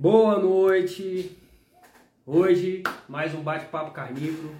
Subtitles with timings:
[0.00, 1.36] Boa noite.
[2.24, 4.54] Hoje, mais um bate-papo carnívoro.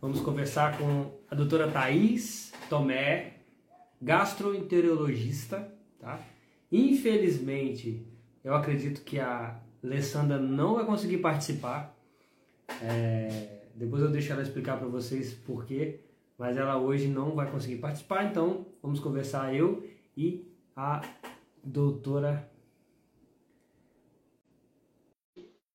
[0.00, 3.34] Vamos conversar com a doutora Thaís Tomé,
[4.00, 5.70] gastroenterologista,
[6.00, 6.18] tá?
[6.72, 8.06] Infelizmente,
[8.42, 11.94] eu acredito que a Alessandra não vai conseguir participar.
[12.80, 13.66] É...
[13.74, 16.00] Depois eu deixo ela explicar para vocês por quê,
[16.38, 19.86] mas ela hoje não vai conseguir participar, então vamos conversar eu
[20.16, 21.02] e a
[21.62, 22.50] doutora.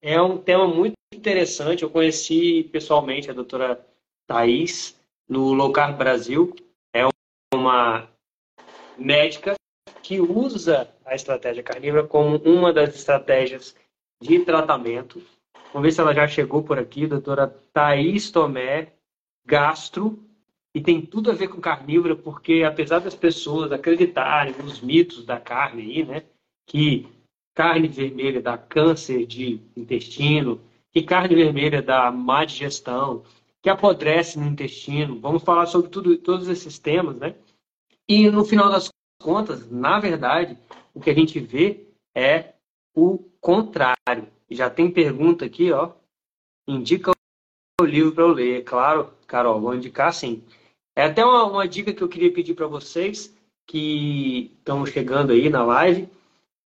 [0.01, 1.83] É um tema muito interessante.
[1.83, 3.85] Eu conheci pessoalmente a doutora
[4.27, 6.55] Thais no Locar Brasil.
[6.93, 7.07] É
[7.53, 8.07] uma
[8.97, 9.55] médica
[10.03, 13.75] que usa a estratégia carnívora como uma das estratégias
[14.21, 15.21] de tratamento.
[15.73, 18.93] Vamos ver se ela já chegou por aqui, doutora Thaís Tomé,
[19.45, 20.17] gastro,
[20.73, 25.39] e tem tudo a ver com carnívora, porque apesar das pessoas acreditarem nos mitos da
[25.39, 26.23] carne aí, né,
[26.65, 27.07] que
[27.57, 33.23] carne vermelha dá câncer de intestino, que carne vermelha dá má digestão,
[33.63, 35.19] que apodrece no intestino.
[35.19, 37.33] Vamos falar sobre tudo, todos esses temas, né?
[38.07, 40.55] E no final das contas, na verdade,
[40.93, 42.53] o que a gente vê é
[42.95, 44.27] o contrário.
[44.51, 45.93] Já tem pergunta aqui, ó.
[46.67, 47.11] Indica
[47.81, 48.63] o livro para eu ler.
[48.65, 50.43] Claro, Carol, vou indicar sim.
[50.95, 55.49] É até uma, uma dica que eu queria pedir para vocês que estão chegando aí
[55.49, 56.07] na live.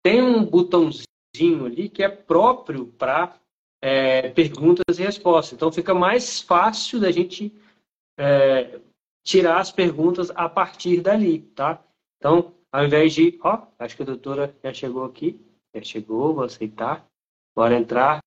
[0.03, 3.39] Tem um botãozinho ali que é próprio para
[3.81, 5.53] é, perguntas e respostas.
[5.53, 7.53] Então fica mais fácil da gente
[8.17, 8.79] é,
[9.23, 11.83] tirar as perguntas a partir dali, tá?
[12.17, 15.39] Então, ao invés de, ó, acho que a doutora já chegou aqui,
[15.75, 17.05] já chegou, vou aceitar,
[17.55, 18.19] bora entrar.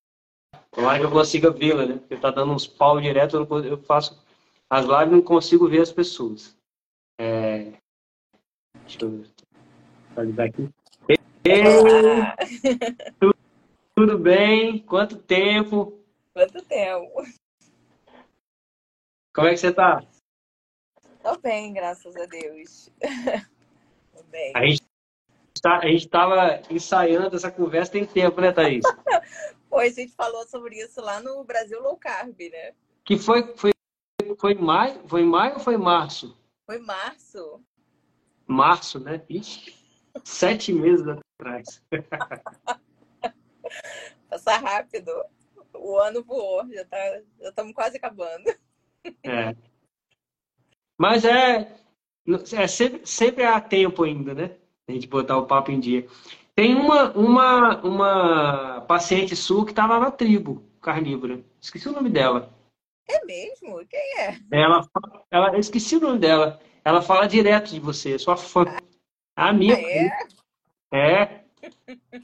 [0.71, 1.99] Tomara que eu consiga vê-la, né?
[1.99, 4.23] Porque tá dando uns pau direto, eu faço
[4.69, 6.57] as lives não consigo ver as pessoas.
[7.21, 7.75] É...
[8.81, 9.25] Deixa eu
[10.11, 10.69] atualizar aqui.
[11.47, 11.63] Ei,
[13.95, 14.79] tudo bem?
[14.79, 16.03] Quanto tempo?
[16.33, 17.23] Quanto tempo?
[19.35, 20.03] Como é que você tá?
[21.23, 22.91] Tô bem, graças a Deus.
[24.17, 24.53] Tô bem.
[24.57, 24.83] A gente,
[25.61, 28.85] tá, a gente tava ensaiando essa conversa tem tempo, né, Thaís?
[29.69, 32.73] pois a gente falou sobre isso lá no Brasil Low Carb, né?
[33.05, 33.73] Que foi, foi
[34.39, 36.35] foi maio, foi maio ou foi março?
[36.65, 37.61] Foi março.
[38.47, 39.23] Março, né?
[39.29, 39.84] Ixi,
[40.23, 41.83] sete meses atrás.
[44.29, 45.11] Passa rápido.
[45.75, 46.97] O ano voou, já tá,
[47.41, 48.55] já estamos quase acabando.
[49.23, 49.55] É.
[50.97, 51.77] Mas é,
[52.53, 54.57] é sempre, sempre há tempo ainda, né?
[54.89, 56.07] A gente botar o papo em dia.
[56.55, 61.43] Tem uma, uma, uma paciente sua que estava na tribo carnívora.
[61.61, 62.53] Esqueci o nome dela.
[63.09, 63.85] É mesmo?
[63.87, 64.39] Quem é?
[64.53, 64.87] Ela,
[65.31, 66.61] ela, eu esqueci o nome dela.
[66.85, 68.65] Ela fala direto de você, sua fã.
[69.37, 69.75] A minha.
[69.75, 70.11] Ah, é?
[70.93, 71.45] É.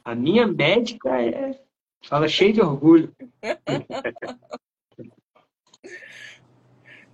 [0.04, 1.60] A minha médica é.
[2.04, 3.12] Fala cheio de orgulho.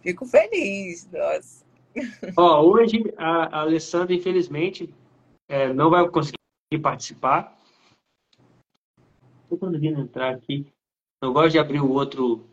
[0.02, 1.64] Fico feliz, nossa.
[2.36, 4.94] Ó, hoje a, a Alessandra, infelizmente,
[5.48, 6.38] é, não vai conseguir
[6.82, 7.56] participar.
[9.42, 10.66] Estou conseguindo entrar aqui.
[11.22, 12.46] Eu gosto de abrir o outro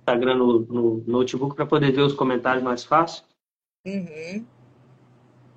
[0.00, 3.24] Instagram no, no notebook para poder ver os comentários mais fácil.
[3.86, 4.44] Uhum.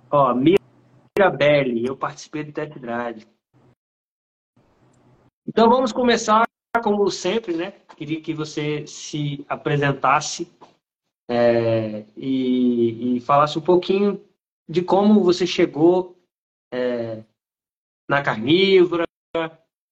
[0.09, 3.25] Ó, Mirabelle, eu participei do test drive.
[5.47, 6.45] Então vamos começar
[6.83, 7.71] como sempre, né?
[7.95, 10.51] Queria que você se apresentasse
[11.29, 14.23] é, e, e, falasse um pouquinho
[14.69, 16.15] de como você chegou
[16.71, 17.23] é,
[18.07, 19.05] na carnívora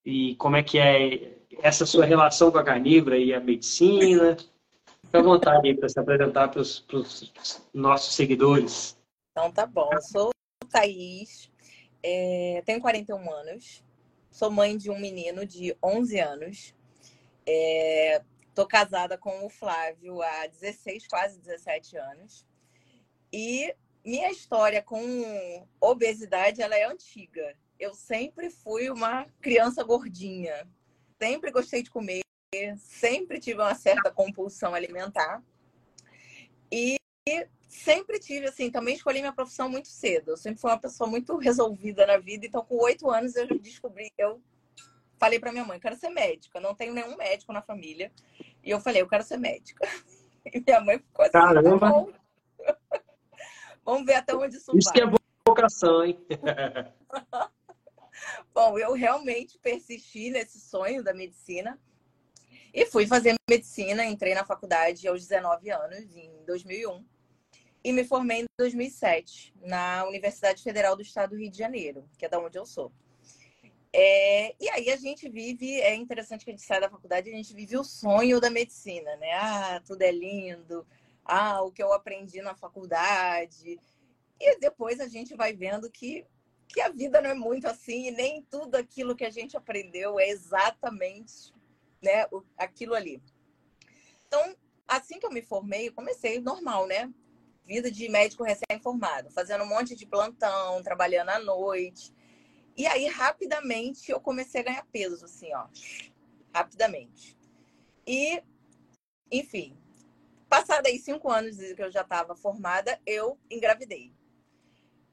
[0.05, 4.37] e como é que é essa sua relação com a carnívora e a medicina.
[5.03, 6.85] Fique à vontade para se apresentar para os
[7.73, 8.97] nossos seguidores.
[9.35, 9.90] Então tá bom.
[9.91, 10.29] Eu sou
[10.69, 11.51] Thaís,
[12.01, 13.84] é, tenho 41 anos,
[14.31, 16.75] sou mãe de um menino de 11 anos.
[17.45, 18.22] É,
[18.69, 22.45] casada com o Flávio há 16, quase 17 anos.
[23.31, 23.75] E
[24.06, 27.54] minha história com obesidade ela é antiga.
[27.77, 30.65] Eu sempre fui uma criança gordinha
[31.21, 32.21] sempre gostei de comer,
[32.77, 35.44] sempre tive uma certa compulsão alimentar.
[36.71, 36.98] E
[37.75, 40.31] sempre tive, assim, também escolhi minha profissão muito cedo.
[40.31, 42.45] Eu sempre fui uma pessoa muito resolvida na vida.
[42.45, 44.42] Então, com oito anos, eu descobri, eu
[45.18, 46.60] falei para minha mãe, quero ser médica.
[46.60, 48.12] Não tenho nenhum médico na família.
[48.63, 49.88] E eu falei, eu quero ser médica.
[50.54, 51.80] E minha mãe ficou assim, tá Caramba.
[51.80, 53.01] Tá
[53.83, 54.78] Vamos ver até onde isso, isso vai.
[54.78, 56.24] Isso que é vocação, hein?
[58.54, 61.80] Bom, eu realmente persisti nesse sonho da medicina
[62.71, 64.06] e fui fazer medicina.
[64.06, 67.04] Entrei na faculdade aos 19 anos, em 2001,
[67.85, 72.25] e me formei em 2007 na Universidade Federal do Estado do Rio de Janeiro, que
[72.25, 72.91] é da onde eu sou.
[73.93, 77.33] É, e aí a gente vive, é interessante que a gente sai da faculdade, a
[77.33, 79.31] gente vive o sonho da medicina, né?
[79.33, 80.83] Ah, tudo é lindo,
[81.23, 83.79] ah, o que eu aprendi na faculdade.
[84.39, 86.25] E depois a gente vai vendo que,
[86.67, 90.19] que a vida não é muito assim, e nem tudo aquilo que a gente aprendeu
[90.19, 91.53] é exatamente
[92.01, 92.25] né,
[92.57, 93.21] aquilo ali.
[94.27, 94.55] Então,
[94.87, 97.13] assim que eu me formei, eu comecei normal, né?
[97.65, 102.13] Vida de médico recém-formado, fazendo um monte de plantão, trabalhando à noite.
[102.77, 105.67] E aí, rapidamente, eu comecei a ganhar peso, assim, ó.
[106.53, 107.38] Rapidamente.
[108.06, 108.44] E,
[109.31, 109.75] enfim,
[110.47, 114.13] passado aí cinco anos que eu já estava formada, eu engravidei.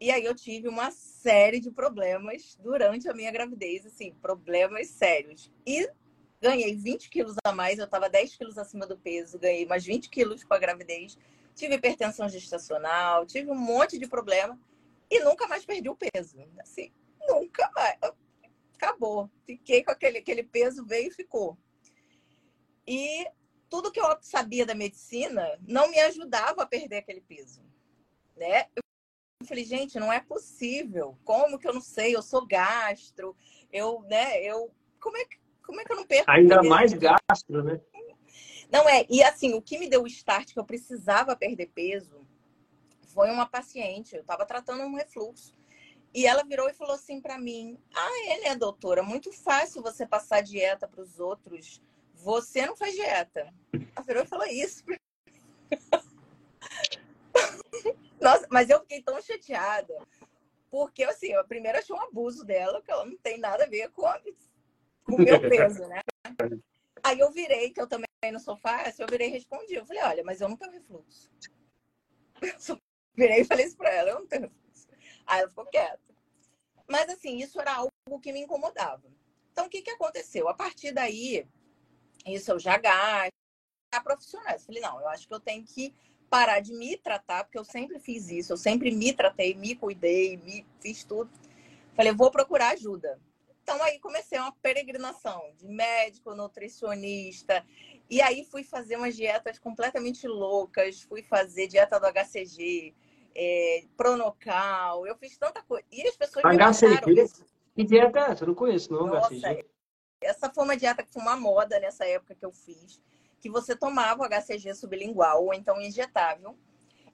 [0.02, 5.48] E aí eu tive uma série de problemas durante a minha gravidez, assim, problemas sérios.
[5.64, 5.88] E
[6.40, 10.10] ganhei 20 quilos a mais, eu estava 10 quilos acima do peso, ganhei mais 20
[10.10, 11.16] quilos com a gravidez.
[11.54, 14.58] Tive hipertensão gestacional, tive um monte de problema
[15.10, 16.38] e nunca mais perdi o peso.
[16.60, 16.92] Assim,
[17.28, 17.98] Nunca mais.
[18.76, 19.30] Acabou.
[19.44, 21.56] Fiquei com aquele, aquele peso, veio e ficou.
[22.86, 23.26] E
[23.68, 27.62] tudo que eu sabia da medicina não me ajudava a perder aquele peso.
[28.36, 28.66] Né?
[28.74, 31.16] Eu falei, gente, não é possível.
[31.24, 32.14] Como que eu não sei?
[32.14, 33.36] Eu sou gastro.
[33.72, 34.70] Eu, né, eu.
[35.00, 36.30] Como é que, como é que eu não perco?
[36.30, 37.80] Ainda mais gastro, né?
[38.72, 39.04] Não é.
[39.10, 42.26] E assim, o que me deu o start que eu precisava perder peso
[43.08, 44.14] foi uma paciente.
[44.14, 45.54] Eu estava tratando um refluxo.
[46.14, 49.02] E ela virou e falou assim para mim: Ah, é, né, doutora?
[49.02, 51.82] Muito fácil você passar dieta para os outros.
[52.14, 53.52] Você não faz dieta.
[53.74, 54.82] Ela virou e falou isso.
[58.18, 59.94] Nossa, mas eu fiquei tão chateada.
[60.70, 63.90] Porque, assim, eu primeiro achei um abuso dela, que ela não tem nada a ver
[63.90, 64.04] com,
[65.04, 66.00] com o meu peso, né?
[67.02, 69.74] Aí eu virei, que eu também não sou fácil, eu virei e respondi.
[69.74, 71.30] Eu falei, olha, mas eu não tenho refluxo.
[72.68, 72.78] Eu
[73.16, 74.88] virei e falei isso pra ela, eu não tenho refluxo.
[75.26, 76.14] Aí ela ficou quieta.
[76.88, 79.02] Mas assim, isso era algo que me incomodava.
[79.52, 80.48] Então, o que, que aconteceu?
[80.48, 81.46] A partir daí,
[82.26, 83.32] isso eu já gasto,
[83.92, 84.54] a profissional.
[84.54, 85.94] Eu falei, não, eu acho que eu tenho que
[86.30, 90.38] parar de me tratar, porque eu sempre fiz isso, eu sempre me tratei, me cuidei,
[90.38, 91.30] me fiz tudo.
[91.94, 93.20] Falei, vou procurar ajuda.
[93.62, 97.64] Então aí comecei uma peregrinação de médico, nutricionista,
[98.10, 102.94] e aí fui fazer umas dietas completamente loucas, fui fazer dieta do HCG,
[103.34, 105.84] é, Pronocal, eu fiz tanta coisa.
[105.90, 107.06] E as pessoas HCG?
[107.06, 107.44] me isso.
[107.74, 108.44] Que dieta é essa?
[108.44, 109.66] Eu não conheço, não, Nossa, HCG.
[110.20, 113.00] Essa foi uma dieta que foi uma moda nessa época que eu fiz,
[113.40, 116.56] que você tomava o HCG sublingual, ou então injetável,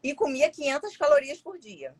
[0.03, 1.95] e comia 500 calorias por dia.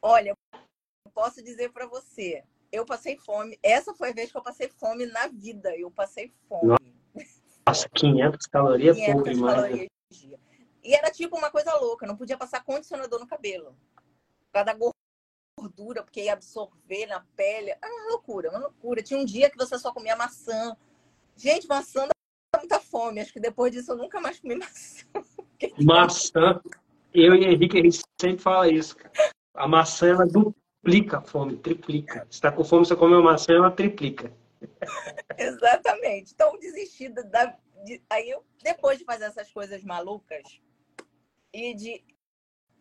[0.00, 3.58] Olha, eu posso dizer para você, eu passei fome.
[3.62, 5.74] Essa foi a vez que eu passei fome na vida.
[5.76, 6.68] Eu passei fome.
[6.68, 6.97] Nossa,
[7.94, 9.88] 500 calorias 500 pouco demais.
[10.82, 13.76] E era tipo uma coisa louca, não podia passar condicionador no cabelo.
[14.40, 14.78] Por causa da
[15.58, 17.70] gordura, porque ia absorver na pele.
[17.70, 19.02] Era uma loucura, uma loucura.
[19.02, 20.76] Tinha um dia que você só comia maçã.
[21.36, 23.20] Gente, maçã dá muita fome.
[23.20, 25.06] Acho que depois disso eu nunca mais comi maçã.
[25.78, 26.60] Maçã.
[27.12, 28.96] Eu e Henrique, a gente sempre fala isso.
[29.54, 32.26] A maçã, ela duplica a fome, triplica.
[32.30, 34.32] Se tá com fome, você come uma maçã, ela triplica.
[35.36, 36.32] Exatamente.
[36.34, 37.56] Então, desisti da.
[38.10, 40.60] Aí eu, depois de fazer essas coisas malucas,
[41.52, 42.04] e de,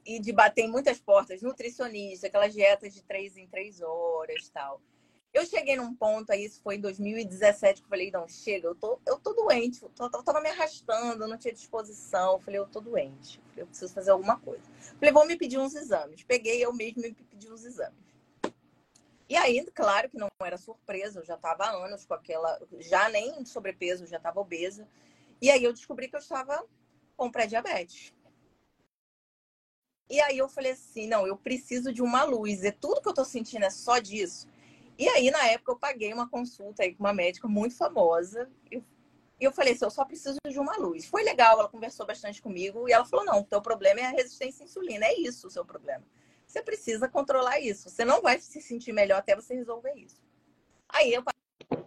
[0.05, 4.81] e de bater em muitas portas, nutricionista, aquelas dietas de três em três horas tal.
[5.33, 8.73] Eu cheguei num ponto, aí isso foi em 2017, que eu falei, não, chega, eu
[8.75, 12.33] tô, eu tô doente, eu, tô, eu tava me arrastando, não tinha disposição.
[12.33, 14.63] Eu falei, eu tô doente, eu preciso fazer alguma coisa.
[14.65, 16.23] Eu falei, vou me pedir uns exames.
[16.23, 18.06] Peguei eu mesmo e me pedi uns exames.
[19.29, 23.09] E aí, claro que não era surpresa, eu já estava há anos com aquela, já
[23.09, 24.87] nem sobrepeso, já estava obesa.
[25.41, 26.65] E aí eu descobri que eu estava
[27.15, 28.13] com pré-diabetes.
[30.09, 32.63] E aí eu falei assim, não, eu preciso de uma luz.
[32.63, 34.47] E tudo que eu tô sentindo é só disso.
[34.97, 38.49] E aí, na época, eu paguei uma consulta aí com uma médica muito famosa.
[38.71, 38.81] E
[39.39, 41.05] eu falei assim, eu só preciso de uma luz.
[41.05, 42.87] Foi legal, ela conversou bastante comigo.
[42.87, 45.05] E ela falou, não, o teu problema é a resistência à insulina.
[45.05, 46.03] É isso o seu problema.
[46.57, 47.87] Você precisa controlar isso.
[47.89, 50.19] Você não vai se sentir melhor até você resolver isso.
[50.89, 51.23] Aí eu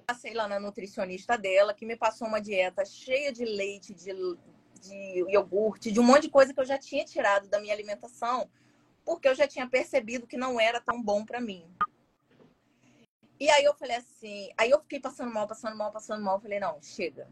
[0.06, 4.12] passei lá na nutricionista dela, que me passou uma dieta cheia de leite, de
[4.80, 8.48] de iogurte, de um monte de coisa que eu já tinha tirado da minha alimentação,
[9.04, 11.70] porque eu já tinha percebido que não era tão bom para mim.
[13.38, 16.58] E aí eu falei assim, aí eu fiquei passando mal, passando mal, passando mal, falei,
[16.58, 17.28] não, chega.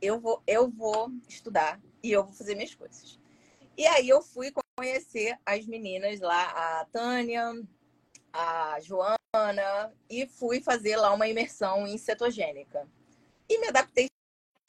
[0.00, 3.20] Eu vou, eu vou estudar e eu vou fazer minhas coisas.
[3.76, 7.52] E aí eu fui conhecer as meninas lá, a Tânia,
[8.32, 12.86] a Joana, e fui fazer lá uma imersão em cetogênica.
[13.48, 14.06] E me adaptei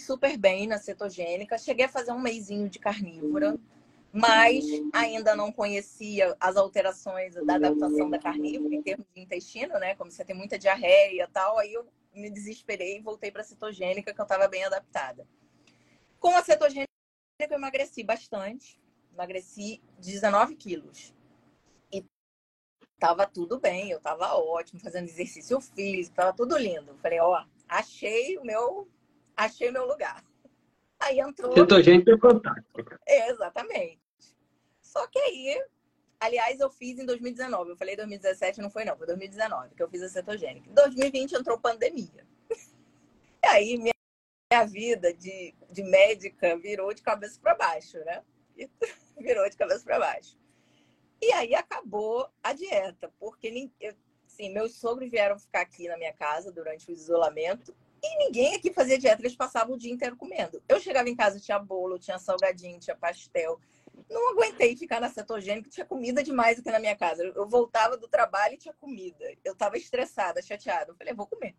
[0.02, 1.60] super bem na cetogênica.
[1.60, 3.56] Cheguei a fazer um meizinho de carnívora.
[4.12, 9.94] mas ainda não conhecia as alterações da adaptação da carnívora em termos de intestino, né?
[9.94, 13.46] Como você tem muita diarreia e tal, aí eu me desesperei e voltei para a
[13.46, 15.28] cetogênica, que eu estava bem adaptada.
[16.20, 16.90] Com a cetogênica,
[17.40, 18.79] eu emagreci bastante,
[19.14, 21.14] emagreci 19 quilos.
[21.92, 22.04] E
[23.00, 26.98] tava tudo bem, eu tava ótimo, fazendo exercício físico, tava tudo lindo.
[27.02, 28.88] Falei, ó, achei o meu,
[29.36, 30.24] achei meu lugar.
[31.00, 31.54] Aí entrou.
[31.54, 33.00] Cetogênica é fantástica.
[33.08, 34.02] Exatamente.
[34.82, 35.64] Só que aí,
[36.20, 37.70] aliás, eu fiz em 2019.
[37.70, 40.70] Eu falei 2017, não foi não, foi 2019 que eu fiz a cetogênica.
[40.70, 42.28] Em 2020 entrou pandemia.
[43.42, 43.94] E aí minha,
[44.52, 48.22] minha vida de, de médica virou de cabeça para baixo, né?
[49.18, 50.38] Virou de cabeça para baixo.
[51.22, 53.70] E aí acabou a dieta, porque
[54.26, 58.72] assim, meus sogros vieram ficar aqui na minha casa durante o isolamento e ninguém aqui
[58.72, 60.62] fazia dieta, eles passavam o dia inteiro comendo.
[60.68, 63.60] Eu chegava em casa, tinha bolo, tinha salgadinho, tinha pastel.
[64.10, 67.24] Não aguentei ficar na cetogênica, tinha comida demais aqui na minha casa.
[67.24, 69.26] Eu voltava do trabalho e tinha comida.
[69.44, 70.92] Eu estava estressada, chateada.
[70.92, 71.56] Eu falei, vou comer.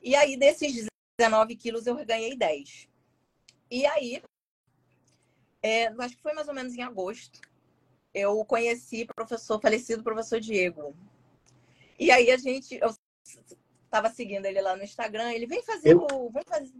[0.00, 0.86] E aí, desses
[1.18, 2.88] 19 quilos, eu ganhei 10.
[3.70, 4.22] E aí,
[5.62, 7.40] é, acho que foi mais ou menos em agosto,
[8.14, 10.94] eu conheci o professor, falecido professor Diego.
[11.98, 12.90] E aí a gente, eu
[13.84, 16.30] estava seguindo ele lá no Instagram, ele vem fazer eu, o.
[16.30, 16.72] Vem fazer...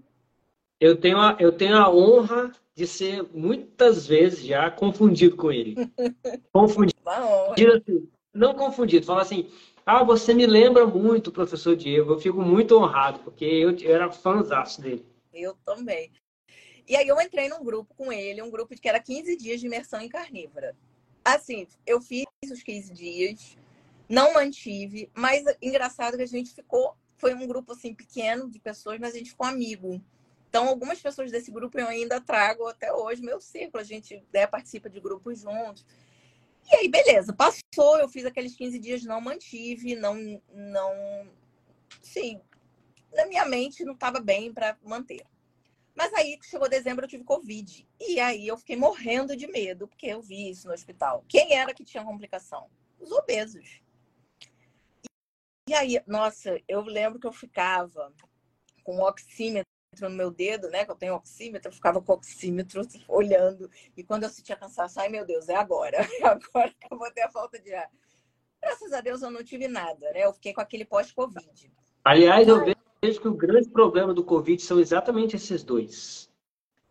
[0.80, 5.74] Eu, tenho a, eu tenho a honra de ser muitas vezes já confundido com ele.
[6.52, 6.98] confundido.
[7.06, 9.50] Assim, não confundido, fala assim.
[9.84, 12.12] Ah, você me lembra muito professor Diego.
[12.12, 15.04] Eu fico muito honrado, porque eu, eu era fãzaço dele.
[15.32, 16.10] Eu também.
[16.86, 19.66] E aí eu entrei num grupo com ele, um grupo que era 15 dias de
[19.66, 20.76] imersão em carnívora.
[21.24, 23.56] Assim, eu fiz os 15 dias,
[24.08, 28.98] não mantive, mas engraçado que a gente ficou, foi um grupo assim pequeno de pessoas,
[28.98, 30.02] mas a gente ficou amigo.
[30.48, 34.46] Então, algumas pessoas desse grupo eu ainda trago até hoje, meu círculo, a gente né,
[34.46, 35.86] participa de grupos juntos.
[36.70, 41.30] E aí, beleza, passou, eu fiz aqueles 15 dias, não mantive, não, não,
[42.02, 42.40] sim,
[43.12, 45.24] na minha mente não estava bem para manter.
[46.00, 47.86] Mas aí chegou dezembro, eu tive Covid.
[48.00, 51.22] E aí eu fiquei morrendo de medo, porque eu vi isso no hospital.
[51.28, 52.70] Quem era que tinha complicação?
[52.98, 53.82] Os obesos.
[55.68, 58.14] E aí, nossa, eu lembro que eu ficava
[58.82, 59.66] com o oxímetro
[60.00, 60.86] no meu dedo, né?
[60.86, 63.70] Que eu tenho oxímetro, eu ficava com o oxímetro olhando.
[63.94, 65.98] E quando eu sentia cansaço, ai meu Deus, é agora.
[65.98, 67.90] É agora que eu vou ter a falta de ar.
[68.58, 70.24] Graças a Deus eu não tive nada, né?
[70.24, 71.70] Eu fiquei com aquele pós-Covid.
[72.02, 76.30] Aliás, eu vejo que o grande problema do Covid são exatamente esses dois.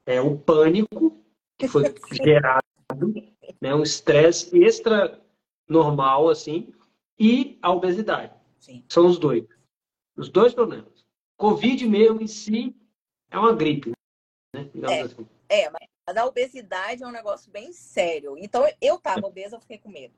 [0.05, 1.23] É o pânico,
[1.57, 2.63] que foi gerado,
[3.61, 3.75] né?
[3.75, 5.21] um estresse extra
[5.67, 6.73] normal, assim,
[7.19, 8.33] e a obesidade.
[8.59, 8.83] Sim.
[8.89, 9.45] São os dois.
[10.17, 11.05] Os dois problemas.
[11.37, 12.75] Covid mesmo em si
[13.29, 13.91] é uma gripe,
[14.53, 14.69] né?
[14.81, 15.27] É, assim.
[15.47, 18.35] é, mas a obesidade é um negócio bem sério.
[18.37, 20.13] Então, eu estava obesa, eu fiquei com medo.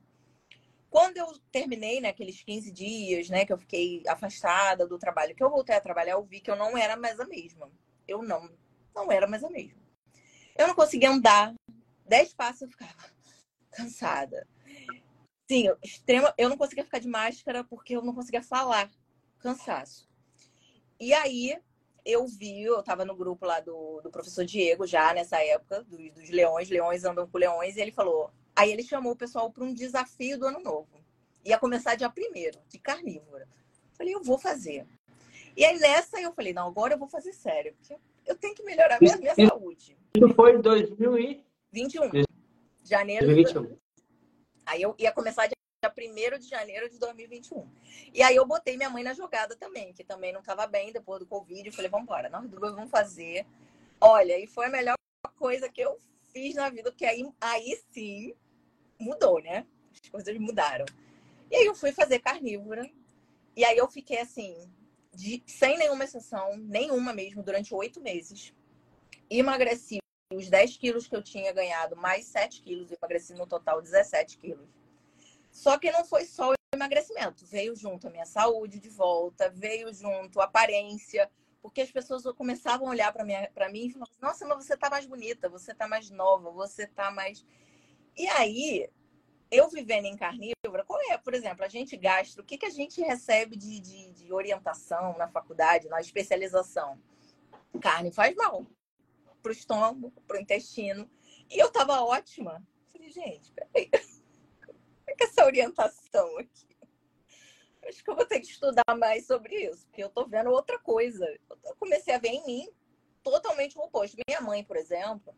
[0.92, 5.48] Quando eu terminei, né, 15 dias, né, que eu fiquei afastada do trabalho, que eu
[5.48, 7.72] voltei a trabalhar, eu vi que eu não era mais a mesma.
[8.06, 8.50] Eu não,
[8.94, 9.80] não era mais a mesma.
[10.54, 11.54] Eu não conseguia andar.
[12.04, 12.92] Dez passos eu ficava
[13.72, 14.46] cansada.
[15.50, 16.34] Sim, extrema.
[16.36, 18.90] Eu não conseguia ficar de máscara porque eu não conseguia falar.
[19.38, 20.06] Cansaço.
[21.00, 21.58] E aí
[22.04, 25.96] eu vi, eu estava no grupo lá do, do professor Diego já nessa época, do,
[26.10, 28.30] dos leões, leões andam com leões, e ele falou.
[28.54, 31.02] Aí ele chamou o pessoal para um desafio do ano novo.
[31.44, 33.48] Ia começar dia primeiro, de carnívora.
[33.94, 34.86] Falei, eu vou fazer.
[35.56, 38.62] E aí nessa eu falei, não, agora eu vou fazer sério, porque eu tenho que
[38.62, 39.96] melhorar minha, minha saúde.
[40.14, 42.10] Isso foi em 2021.
[42.84, 43.76] Janeiro 2021.
[44.64, 47.66] Aí eu ia começar dia 1 de janeiro de 2021.
[48.14, 51.18] E aí eu botei minha mãe na jogada também, que também não estava bem depois
[51.20, 51.66] do Covid.
[51.66, 53.44] Eu falei, vamos embora, nós duas vamos fazer.
[54.00, 54.94] Olha, e foi a melhor
[55.36, 58.34] coisa que eu fiz na vida, porque aí, aí sim
[59.02, 59.66] mudou, né?
[59.92, 60.86] As coisas mudaram.
[61.50, 62.88] E aí eu fui fazer carnívora.
[63.54, 64.56] E aí eu fiquei assim,
[65.12, 68.54] de, sem nenhuma exceção, nenhuma mesmo, durante oito meses.
[69.28, 69.98] Emagreci
[70.32, 74.68] os 10 quilos que eu tinha ganhado, mais 7 quilos, emagreci no total 17 quilos.
[75.50, 79.92] Só que não foi só o emagrecimento, veio junto a minha saúde de volta, veio
[79.92, 81.30] junto a aparência,
[81.60, 85.06] porque as pessoas começavam a olhar para mim e falavam: Nossa, mas você tá mais
[85.06, 87.44] bonita, você tá mais nova, você tá mais.
[88.16, 88.88] E aí,
[89.50, 92.70] eu vivendo em carnívora, qual é, por exemplo, a gente gastro, o que, que a
[92.70, 96.98] gente recebe de, de, de orientação na faculdade, na especialização?
[97.80, 98.66] Carne faz mal
[99.42, 101.10] pro estômago, pro intestino.
[101.50, 102.62] E eu tava ótima.
[102.92, 103.90] Falei, gente, peraí.
[104.64, 106.66] Como é que é essa orientação aqui?
[107.84, 110.78] Acho que eu vou ter que estudar mais sobre isso, porque eu tô vendo outra
[110.78, 111.26] coisa.
[111.64, 112.68] Eu comecei a ver em mim
[113.22, 114.16] totalmente o oposto.
[114.28, 115.34] Minha mãe, por exemplo,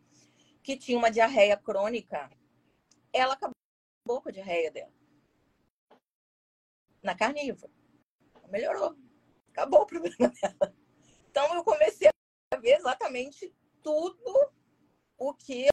[0.62, 2.30] que tinha uma diarreia crônica,
[3.14, 4.92] ela acabou com a diarreia dela.
[7.00, 7.72] Na carnívora.
[8.50, 8.96] Melhorou.
[9.50, 10.76] Acabou o problema dela.
[11.30, 12.08] Então eu comecei
[12.52, 14.52] a ver exatamente tudo
[15.16, 15.68] o que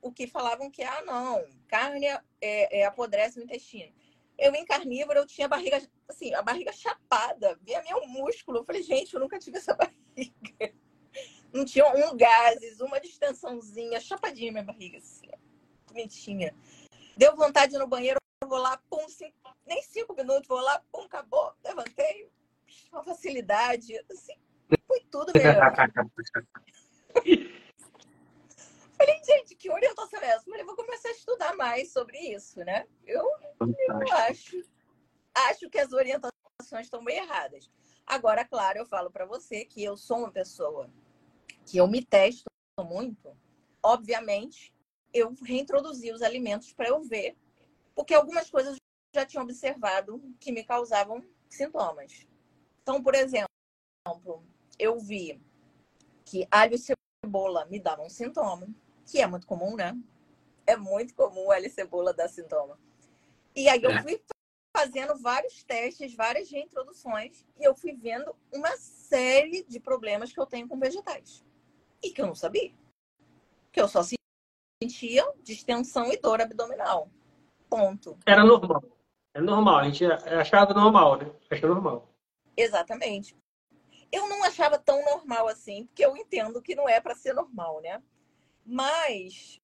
[0.00, 2.22] o que falavam que ah não carne é,
[2.80, 3.92] é, apodrece no intestino
[4.38, 8.82] eu em carnívoro eu tinha barriga assim a barriga chapada via meu músculo eu falei
[8.82, 10.74] gente eu nunca tive essa barriga
[11.52, 15.28] não tinha um gases uma distensãozinha chapadinha minha barriga assim
[15.88, 16.54] bonitinha
[17.16, 19.34] deu vontade no banheiro eu vou lá pum cinco,
[19.66, 22.30] nem cinco minutos vou lá pum acabou levantei
[22.92, 24.34] uma facilidade assim
[24.86, 25.60] foi tudo mesmo
[28.98, 30.44] Falei, gente, que orientação é essa?
[30.44, 32.84] Falei, vou começar a estudar mais sobre isso, né?
[33.06, 33.24] Eu,
[33.60, 34.60] eu acho,
[35.32, 36.32] acho que as orientações
[36.80, 37.70] estão bem erradas.
[38.04, 40.90] Agora, claro, eu falo para você que eu sou uma pessoa
[41.64, 43.36] que eu me testo muito.
[43.80, 44.74] Obviamente,
[45.12, 47.36] eu reintroduzi os alimentos para eu ver,
[47.94, 52.26] porque algumas coisas eu já tinha observado que me causavam sintomas.
[52.82, 53.48] Então, por exemplo,
[54.78, 55.40] eu vi
[56.24, 58.68] que alho e cebola me davam um sintoma
[59.06, 59.98] que é muito comum, né?
[60.66, 62.78] É muito comum a cebola dar sintoma.
[63.56, 64.02] E aí eu é.
[64.02, 64.22] fui
[64.76, 70.46] fazendo vários testes, várias reintroduções, e eu fui vendo uma série de problemas que eu
[70.46, 71.44] tenho com vegetais.
[72.02, 72.72] E que eu não sabia.
[73.72, 74.02] Que eu só
[74.82, 77.10] sentia distensão e dor abdominal.
[77.68, 78.18] Ponto.
[78.24, 78.82] Era normal.
[79.34, 81.30] É normal, a gente achava normal, né?
[81.50, 82.08] Achava normal.
[82.56, 83.36] Exatamente.
[84.10, 87.80] Eu não achava tão normal assim, porque eu entendo que não é para ser normal,
[87.82, 88.02] né?
[88.64, 89.60] Mas,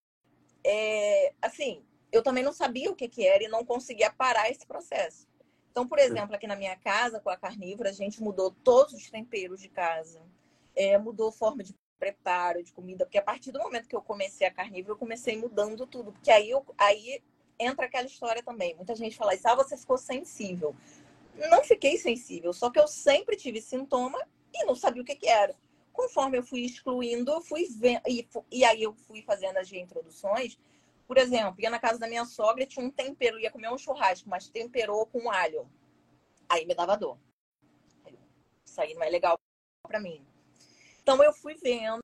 [0.64, 4.66] é, assim, eu também não sabia o que, que era e não conseguia parar esse
[4.66, 5.26] processo.
[5.70, 9.10] Então, por exemplo, aqui na minha casa, com a carnívora, a gente mudou todos os
[9.10, 10.22] temperos de casa,
[10.76, 14.46] é, mudou forma de preparo de comida, porque a partir do momento que eu comecei
[14.46, 17.22] a carnívora, eu comecei mudando tudo, porque aí, eu, aí
[17.58, 18.74] entra aquela história também.
[18.74, 20.74] Muita gente fala isso, ah, você ficou sensível.
[21.50, 24.18] Não fiquei sensível, só que eu sempre tive sintoma
[24.52, 25.54] e não sabia o que, que era.
[25.92, 30.58] Conforme eu fui excluindo, eu fui vendo, e, e aí eu fui fazendo as reintroduções.
[31.06, 34.28] Por exemplo, ia na casa da minha sogra, tinha um tempero, ia comer um churrasco,
[34.28, 35.68] mas temperou com alho.
[36.48, 37.18] Aí me dava dor.
[38.64, 39.38] Isso aí não é legal
[39.82, 40.24] para mim.
[41.04, 42.00] Então eu fui vendo,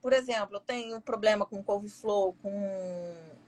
[0.00, 2.50] por exemplo, eu tenho problema com couve-flor, com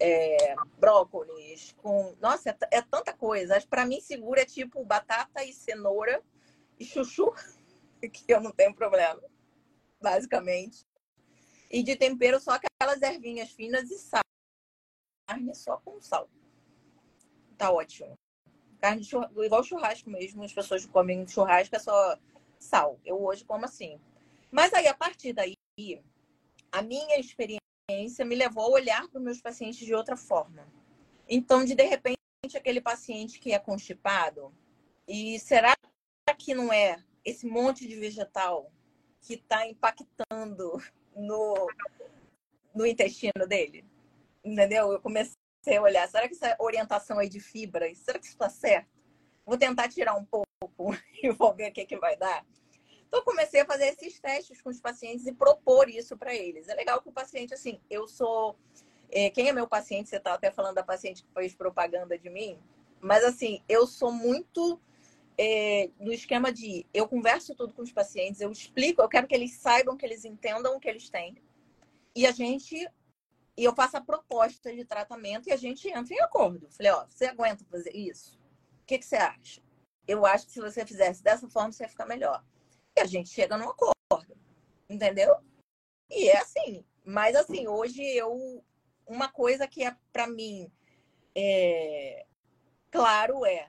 [0.01, 2.13] é, brócolis, com.
[2.21, 3.65] Nossa, é, é tanta coisa.
[3.71, 6.21] Para mim, seguro é tipo batata e cenoura
[6.77, 7.33] e chuchu,
[8.13, 9.23] que eu não tenho problema
[10.05, 10.85] basicamente.
[11.71, 14.23] E de tempero só aquelas ervinhas finas e sal.
[15.27, 16.29] Carne só com sal.
[17.57, 18.15] Tá ótimo.
[18.81, 20.45] Carne churrasco, igual churrasco mesmo.
[20.45, 22.19] As pessoas comem churrasco é só
[22.59, 23.01] sal.
[23.05, 23.99] Eu hoje como assim.
[24.55, 25.57] Mas aí, a partir daí,
[26.71, 30.65] a minha experiência me levou a olhar para os meus pacientes de outra forma.
[31.29, 32.21] Então, de de repente,
[32.55, 34.55] aquele paciente que é constipado,
[35.09, 35.75] e será
[36.39, 38.71] que não é esse monte de vegetal
[39.23, 40.81] que está impactando
[41.17, 41.69] no,
[42.73, 43.85] no intestino dele.
[44.45, 44.93] Entendeu?
[44.93, 45.35] Eu comecei
[45.77, 48.89] a olhar, será que essa orientação aí de fibras, será que isso está certo?
[49.45, 50.47] Vou tentar tirar um pouco
[51.21, 52.47] e vou ver o que, que vai dar.
[53.15, 56.69] Então, comecei a fazer esses testes com os pacientes e propor isso para eles.
[56.69, 58.57] É legal que o paciente, assim, eu sou.
[59.09, 60.09] É, quem é meu paciente?
[60.09, 62.59] Você está até falando da paciente que fez propaganda de mim,
[63.01, 64.81] mas, assim, eu sou muito
[65.39, 69.35] é, no esquema de eu converso tudo com os pacientes, eu explico, eu quero que
[69.37, 71.37] eles saibam, que eles entendam o que eles têm.
[72.17, 72.77] E a gente
[73.57, 76.67] e eu faço a proposta de tratamento e a gente entra em acordo.
[76.73, 78.41] Falei, ó, você aguenta fazer isso?
[78.83, 79.63] O que, que você acha?
[80.05, 82.45] Eu acho que se você fizesse dessa forma, você ia ficar melhor.
[82.97, 84.37] E a gente chega num acordo.
[84.89, 85.37] Entendeu?
[86.11, 86.85] E é assim.
[87.05, 88.65] Mas assim, hoje eu.
[89.07, 90.73] Uma coisa que é para mim
[91.35, 92.25] é,
[92.91, 93.69] claro é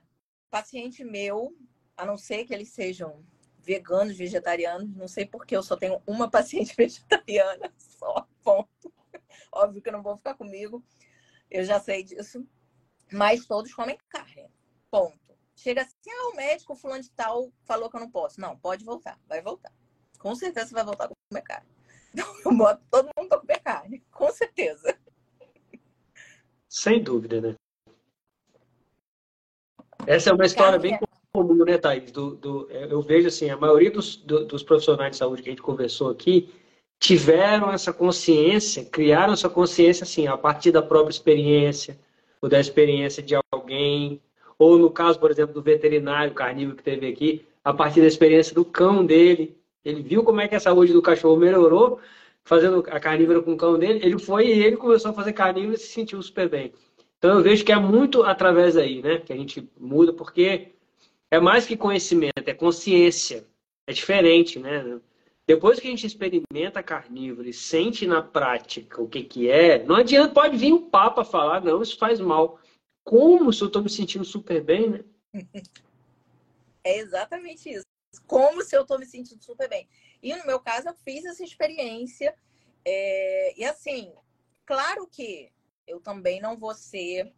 [0.50, 1.54] paciente meu,
[1.98, 3.26] a não ser que eles sejam
[3.60, 8.94] veganos, vegetarianos, não sei porque eu só tenho uma paciente vegetariana só, ponto.
[9.52, 10.86] Óbvio que não vão ficar comigo,
[11.50, 12.48] eu já sei disso.
[13.12, 14.50] Mas todos comem carne,
[14.90, 15.25] ponto.
[15.66, 18.40] Chega assim, ah, o médico fulano de tal falou que eu não posso.
[18.40, 19.74] Não, pode voltar, vai voltar.
[20.20, 21.68] Com certeza você vai voltar a comer carne.
[22.14, 24.96] Então eu boto todo mundo para comer carne, com certeza.
[26.70, 27.56] Sem dúvida, né?
[30.06, 31.00] Essa é uma história bem
[31.34, 32.12] comum, né, Thaís?
[32.12, 35.52] Do, do, eu vejo assim, a maioria dos, do, dos profissionais de saúde que a
[35.52, 36.54] gente conversou aqui
[37.00, 42.00] tiveram essa consciência, criaram essa consciência assim, a partir da própria experiência,
[42.40, 44.22] ou da experiência de alguém,
[44.58, 48.54] ou no caso, por exemplo, do veterinário carnívoro que teve aqui, a partir da experiência
[48.54, 49.58] do cão dele.
[49.84, 52.00] Ele viu como é que a saúde do cachorro melhorou
[52.44, 55.74] fazendo a carnívora com o cão dele, ele foi e ele começou a fazer carnívora
[55.74, 56.72] e se sentiu super bem.
[57.18, 59.18] Então eu vejo que é muito através daí, né?
[59.18, 60.70] Que a gente muda, porque
[61.32, 63.46] é mais que conhecimento, é consciência.
[63.88, 65.00] É diferente, né?
[65.48, 69.96] Depois que a gente experimenta carnívoro e sente na prática o que, que é, não
[69.96, 72.60] adianta, pode vir um papa falar, não, isso faz mal.
[73.06, 75.06] Como se eu estou me sentindo super bem, né?
[76.84, 77.86] É exatamente isso.
[78.28, 79.88] Como se eu estou me sentindo super bem.
[80.22, 82.36] E no meu caso, eu fiz essa experiência.
[82.84, 83.58] É...
[83.58, 84.12] E assim,
[84.66, 85.52] claro que
[85.88, 87.32] eu também não vou ser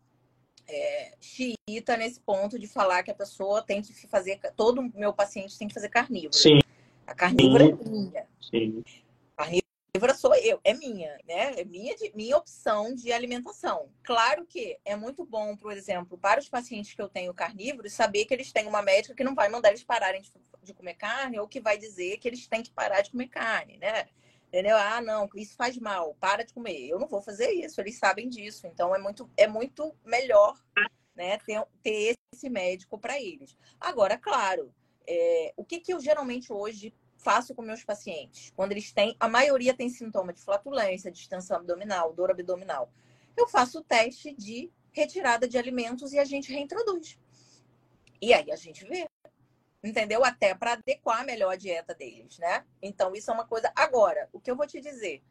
[0.68, 5.58] é, xiita nesse ponto de falar que a pessoa tem que fazer, todo meu paciente
[5.58, 6.34] tem que fazer carnívoro.
[6.34, 6.60] Sim.
[7.06, 7.72] A carnívora Sim.
[7.72, 8.28] é minha.
[8.42, 8.84] Sim.
[9.38, 9.46] A
[9.93, 11.60] carnívora sou eu, é minha, né?
[11.60, 13.89] É minha, de, minha opção de alimentação.
[14.04, 18.26] Claro que é muito bom, por exemplo, para os pacientes que eu tenho carnívoros, saber
[18.26, 20.32] que eles têm uma médica que não vai mandar eles pararem de,
[20.63, 23.78] de comer carne ou que vai dizer que eles têm que parar de comer carne,
[23.78, 24.08] né?
[24.47, 24.78] Entendeu?
[24.78, 26.88] Ah, não, isso faz mal, para de comer.
[26.88, 28.67] Eu não vou fazer isso, eles sabem disso.
[28.67, 30.58] Então é muito, é muito melhor
[31.15, 33.58] né, ter, ter esse médico para eles.
[33.80, 34.73] Agora, claro,
[35.06, 38.52] é, o que, que eu geralmente hoje faço com meus pacientes?
[38.56, 42.92] Quando eles têm, a maioria tem sintoma de flatulência, distensão abdominal, dor abdominal.
[43.36, 47.20] Eu faço o teste de retirada de alimentos e a gente reintroduz.
[48.22, 49.08] E aí a gente vê
[49.84, 50.24] entendeu?
[50.24, 52.64] Até para adequar melhor a dieta deles, né?
[52.82, 53.72] Então, isso é uma coisa.
[53.76, 55.22] Agora, o que eu vou te dizer?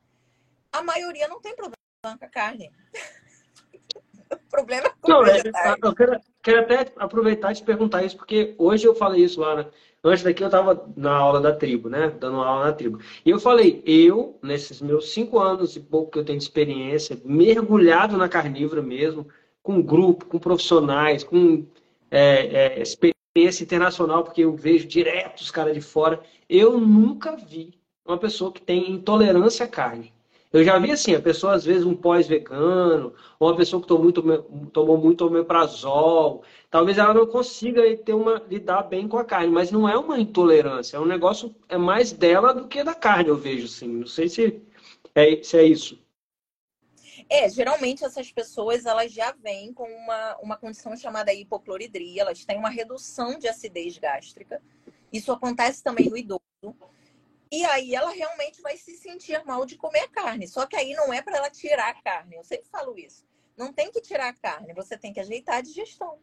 [0.72, 2.70] A maioria não tem problema com a carne.
[4.30, 5.40] o problema é com não, é,
[5.82, 9.56] Eu quero, quero, até aproveitar e te perguntar isso, porque hoje eu falei isso lá,
[9.56, 9.70] né?
[10.08, 12.10] Antes daqui eu estava na aula da tribo, né?
[12.20, 13.00] Dando aula na tribo.
[13.24, 17.20] E eu falei, eu, nesses meus cinco anos e pouco que eu tenho de experiência,
[17.24, 19.26] mergulhado na carnívora mesmo,
[19.62, 21.66] com grupo, com profissionais, com
[22.10, 26.20] é, é, experiência internacional, porque eu vejo direto os caras de fora.
[26.48, 27.74] Eu nunca vi
[28.06, 30.12] uma pessoa que tem intolerância à carne.
[30.52, 34.04] Eu já vi assim, a pessoa às vezes um pós-vegano, ou uma pessoa que tomou
[34.04, 34.22] muito,
[34.72, 39.70] tomou muito omeprazol, talvez ela não consiga ter uma, lidar bem com a carne, mas
[39.70, 43.36] não é uma intolerância, é um negócio, é mais dela do que da carne, eu
[43.36, 43.88] vejo assim.
[43.88, 44.62] Não sei se
[45.14, 45.98] é, se é isso.
[47.28, 52.56] É, geralmente essas pessoas elas já vêm com uma, uma condição chamada hipocloridria, elas têm
[52.56, 54.62] uma redução de acidez gástrica.
[55.12, 56.40] Isso acontece também no idoso.
[57.50, 60.48] E aí ela realmente vai se sentir mal de comer carne.
[60.48, 62.36] Só que aí não é para ela tirar a carne.
[62.36, 63.24] Eu sempre falo isso.
[63.56, 66.18] Não tem que tirar a carne, você tem que ajeitar a digestão.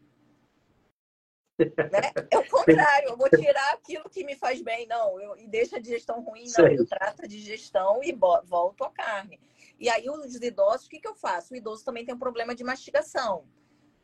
[1.59, 2.11] Né?
[2.29, 5.77] É o contrário, eu vou tirar aquilo que me faz bem, não, eu, e deixa
[5.77, 9.39] a digestão ruim, não, eu trato a digestão e volto a carne.
[9.79, 11.53] E aí, os idosos, o que, que eu faço?
[11.53, 13.47] O idoso também tem um problema de mastigação.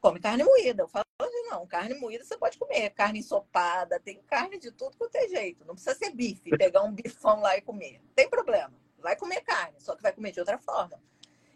[0.01, 0.84] Come carne moída.
[0.84, 2.89] Eu falo assim, não, carne moída você pode comer.
[2.91, 5.65] Carne ensopada, tem carne de tudo quanto é jeito.
[5.65, 8.01] Não precisa ser bife, pegar um bifão lá e comer.
[8.15, 8.73] Tem problema.
[8.99, 10.99] Vai comer carne, só que vai comer de outra forma.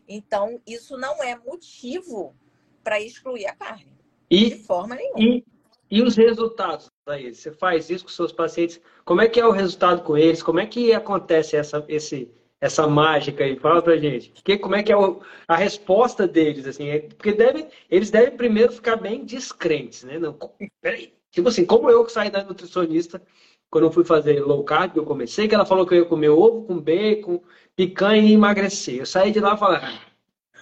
[0.08, 2.36] Então, isso não é motivo
[2.84, 3.94] para excluir a carne.
[4.30, 5.20] E, de forma nenhuma.
[5.20, 5.46] E,
[5.90, 7.34] e os resultados daí?
[7.34, 8.82] Você faz isso com seus pacientes?
[9.06, 10.42] Como é que é o resultado com eles?
[10.42, 12.32] Como é que acontece essa, esse,
[12.64, 13.58] essa mágica aí?
[13.60, 14.32] Fala pra gente.
[14.42, 16.88] Que, como é que é o, a resposta deles, assim?
[16.88, 20.18] É, porque deve, eles devem primeiro ficar bem descrentes, né?
[20.18, 20.38] Não,
[20.82, 21.14] peraí.
[21.30, 23.22] Tipo assim, como eu que saí da nutricionista,
[23.70, 26.30] quando eu fui fazer low carb, eu comecei, que ela falou que eu ia comer
[26.30, 27.42] ovo com bacon,
[27.76, 29.00] picanha e emagrecer.
[29.00, 29.82] Eu saí de lá e falei,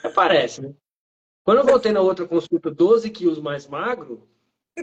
[0.03, 0.73] ah, parece, né?
[1.43, 4.27] Quando eu voltei na outra consulta, 12 quilos mais magro,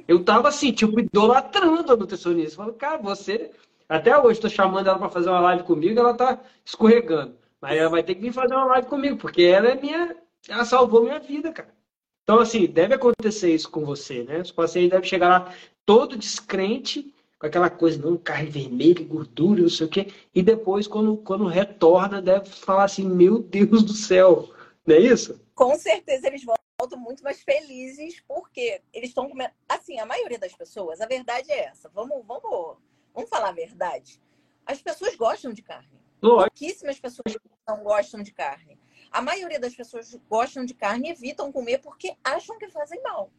[0.07, 2.57] eu tava assim, tipo, idolatrando a nutricionista.
[2.57, 3.51] Falei, cara, você
[3.89, 7.37] até hoje estou chamando ela para fazer uma live comigo, ela está escorregando.
[7.61, 10.17] Mas ela vai ter que vir fazer uma live comigo, porque ela é minha.
[10.49, 11.75] Ela salvou minha vida, cara.
[12.23, 14.41] Então, assim, deve acontecer isso com você, né?
[14.41, 15.55] Os pacientes devem chegar lá
[15.87, 20.13] todo descrente, com aquela coisa, não, carne vermelha, gordura, não sei o quê.
[20.35, 24.51] E depois, quando, quando retorna, deve falar assim: Meu Deus do céu,
[24.87, 25.41] não é isso?
[25.55, 29.51] Com certeza eles voltam muito mais felizes, porque eles estão comendo.
[29.67, 31.89] Assim, a maioria das pessoas, a verdade é essa.
[31.95, 32.77] Vamos, vamos
[33.19, 34.23] Vamos falar a verdade.
[34.65, 36.01] As pessoas gostam de carne.
[36.21, 38.79] Pouquíssimas pessoas não gostam de carne.
[39.11, 43.33] A maioria das pessoas gostam de carne e evitam comer porque acham que fazem mal.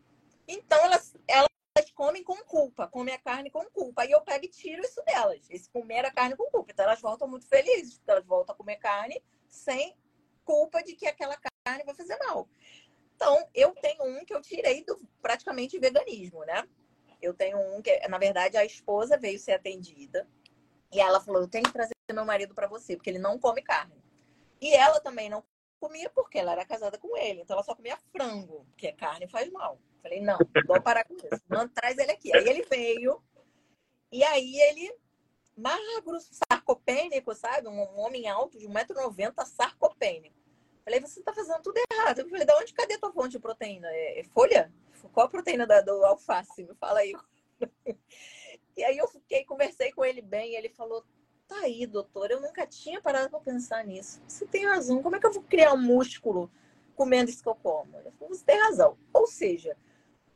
[0.46, 1.48] Então elas, elas
[1.96, 4.02] comem com culpa, comem a carne com culpa.
[4.02, 6.74] Aí eu pego e tiro isso delas, esse comer a carne com culpa.
[6.74, 9.96] Então elas voltam muito felizes, porque elas voltam a comer carne sem
[10.44, 12.50] culpa de que aquela carne vai fazer mal.
[13.16, 16.68] Então, eu tenho um que eu tirei do praticamente veganismo, né?
[17.22, 20.28] Eu tenho um que, na verdade, a esposa veio ser atendida
[20.92, 23.62] e ela falou: Eu tenho que trazer meu marido para você, porque ele não come
[23.62, 24.04] carne.
[24.62, 25.44] E ela também não
[25.80, 29.52] comia porque ela era casada com ele, então ela só comia frango, porque carne faz
[29.52, 29.80] mal.
[30.02, 31.44] Falei: Não, vou parar com isso.
[31.48, 32.36] Não traz ele aqui.
[32.36, 33.22] Aí ele veio,
[34.12, 34.94] e aí ele,
[35.56, 37.68] magro, sarcopênico, sabe?
[37.68, 40.39] Um homem alto de 1,90m, sarcopênico.
[40.84, 42.20] Falei, você tá fazendo tudo errado.
[42.20, 43.88] Eu falei, da onde, cadê tua fonte de proteína?
[43.92, 44.72] É, é folha?
[45.14, 46.64] Qual a proteína da, do alface?
[46.64, 47.14] Me fala aí.
[48.76, 51.04] e aí eu fiquei, conversei com ele bem, ele falou,
[51.48, 54.22] tá aí, doutor, eu nunca tinha parado para pensar nisso.
[54.28, 56.50] Você tem razão, como é que eu vou criar um músculo
[56.96, 57.98] comendo isso que eu como?
[57.98, 58.98] Ele falou, você tem razão.
[59.14, 59.76] Ou seja,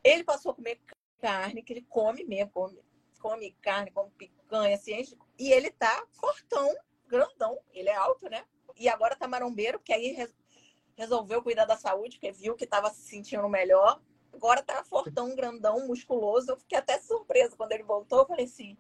[0.04, 0.80] ele passou a comer
[1.20, 2.80] carne, que ele come mesmo, come,
[3.20, 5.02] come carne, come picanha, assim,
[5.40, 6.76] e ele tá fortão,
[7.08, 8.44] grandão, ele é alto, né?
[8.78, 10.28] E agora tá marombeiro, porque aí
[10.96, 14.02] resolveu cuidar da saúde, porque viu que estava se sentindo melhor.
[14.34, 16.52] Agora tá fortão, grandão, musculoso.
[16.52, 18.20] Eu fiquei até surpresa quando ele voltou.
[18.20, 18.78] Eu falei assim: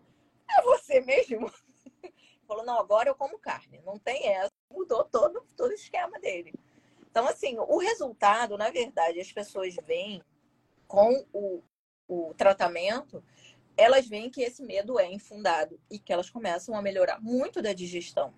[0.49, 1.51] é você mesmo?
[2.01, 2.13] Ele
[2.47, 3.81] falou: não, agora eu como carne.
[3.85, 4.51] Não tem essa.
[4.71, 6.53] Mudou todo, todo o esquema dele.
[7.09, 10.23] Então, assim, o resultado, na verdade, as pessoas veem
[10.87, 11.61] com o,
[12.07, 13.23] o tratamento,
[13.77, 17.71] elas veem que esse medo é infundado e que elas começam a melhorar muito da
[17.71, 18.33] digestão.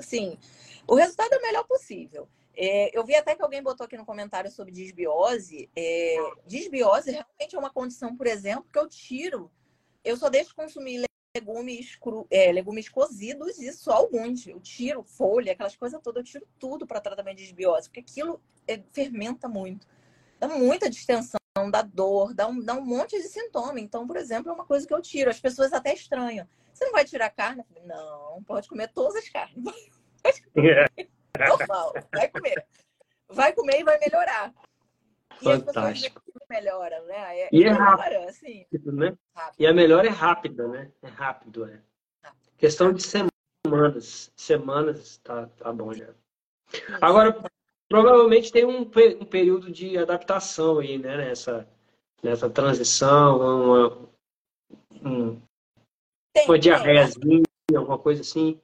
[0.00, 0.38] Assim,
[0.86, 2.28] o resultado é o melhor possível.
[2.56, 5.70] É, eu vi até que alguém botou aqui no comentário sobre disbiose.
[5.76, 9.50] É, disbiose realmente é uma condição, por exemplo, que eu tiro.
[10.04, 11.04] Eu só deixo consumir
[11.36, 14.46] legumes, cru, é, legumes cozidos e só alguns.
[14.46, 18.40] Eu tiro folha, aquelas coisas todas, eu tiro tudo para tratamento de disbiose, porque aquilo
[18.66, 19.86] é, fermenta muito.
[20.38, 21.38] Dá muita distensão,
[21.70, 23.78] dá dor, dá um, dá um monte de sintoma.
[23.78, 25.30] Então, por exemplo, é uma coisa que eu tiro.
[25.30, 26.48] As pessoas até estranham.
[26.80, 27.62] Você não vai tirar carne?
[27.84, 29.54] Não, pode comer todas as carnes.
[31.38, 32.66] Normal, vai comer.
[33.28, 34.54] Vai comer e vai melhorar.
[35.42, 36.22] E Fantástico.
[36.48, 37.40] melhora, né?
[37.40, 38.66] É, e é rápido, assim.
[38.72, 39.14] né?
[39.34, 39.60] Rápido.
[39.60, 40.90] E a melhor é rápida, né?
[41.02, 41.82] É rápido, é.
[42.24, 42.50] Rápido.
[42.56, 44.32] Questão de semanas.
[44.34, 46.08] Semanas tá, tá bom já.
[47.02, 47.44] Agora,
[47.90, 51.18] provavelmente tem um, um, período de adaptação aí, né?
[51.18, 51.68] Nessa,
[52.22, 54.08] nessa transição, uma,
[55.04, 55.40] um,
[56.32, 57.42] tem, uma diarreazinha,
[57.76, 58.60] alguma coisa assim.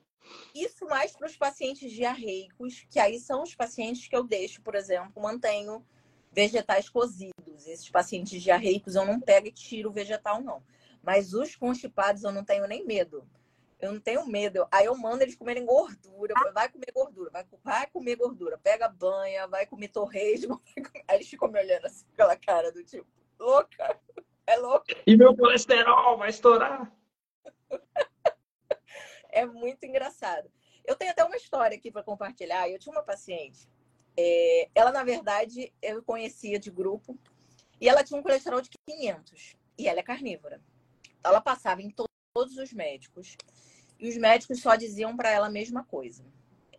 [0.54, 4.74] Isso mais para os pacientes diarreicos, que aí são os pacientes que eu deixo, por
[4.74, 5.84] exemplo, mantenho
[6.32, 7.66] vegetais cozidos.
[7.66, 10.62] Esses pacientes diarreicos eu não pego e tiro o vegetal, não.
[11.02, 13.26] Mas os constipados eu não tenho nem medo.
[13.78, 14.66] Eu não tenho medo.
[14.70, 16.34] Aí eu mando eles comerem gordura.
[16.52, 18.58] Vai comer gordura, vai, vai comer gordura.
[18.58, 20.60] Pega banha, vai comer torresmo.
[21.06, 23.06] Aí eles ficam me olhando assim, aquela cara do tipo,
[23.38, 23.98] louca,
[24.46, 24.96] é louca.
[25.06, 26.90] E meu colesterol vai estourar
[29.30, 30.50] é muito engraçado.
[30.84, 32.68] Eu tenho até uma história aqui para compartilhar.
[32.68, 33.68] Eu tinha uma paciente,
[34.16, 37.18] é, ela na verdade eu conhecia de grupo
[37.80, 40.60] e ela tinha um colesterol de 500 e ela é carnívora.
[41.22, 43.36] Ela passava em to todos os médicos
[43.98, 46.24] e os médicos só diziam para ela a mesma coisa: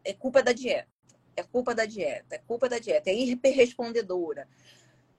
[0.04, 0.90] é culpa da dieta,
[1.36, 4.48] é culpa da dieta, é culpa da dieta, é hiperrespondedora.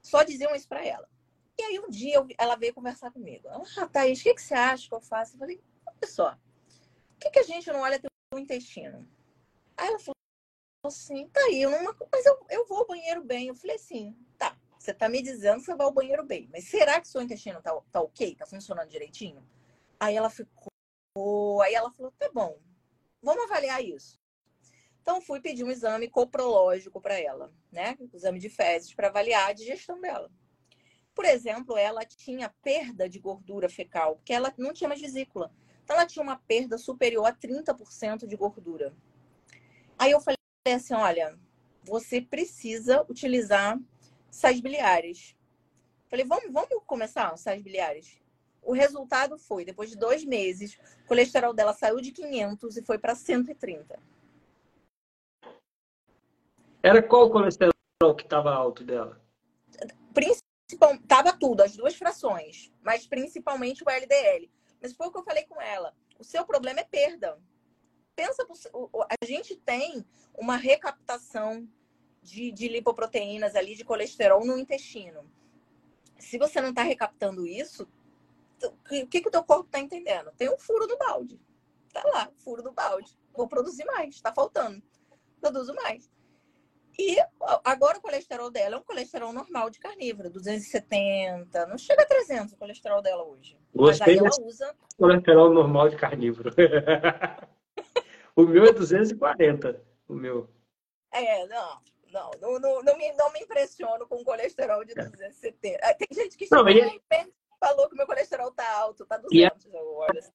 [0.02, 1.09] Só diziam isso para ela.
[1.59, 3.49] E aí um dia eu, ela veio conversar comigo.
[3.49, 5.35] Ah, Thaís, o que, que você acha que eu faço?
[5.35, 9.09] Eu falei, olha só, por que, que a gente não olha teu intestino?
[9.77, 10.14] Aí ela falou
[10.85, 11.97] assim, tá aí, uma...
[12.12, 13.49] mas eu, eu vou ao banheiro bem.
[13.49, 16.64] Eu falei assim, tá, você tá me dizendo que você vai ao banheiro bem, mas
[16.64, 18.37] será que seu intestino tá, tá ok?
[18.37, 19.44] Tá funcionando direitinho?
[19.99, 22.57] Aí ela ficou, aí ela falou, tá bom,
[23.21, 24.18] vamos avaliar isso.
[25.03, 27.97] Então fui pedir um exame coprológico para ela, né?
[28.12, 30.31] Exame de fezes para avaliar a digestão dela.
[31.18, 35.52] Por exemplo, ela tinha perda de gordura fecal, porque ela não tinha mais vesícula.
[35.83, 38.94] Então, ela tinha uma perda superior a 30% de gordura.
[39.98, 41.37] Aí eu falei assim: olha,
[41.83, 43.76] você precisa utilizar
[44.31, 45.37] sais biliares.
[46.09, 48.22] Falei, vamos, vamos começar sais biliares?
[48.62, 52.96] O resultado foi, depois de dois meses, o colesterol dela saiu de 500 e foi
[52.96, 53.98] para 130.
[56.81, 57.72] Era qual o colesterol
[58.16, 59.20] que estava alto dela?
[61.07, 64.50] Tava tudo, as duas frações, mas principalmente o LDL.
[64.81, 65.94] Mas foi o que eu falei com ela.
[66.18, 67.38] O seu problema é perda.
[68.14, 68.46] Pensa,
[69.09, 70.04] a gente tem
[70.35, 71.68] uma recaptação
[72.22, 75.31] de, de lipoproteínas ali, de colesterol no intestino.
[76.18, 77.88] Se você não está recaptando isso,
[78.66, 80.33] o que, que o teu corpo está entendendo?
[80.37, 81.40] Tem um furo no balde.
[81.92, 83.16] Tá lá, furo do balde.
[83.33, 84.83] Vou produzir mais, está faltando.
[85.40, 86.11] Produzo mais.
[86.98, 87.16] E
[87.64, 92.54] agora o colesterol dela é um colesterol normal de carnívoro, 270, não chega a 300
[92.54, 93.56] o colesterol dela hoje.
[93.72, 96.50] Gostei Mas aí ela usa colesterol normal de carnívoro.
[98.34, 100.50] o meu é 240, o meu.
[101.12, 101.80] É, não.
[102.11, 105.78] Não, não, não, não, me, não me impressiono com colesterol de 270.
[105.82, 105.92] É.
[105.92, 106.80] Tem gente que não, e...
[107.11, 107.26] É
[107.58, 110.30] falou que meu colesterol tá alto, tá 200 e é...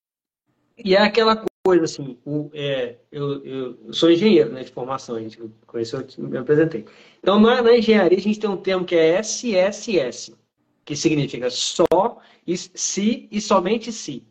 [0.77, 5.21] E é aquela coisa assim, o, é, eu, eu, sou engenheiro né, de formação, a
[5.21, 6.85] gente conheceu, eu me apresentei.
[7.19, 10.35] Então, na, na, engenharia, a gente tem um termo que é SSS,
[10.83, 14.23] que significa só, e, se e somente se.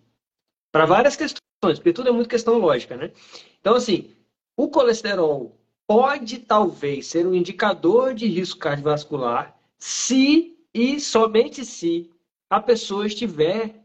[0.71, 1.41] Para várias questões.
[1.63, 3.13] porque tudo é muito questão lógica, né?
[3.61, 4.11] Então, assim,
[4.57, 12.11] o colesterol pode talvez ser um indicador de risco cardiovascular se e somente se
[12.49, 13.82] a pessoa estiver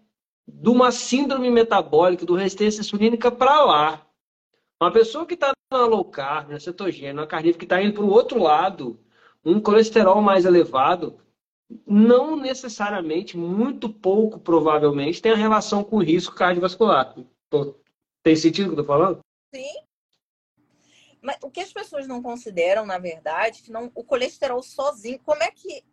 [0.47, 4.07] de uma síndrome metabólica, do resistência insulínica para lá.
[4.81, 8.03] Uma pessoa que está na low carb, na cetogênica, na carnívora, que está indo para
[8.03, 8.99] o outro lado,
[9.43, 11.19] um colesterol mais elevado,
[11.85, 17.13] não necessariamente, muito pouco provavelmente, tem a relação com o risco cardiovascular.
[18.23, 19.19] Tem sentido o que eu estou falando?
[19.53, 19.73] Sim.
[21.21, 25.43] Mas o que as pessoas não consideram, na verdade, que não, o colesterol sozinho, como
[25.43, 25.83] é que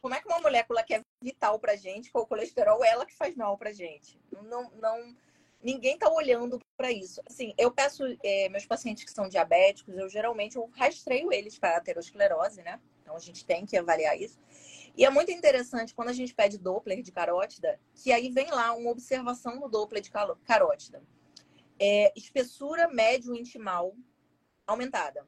[0.00, 3.14] como é que uma molécula que é vital para gente, é o colesterol, ela que
[3.14, 4.20] faz mal para gente?
[4.42, 5.16] Não, não,
[5.62, 7.22] ninguém está olhando para isso.
[7.26, 11.76] Assim, eu peço é, meus pacientes que são diabéticos, eu geralmente eu rastreio eles para
[11.76, 12.80] aterosclerose, né?
[13.00, 14.38] Então a gente tem que avaliar isso.
[14.96, 18.72] E é muito interessante quando a gente pede Doppler de carótida, que aí vem lá
[18.74, 20.10] uma observação no Doppler de
[20.44, 21.02] carótida.
[21.78, 23.96] É, espessura médio intimal
[24.66, 25.26] aumentada.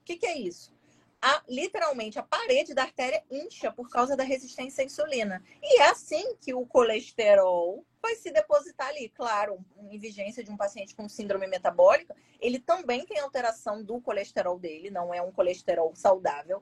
[0.00, 0.74] O que, que é isso?
[1.22, 5.40] A, literalmente a parede da artéria incha por causa da resistência à insulina.
[5.62, 9.08] E é assim que o colesterol vai se depositar ali.
[9.08, 14.58] Claro, em vigência de um paciente com síndrome metabólica, ele também tem alteração do colesterol
[14.58, 16.60] dele, não é um colesterol saudável.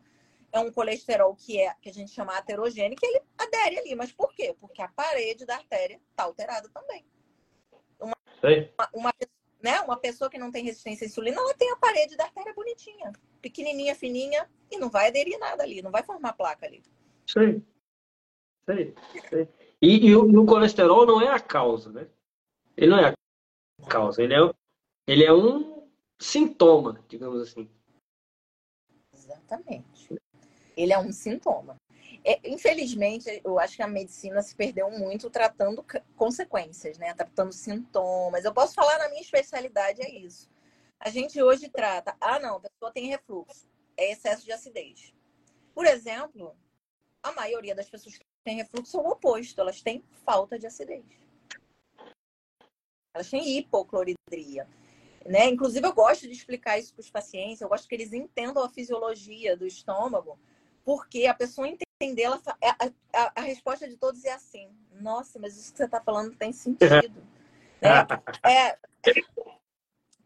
[0.52, 3.94] É um colesterol que é que a gente chama aterogênico, e ele adere ali.
[3.94, 4.54] Mas por quê?
[4.60, 7.06] Porque a parede da artéria está alterada também.
[7.98, 8.16] Uma,
[8.76, 9.14] uma, uma,
[9.62, 9.80] né?
[9.80, 13.12] Uma pessoa que não tem resistência à insulina, ela tem a parede da artéria bonitinha,
[13.40, 16.82] pequenininha, fininha, e não vai aderir nada ali, não vai formar placa ali.
[17.36, 17.62] Aí.
[19.14, 19.48] Isso aí.
[19.82, 22.06] E, e, o, e, o, colesterol não é a causa, né?
[22.76, 24.38] Ele não é a causa, ele é,
[25.06, 27.68] ele é um sintoma, digamos assim.
[29.12, 30.14] Exatamente.
[30.76, 31.76] Ele é um sintoma.
[32.24, 35.84] É, infelizmente, eu acho que a medicina se perdeu muito tratando
[36.16, 37.14] consequências, né?
[37.14, 38.44] Tratando sintomas.
[38.44, 40.48] Eu posso falar na minha especialidade, é isso.
[41.00, 45.14] A gente hoje trata, ah, não, a pessoa tem refluxo, é excesso de acidez.
[45.74, 46.54] Por exemplo,
[47.22, 51.06] a maioria das pessoas que têm refluxo é o oposto, elas têm falta de acidez.
[53.14, 54.68] Elas têm hipocloridria.
[55.24, 55.48] Né?
[55.48, 58.68] Inclusive, eu gosto de explicar isso para os pacientes, eu gosto que eles entendam a
[58.68, 60.38] fisiologia do estômago,
[60.84, 65.56] porque a pessoa entender, ela, a, a, a, resposta de todos é assim: nossa, mas
[65.56, 67.22] isso que você está falando tem sentido.
[67.80, 68.06] né?
[68.44, 68.78] é,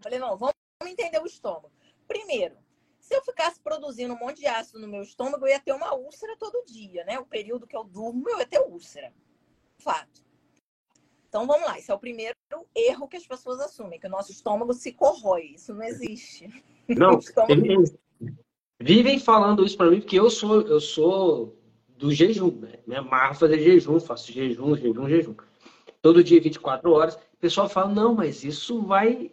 [0.00, 0.54] falei, não, vamos
[0.90, 1.70] entender o estômago.
[2.07, 2.57] Primeiro,
[3.01, 5.94] se eu ficasse produzindo um monte de ácido no meu estômago, eu ia ter uma
[5.94, 7.18] úlcera todo dia, né?
[7.18, 9.12] O período que eu durmo, eu ia ter úlcera.
[9.79, 10.25] Fato.
[11.29, 12.35] Então vamos lá, esse é o primeiro
[12.75, 15.53] erro que as pessoas assumem, que o nosso estômago se corrói.
[15.55, 16.49] Isso não existe.
[16.88, 17.62] Não, estômago...
[18.79, 21.59] vivem falando isso para mim, porque eu sou, eu sou
[21.97, 22.79] do jejum, né?
[22.87, 25.35] Me amarro fazer jejum, faço jejum, jejum, jejum.
[26.03, 27.14] Todo dia, 24 horas.
[27.14, 29.33] O pessoal fala, não, mas isso vai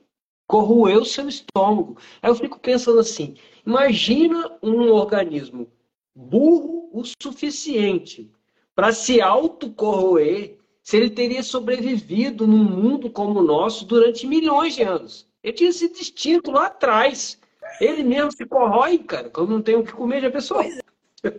[0.52, 1.96] corroer o seu estômago.
[2.22, 3.36] Aí eu fico pensando assim,
[3.66, 5.72] imagina um organismo
[6.14, 8.30] burro o suficiente
[8.76, 14.84] para se autocorroer se ele teria sobrevivido num mundo como o nosso durante milhões de
[14.84, 15.26] anos.
[15.42, 17.40] Ele tinha sido extinto lá atrás.
[17.80, 20.66] Ele mesmo se corrói, cara, quando não tem o que comer, já pessoa.
[20.66, 21.32] É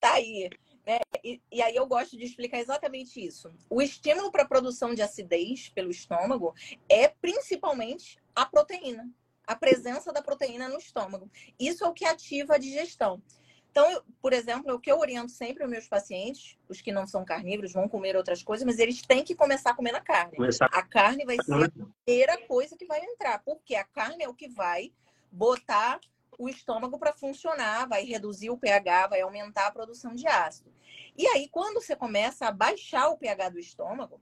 [0.00, 0.50] tá aí.
[0.86, 0.98] Né?
[1.22, 3.50] E, e, aí eu gosto de explicar exatamente isso.
[3.70, 6.54] O estímulo para a produção de acidez pelo estômago
[6.88, 9.08] é principalmente a proteína,
[9.46, 11.30] a presença da proteína no estômago.
[11.58, 13.22] Isso é o que ativa a digestão.
[13.70, 17.08] Então, eu, por exemplo, o que eu oriento sempre os meus pacientes, os que não
[17.08, 20.36] são carnívoros, vão comer outras coisas, mas eles têm que começar a comer na carne.
[20.36, 20.66] Começar.
[20.66, 24.34] A carne vai ser a primeira coisa que vai entrar, porque a carne é o
[24.34, 24.92] que vai
[25.32, 25.98] botar
[26.38, 30.72] o estômago para funcionar, vai reduzir o pH, vai aumentar a produção de ácido.
[31.16, 34.20] E aí, quando você começa a baixar o pH do estômago,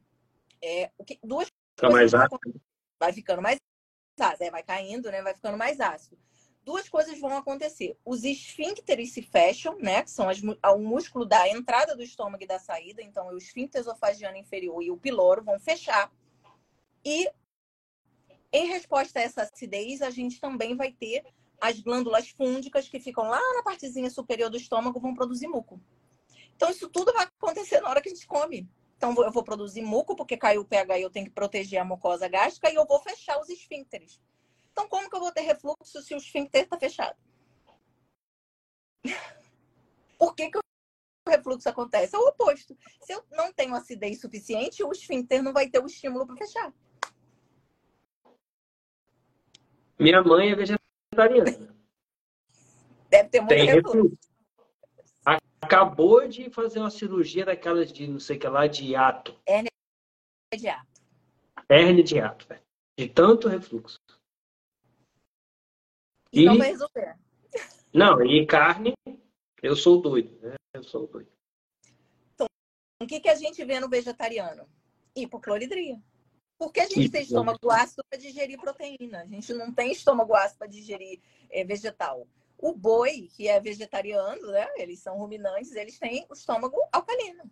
[0.62, 2.60] é, o que, duas Fica coisas mais ácido.
[2.98, 3.58] vai ficando mais
[4.20, 5.22] ácido, é, vai caindo, né?
[5.22, 6.18] Vai ficando mais ácido.
[6.64, 7.98] Duas coisas vão acontecer.
[8.04, 10.02] Os esfíncteres se fecham, né?
[10.02, 13.02] Que são as, o músculo da entrada do estômago e da saída.
[13.02, 16.12] Então, o esfíncter esofagiano inferior e o piloro vão fechar.
[17.04, 17.28] E,
[18.52, 21.24] em resposta a essa acidez, a gente também vai ter
[21.62, 25.80] as glândulas fúngicas que ficam lá na partezinha superior do estômago vão produzir muco.
[26.56, 28.68] Então, isso tudo vai acontecer na hora que a gente come.
[28.96, 31.84] Então, eu vou produzir muco, porque caiu o pH e eu tenho que proteger a
[31.84, 34.20] mucosa gástrica, e eu vou fechar os esfíncteres.
[34.72, 37.16] Então, como que eu vou ter refluxo se o esfíncter está fechado?
[40.18, 40.62] Por que, que o
[41.28, 42.16] refluxo acontece?
[42.16, 42.76] É o oposto.
[43.00, 46.74] Se eu não tenho acidez suficiente, o esfíncter não vai ter o estímulo para fechar.
[49.96, 50.81] Minha mãe é vegetariana
[51.12, 51.74] vegetariana.
[53.10, 54.18] Deve ter muito Tem refluxo.
[55.60, 59.38] Acabou de fazer uma cirurgia daquelas de não sei o que lá, de hiato.
[59.46, 59.70] Hérnia
[60.52, 61.02] de hiato.
[61.68, 62.62] Hérnia de hiato, velho.
[62.98, 63.98] De tanto refluxo.
[66.32, 67.16] E, e não vai resolver.
[67.94, 68.94] Não, e carne,
[69.62, 70.54] eu sou doido, né?
[70.74, 71.30] Eu sou doido.
[72.34, 72.46] Então,
[73.02, 74.66] o que, que a gente vê no vegetariano?
[75.14, 76.02] Hipocloridria.
[76.62, 79.22] Porque a gente tem estômago ácido para digerir proteína.
[79.22, 82.24] A gente não tem estômago ácido para digerir é, vegetal.
[82.56, 84.68] O boi, que é vegetariano, né?
[84.76, 87.50] Eles são ruminantes, eles têm o estômago alcalino.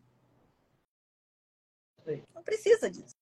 [2.33, 3.17] Não precisa disso.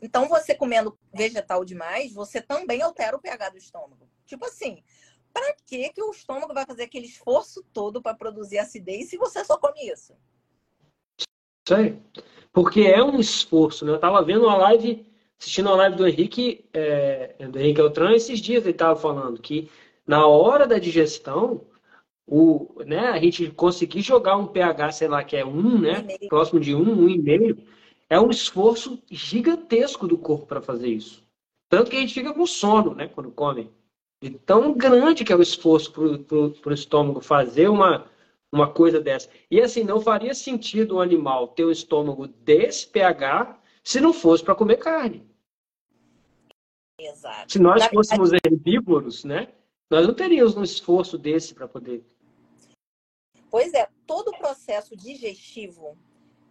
[0.00, 4.08] Então, você comendo vegetal demais, você também altera o pH do estômago.
[4.24, 4.82] Tipo assim,
[5.30, 9.44] para que que o estômago vai fazer aquele esforço todo para produzir acidez se você
[9.44, 10.16] só come isso?
[11.66, 11.98] Isso aí.
[12.52, 13.92] Porque é um esforço, né?
[13.92, 15.04] Eu tava vendo uma live,
[15.38, 19.68] assistindo uma live do Henrique, é, do Henrique Eltran, esses dias ele tava falando que
[20.06, 21.62] na hora da digestão,
[22.26, 26.06] o, né, a gente conseguir jogar um pH, sei lá, que é um, né?
[26.28, 27.58] Próximo de um, um e meio,
[28.08, 31.24] é um esforço gigantesco do corpo para fazer isso.
[31.68, 33.70] Tanto que a gente fica com sono, né, quando come.
[34.22, 38.06] De tão grande que é o esforço para o estômago fazer uma,
[38.56, 39.28] uma coisa dessa.
[39.50, 44.42] E assim, não faria sentido um animal ter um estômago desse pH se não fosse
[44.42, 45.28] para comer carne.
[46.98, 47.52] Exato.
[47.52, 49.52] Se nós fôssemos herbívoros, né?
[49.90, 52.04] Nós não teríamos um esforço desse para poder.
[53.50, 55.96] Pois é, todo o processo digestivo,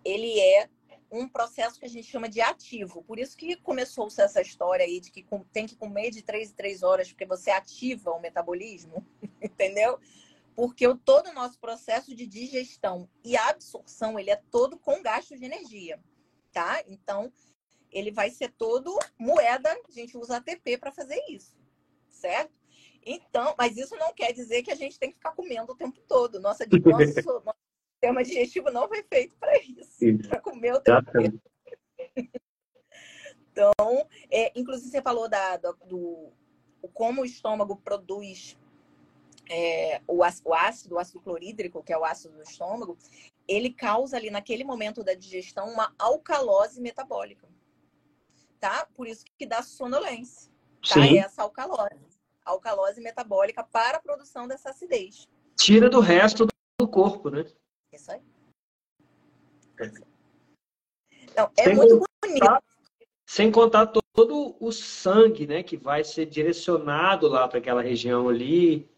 [0.04, 0.70] ele é
[1.12, 3.04] um processo que a gente chama de ativo.
[3.04, 6.56] Por isso que começou-se essa história aí de que tem que comer de três em
[6.56, 9.06] três horas, porque você ativa o metabolismo,
[9.42, 10.00] entendeu?
[10.56, 15.36] Porque o, todo o nosso processo de digestão e absorção, ele é todo com gasto
[15.38, 16.00] de energia,
[16.52, 16.82] tá?
[16.88, 17.32] Então,
[17.92, 21.58] ele vai ser todo moeda, a gente usa ATP para fazer isso,
[22.10, 22.54] certo?
[23.06, 26.00] Então, mas isso não quer dizer que a gente tem que ficar comendo o tempo
[26.08, 26.40] todo.
[26.40, 27.60] Nossa, nosso, nosso
[27.94, 31.42] sistema digestivo não foi feito para isso, para comer o tempo todo.
[33.52, 33.72] Então,
[34.30, 36.32] é, inclusive você falou da, do, do
[36.94, 38.58] como o estômago produz
[39.50, 42.98] é, o, o ácido, o ácido clorídrico, que é o ácido do estômago,
[43.48, 47.48] ele causa ali naquele momento da digestão uma alcalose metabólica,
[48.60, 48.88] tá?
[48.94, 50.96] Por isso que dá sonolência, tá?
[50.96, 51.18] Sim.
[51.18, 52.16] É essa alcalose
[52.46, 55.28] alcalose metabólica para a produção dessa acidez.
[55.58, 56.46] Tira do resto
[56.80, 57.46] do corpo, né?
[57.92, 58.22] Isso aí.
[61.24, 62.64] Então, é sem muito contar, bonito.
[63.26, 68.90] Sem contar todo o sangue, né, que vai ser direcionado lá para aquela região ali.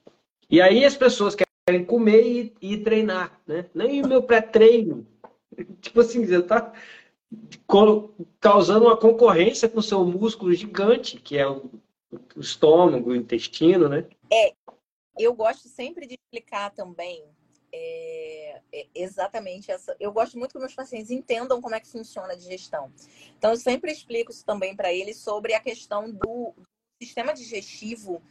[0.50, 3.66] E aí as pessoas querem comer e, e treinar, né?
[3.74, 5.06] Nem o meu pré-treino.
[5.82, 6.74] tipo assim, você tá
[8.39, 11.70] causando uma concorrência com o seu músculo gigante, que é o
[12.36, 14.06] o estômago, o intestino, né?
[14.32, 14.54] É,
[15.18, 17.24] eu gosto sempre de explicar também
[17.74, 19.95] é, é exatamente essa.
[20.00, 22.91] Eu gosto muito que meus pacientes entendam como é que funciona a digestão.
[23.38, 26.54] Então, eu sempre explico isso também para eles sobre a questão do
[27.02, 28.22] sistema digestivo,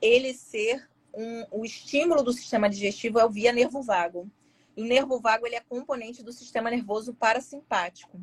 [0.00, 4.30] ele ser um, o estímulo do sistema digestivo é o via nervo vago.
[4.76, 8.20] E o nervo vago ele é componente do sistema nervoso parasimpático.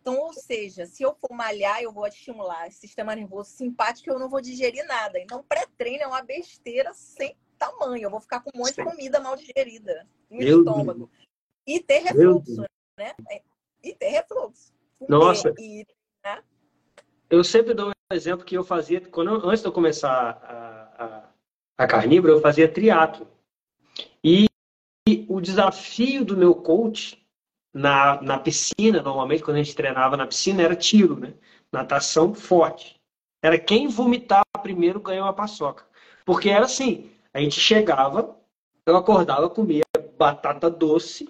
[0.00, 4.18] Então, ou seja, se eu for malhar, eu vou estimular o sistema nervoso simpático, eu
[4.18, 5.18] não vou digerir nada.
[5.20, 8.02] Então, pré-treino é uma besteira sem tamanho.
[8.02, 11.06] Eu vou ficar com um monte de comida mal digerida no Meu estômago.
[11.06, 11.28] Deus.
[11.64, 12.64] E ter refluxo,
[12.98, 13.14] né?
[13.80, 14.72] E ter refluxo.
[15.08, 15.54] Nossa.
[15.56, 15.86] E,
[16.24, 16.42] né?
[17.30, 21.04] Eu sempre dou um exemplo que eu fazia, quando eu, antes de eu começar a,
[21.04, 21.31] a,
[21.76, 23.26] a carnívora, eu fazia triatlo.
[24.22, 24.46] E,
[25.28, 27.20] o desafio do meu coach
[27.74, 31.34] na, na piscina, normalmente, quando a gente treinava na piscina, era tiro, né?
[31.72, 33.00] Natação forte.
[33.42, 35.84] Era quem vomitar primeiro ganhou a paçoca.
[36.24, 38.36] Porque era assim, a gente chegava,
[38.86, 39.82] eu acordava, comia
[40.16, 41.28] batata doce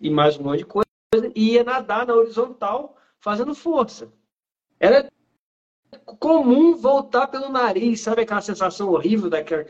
[0.00, 0.86] e mais um monte de coisa,
[1.34, 4.12] e ia nadar na horizontal fazendo força.
[4.78, 5.10] Era
[6.16, 9.66] comum voltar pelo nariz, sabe aquela sensação horrível daquela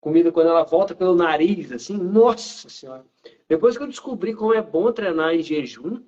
[0.00, 1.96] comida quando ela volta pelo nariz, assim?
[1.96, 3.04] Nossa Senhora!
[3.48, 6.02] Depois que eu descobri como é bom treinar em jejum,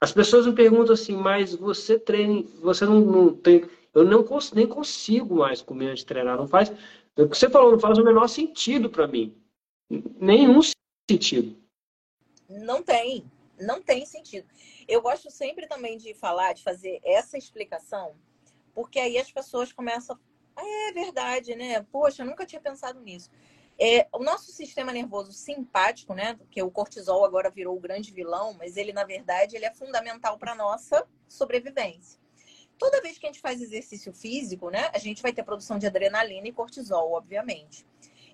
[0.00, 3.64] as pessoas me perguntam assim, mas você treina, você não, não tem.
[3.94, 6.36] Eu não cons, nem consigo mais comer antes de treinar.
[6.36, 6.72] Não faz.
[7.16, 9.32] O que você falou não faz o menor sentido para mim.
[10.18, 10.60] Nenhum
[11.08, 11.56] sentido.
[12.48, 13.24] Não tem.
[13.60, 14.48] Não tem sentido.
[14.88, 18.16] Eu gosto sempre também de falar, de fazer essa explicação,
[18.74, 20.18] porque aí as pessoas começam.
[20.56, 21.82] Ah, é verdade, né?
[21.90, 23.30] Poxa, eu nunca tinha pensado nisso.
[23.78, 28.52] É, o nosso sistema nervoso simpático, né, que o cortisol agora virou o grande vilão,
[28.54, 32.20] mas ele na verdade ele é fundamental para nossa sobrevivência.
[32.78, 35.86] Toda vez que a gente faz exercício físico, né, a gente vai ter produção de
[35.86, 37.86] adrenalina e cortisol, obviamente.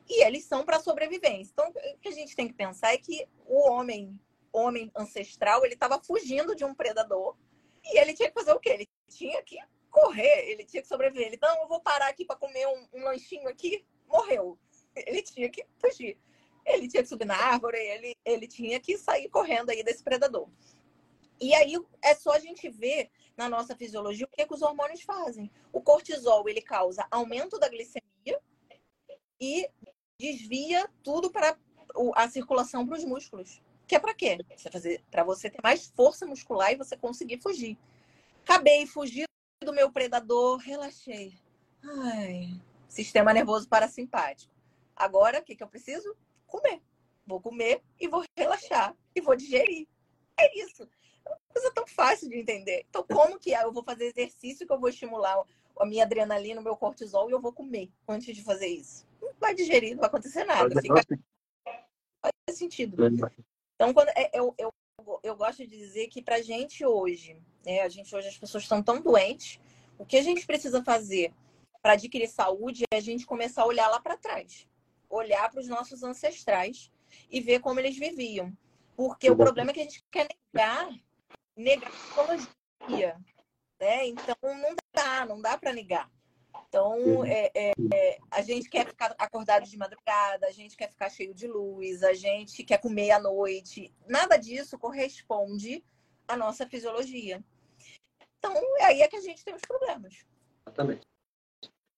[0.08, 1.52] E eles são para sobrevivência.
[1.52, 4.18] Então, o que a gente tem que pensar é que o homem,
[4.52, 7.36] homem ancestral, ele estava fugindo de um predador
[7.84, 8.70] e ele tinha que fazer o quê?
[8.70, 9.58] Ele tinha que
[9.90, 11.28] correr, ele tinha que sobreviver.
[11.28, 14.58] Ele, não, eu vou parar aqui para comer um, um, lanchinho aqui, morreu.
[14.94, 16.18] Ele tinha que fugir.
[16.64, 20.48] Ele tinha que subir na árvore, ele, ele tinha que sair correndo aí desse predador.
[21.40, 25.02] E aí é só a gente ver na nossa fisiologia o que, que os hormônios
[25.02, 25.50] fazem.
[25.72, 28.40] O cortisol, ele causa aumento da glicemia
[29.40, 29.70] e
[30.20, 31.56] desvia tudo para
[32.14, 33.62] a circulação para os músculos.
[33.86, 34.36] Que é para quê?
[35.10, 37.78] Para você ter mais força muscular e você conseguir fugir.
[38.42, 39.28] Acabei, fugi
[39.64, 41.38] do meu predador, relaxei.
[41.82, 44.52] Ai, sistema nervoso parasimpático.
[44.94, 46.16] Agora, o que, que eu preciso?
[46.46, 46.80] Comer.
[47.26, 48.96] Vou comer e vou relaxar.
[49.14, 49.86] E vou digerir.
[50.38, 50.88] É isso.
[51.26, 52.86] É uma coisa tão fácil de entender.
[52.88, 53.62] Então, como que é?
[53.62, 55.44] Eu vou fazer exercício que eu vou estimular
[55.78, 59.06] a minha adrenalina, o meu cortisol e eu vou comer antes de fazer isso?
[59.20, 60.80] Não vai digerir, não vai acontecer nada.
[60.80, 61.02] Fica...
[62.20, 62.96] Faz sentido.
[63.74, 64.72] Então, quando é, eu, eu,
[65.22, 68.82] eu gosto de dizer que para gente hoje, né, a gente hoje as pessoas estão
[68.82, 69.60] tão doentes,
[69.98, 71.32] o que a gente precisa fazer
[71.82, 74.66] para adquirir saúde é a gente começar a olhar lá para trás,
[75.08, 76.90] olhar para os nossos ancestrais
[77.30, 78.52] e ver como eles viviam.
[78.96, 80.90] Porque o problema é que a gente quer negar,
[81.56, 83.16] negar a psicologia,
[83.80, 84.06] né?
[84.06, 86.10] Então não dá, não dá para negar.
[86.68, 91.08] Então, é, é, é, a gente quer ficar acordado de madrugada, a gente quer ficar
[91.08, 93.92] cheio de luz, a gente quer comer à noite.
[94.06, 95.82] Nada disso corresponde
[96.26, 97.42] à nossa fisiologia.
[98.38, 100.26] Então, é aí é que a gente tem os problemas.
[100.66, 101.00] Exatamente.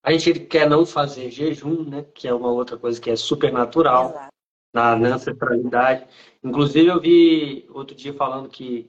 [0.02, 2.06] A gente quer não fazer jejum, né?
[2.14, 4.30] Que é uma outra coisa que é super natural
[4.72, 6.06] na, na ancestralidade.
[6.42, 8.88] Inclusive, eu vi outro dia falando que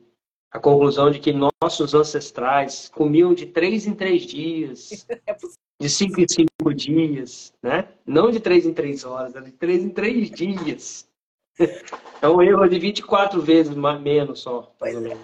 [0.51, 5.05] a conclusão de que nossos ancestrais comiam de três em três dias.
[5.25, 5.33] É
[5.81, 7.89] de cinco em cinco dias, né?
[8.05, 11.09] Não de três em três horas, de três em três dias.
[12.21, 14.71] É um erro de 24 vezes menos só.
[14.77, 15.17] Pois é.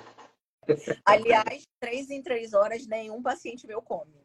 [1.06, 4.16] Aliás, três em três horas nenhum paciente meu come.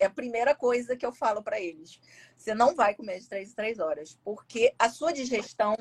[0.00, 2.00] É a primeira coisa que eu falo para eles.
[2.34, 5.76] Você não vai comer de três em três horas, porque a sua digestão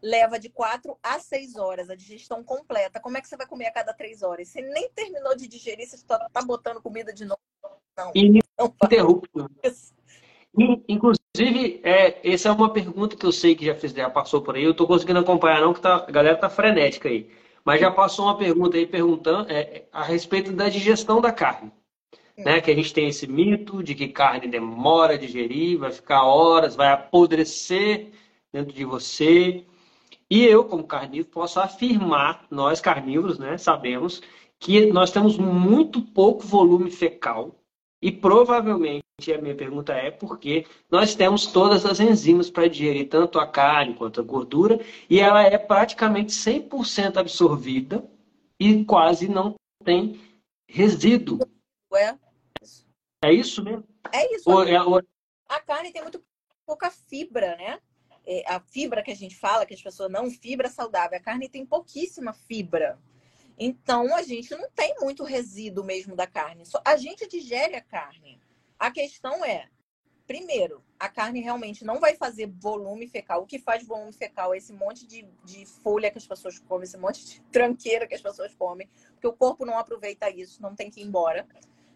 [0.00, 2.98] leva de quatro a seis horas, a digestão completa.
[2.98, 4.48] Como é que você vai comer a cada três horas?
[4.48, 7.40] Você nem terminou de digerir, você está botando comida de novo.
[8.14, 9.50] Ininterrupto.
[10.88, 14.56] Inclusive, é, essa é uma pergunta que eu sei que já, fiz, já passou por
[14.56, 14.64] aí.
[14.64, 17.30] Eu estou conseguindo acompanhar, não, que tá, a galera tá frenética aí.
[17.64, 21.70] Mas já passou uma pergunta aí perguntando é, a respeito da digestão da carne.
[22.36, 22.44] Hum.
[22.44, 22.60] Né?
[22.60, 26.74] Que a gente tem esse mito de que carne demora a digerir, vai ficar horas,
[26.74, 28.10] vai apodrecer
[28.52, 29.64] dentro de você.
[30.28, 34.22] E eu, como carnívoro, posso afirmar, nós carnívoros, né, sabemos
[34.60, 37.59] que nós temos muito pouco volume fecal
[38.02, 39.02] e provavelmente
[39.34, 43.94] a minha pergunta é porque nós temos todas as enzimas para digerir tanto a carne
[43.94, 48.02] quanto a gordura e ela é praticamente 100% absorvida
[48.58, 50.18] e quase não tem
[50.68, 51.40] resíduo.
[51.94, 52.16] É,
[53.24, 53.84] é isso mesmo?
[54.12, 54.48] É isso.
[54.48, 55.02] Ou, é, ou...
[55.48, 56.22] A carne tem muito
[56.64, 57.78] pouca fibra, né?
[58.26, 61.48] É, a fibra que a gente fala, que as pessoas não fibra saudável, a carne
[61.48, 62.98] tem pouquíssima fibra.
[63.62, 66.64] Então, a gente não tem muito resíduo mesmo da carne.
[66.82, 68.40] A gente digere a carne.
[68.78, 69.68] A questão é,
[70.26, 73.42] primeiro, a carne realmente não vai fazer volume fecal.
[73.42, 76.84] O que faz volume fecal é esse monte de, de folha que as pessoas comem,
[76.84, 80.74] esse monte de tranqueira que as pessoas comem, porque o corpo não aproveita isso, não
[80.74, 81.46] tem que ir embora,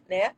[0.07, 0.37] né?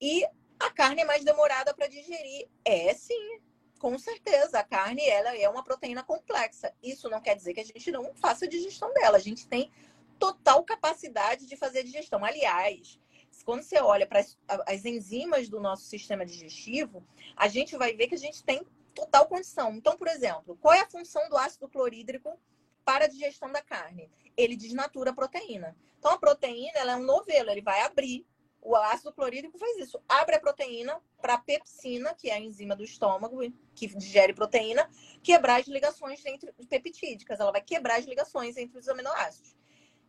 [0.00, 0.26] E
[0.58, 2.48] a carne é mais demorada para digerir.
[2.64, 3.38] É sim,
[3.78, 4.58] com certeza.
[4.58, 6.74] A carne ela é uma proteína complexa.
[6.82, 9.18] Isso não quer dizer que a gente não faça a digestão dela.
[9.18, 9.70] A gente tem
[10.18, 12.24] total capacidade de fazer digestão.
[12.24, 12.98] Aliás,
[13.44, 17.06] quando você olha para as, as, enzimas do nosso sistema digestivo,
[17.36, 19.72] a gente vai ver que a gente tem total condição.
[19.74, 22.38] Então, por exemplo, qual é a função do ácido clorídrico
[22.84, 24.10] para a digestão da carne?
[24.36, 25.76] Ele desnatura a proteína.
[25.98, 28.26] Então, a proteína ela é um novelo, ele vai abrir.
[28.60, 32.74] O ácido clorídrico faz isso, abre a proteína para a pepsina, que é a enzima
[32.74, 33.40] do estômago,
[33.74, 34.88] que digere proteína,
[35.22, 37.38] quebrar as ligações entre peptídicas.
[37.38, 39.54] Ela vai quebrar as ligações entre os aminoácidos.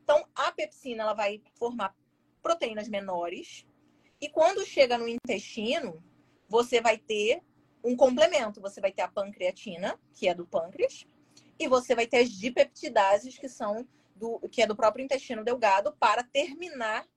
[0.05, 1.95] Então, a pepsina ela vai formar
[2.39, 3.65] proteínas menores
[4.21, 5.99] e quando chega no intestino,
[6.47, 7.41] você vai ter
[7.83, 8.61] um complemento.
[8.61, 11.07] Você vai ter a pancreatina, que é do pâncreas,
[11.57, 15.91] e você vai ter as dipeptidases, que são do que é do próprio intestino delgado,
[15.99, 17.07] para terminar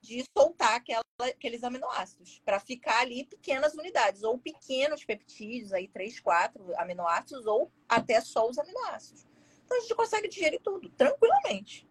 [0.00, 6.18] de soltar aquela, aqueles aminoácidos, para ficar ali pequenas unidades, ou pequenos peptídeos, aí três,
[6.18, 9.26] quatro aminoácidos, ou até só os aminoácidos.
[9.66, 11.86] Então a gente consegue digerir tudo tranquilamente.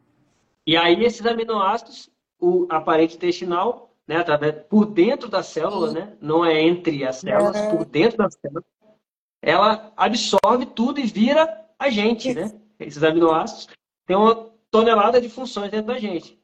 [0.66, 2.10] E aí esses aminoácidos,
[2.40, 7.18] o, a parede intestinal, né, através, por dentro da célula, né, não é entre as
[7.18, 7.78] células, uhum.
[7.78, 8.64] por dentro da célula,
[9.42, 12.52] ela absorve tudo e vira a gente, né?
[12.80, 13.68] Esses aminoácidos
[14.06, 16.40] têm uma tonelada de funções dentro da gente.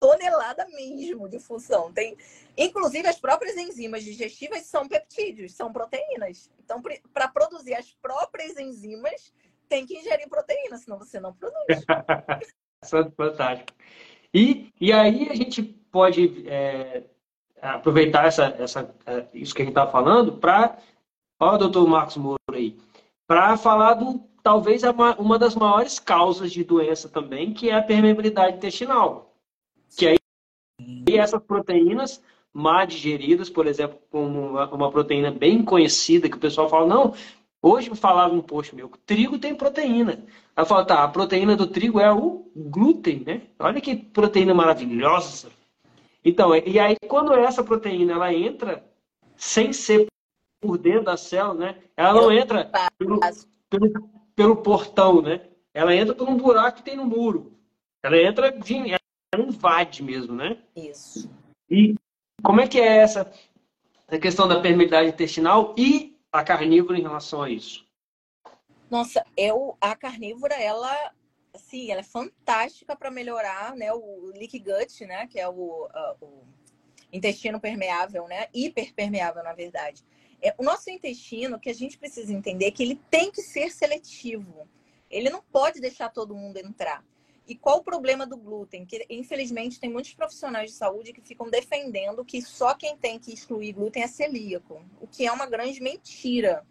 [0.00, 1.92] tonelada mesmo de função.
[1.92, 2.16] Tem,
[2.56, 6.50] inclusive, as próprias enzimas digestivas são peptídeos, são proteínas.
[6.64, 6.80] Então,
[7.12, 9.32] para produzir as próprias enzimas,
[9.68, 11.84] tem que ingerir proteína, senão você não produz.
[12.84, 13.72] Fantástico.
[14.32, 17.04] E, e aí a gente pode é,
[17.60, 20.78] aproveitar essa, essa, é, isso que a gente está falando para.
[21.40, 22.76] Olha o doutor Marcos Moura aí.
[23.26, 24.82] Para falar do talvez
[25.18, 29.34] uma das maiores causas de doença também, que é a permeabilidade intestinal.
[29.96, 30.18] Que aí
[31.08, 32.22] e essas proteínas
[32.52, 37.14] mal digeridas, por exemplo, como uma, uma, proteína bem conhecida, que o pessoal fala, não,
[37.62, 40.24] hoje falava no post meu, trigo tem proteína.
[40.56, 43.42] Aí falo, tá, a proteína do trigo é o glúten, né?
[43.58, 45.50] Olha que proteína maravilhosa.
[46.24, 48.84] Então, e aí quando essa proteína ela entra
[49.36, 50.06] sem ser
[50.60, 51.76] por dentro da célula, né?
[51.96, 53.20] Ela não entra pelo,
[53.70, 55.42] pelo, pelo portão, né?
[55.72, 57.52] Ela entra por um buraco que tem no muro.
[58.02, 58.48] Ela entra,
[59.32, 60.58] ela invade mesmo, né?
[60.74, 61.30] Isso.
[61.70, 61.94] E
[62.42, 63.30] como é que é essa
[64.08, 67.86] a questão da permeabilidade intestinal e a carnívora em relação a isso?
[68.90, 71.12] Nossa, eu a carnívora ela
[71.54, 75.88] assim, ela é fantástica para melhorar, né, o leaky gut, né, que é o,
[76.20, 76.42] o
[77.12, 80.04] intestino permeável, né, hiperpermeável na verdade.
[80.40, 83.70] É, o nosso intestino, que a gente precisa entender é que ele tem que ser
[83.70, 84.68] seletivo.
[85.10, 87.04] Ele não pode deixar todo mundo entrar.
[87.48, 88.84] E qual o problema do glúten?
[88.84, 93.32] Que infelizmente tem muitos profissionais de saúde que ficam defendendo que só quem tem que
[93.32, 96.62] excluir glúten é celíaco, o que é uma grande mentira.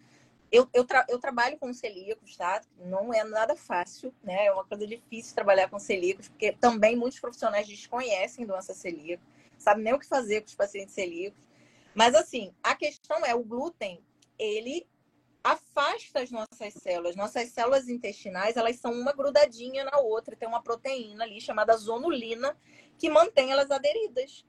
[0.51, 2.61] Eu, eu, tra eu trabalho com celíacos, tá?
[2.85, 4.45] Não é nada fácil, né?
[4.45, 9.23] É uma coisa difícil trabalhar com celíacos, porque também muitos profissionais desconhecem doença celíaca,
[9.57, 11.39] sabem nem o que fazer com os pacientes celíacos.
[11.95, 13.99] Mas assim, a questão é o glúten,
[14.37, 14.85] ele
[15.43, 17.15] afasta as nossas células.
[17.15, 20.35] Nossas células intestinais, elas são uma grudadinha na outra.
[20.35, 22.57] Tem uma proteína ali chamada zonulina
[22.97, 24.45] que mantém elas aderidas.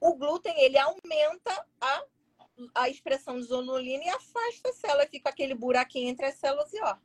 [0.00, 2.04] O glúten, ele aumenta a,
[2.74, 5.06] a expressão de zonulina e afasta a célula.
[5.06, 6.96] Fica aquele buraquinho entre as células e ó,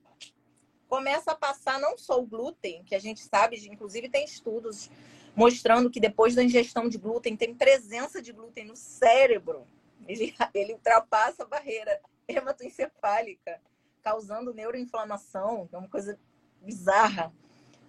[0.87, 4.89] começa a passar não só o glúten, que a gente sabe, inclusive tem estudos
[5.35, 9.67] mostrando que depois da ingestão de glúten, tem presença de glúten no cérebro.
[10.07, 13.61] Ele, ele ultrapassa a barreira hematoencefálica,
[14.01, 16.19] causando neuroinflamação, que é uma coisa
[16.61, 17.33] bizarra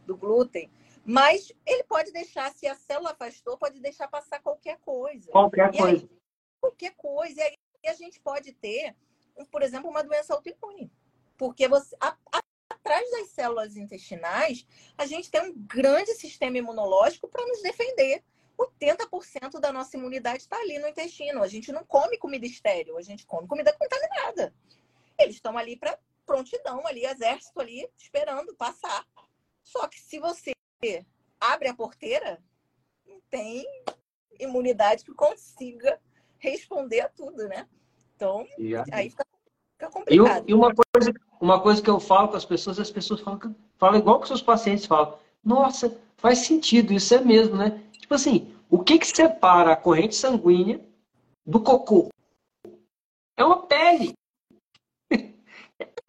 [0.07, 0.70] do glúten.
[1.05, 5.30] Mas ele pode deixar, se a célula afastou, pode deixar passar qualquer coisa.
[5.30, 6.03] Qualquer e coisa.
[6.05, 6.11] Aí,
[6.61, 7.41] qualquer coisa.
[7.41, 8.95] E aí a gente pode ter,
[9.51, 10.93] por exemplo, uma doença autoimune.
[11.36, 14.66] Porque você, a, a, atrás das células intestinais,
[14.97, 18.22] a gente tem um grande sistema imunológico para nos defender.
[18.59, 21.43] 80% da nossa imunidade está ali no intestino.
[21.43, 24.53] A gente não come comida estéreo, a gente come comida contaminada.
[25.19, 29.07] Eles estão ali para prontidão, ali, exército ali, esperando passar.
[29.63, 30.53] Só que se você
[31.41, 32.43] abre a porteira,
[33.07, 33.65] não tem
[34.39, 35.99] imunidade que consiga
[36.39, 37.67] responder a tudo, né?
[38.15, 38.47] Então,
[38.93, 39.27] aí fica,
[39.73, 40.45] fica complicado.
[40.47, 43.55] E, e, uma, coisa, uma coisa que eu falo com as pessoas, as pessoas falam,
[43.79, 45.19] falam igual que seus pacientes falam.
[45.45, 47.83] Nossa, faz sentido, isso é mesmo, né?
[47.99, 50.80] Tipo assim, o que, que separa a corrente sanguínea
[51.44, 52.09] do cocô?
[53.36, 54.12] É uma pele.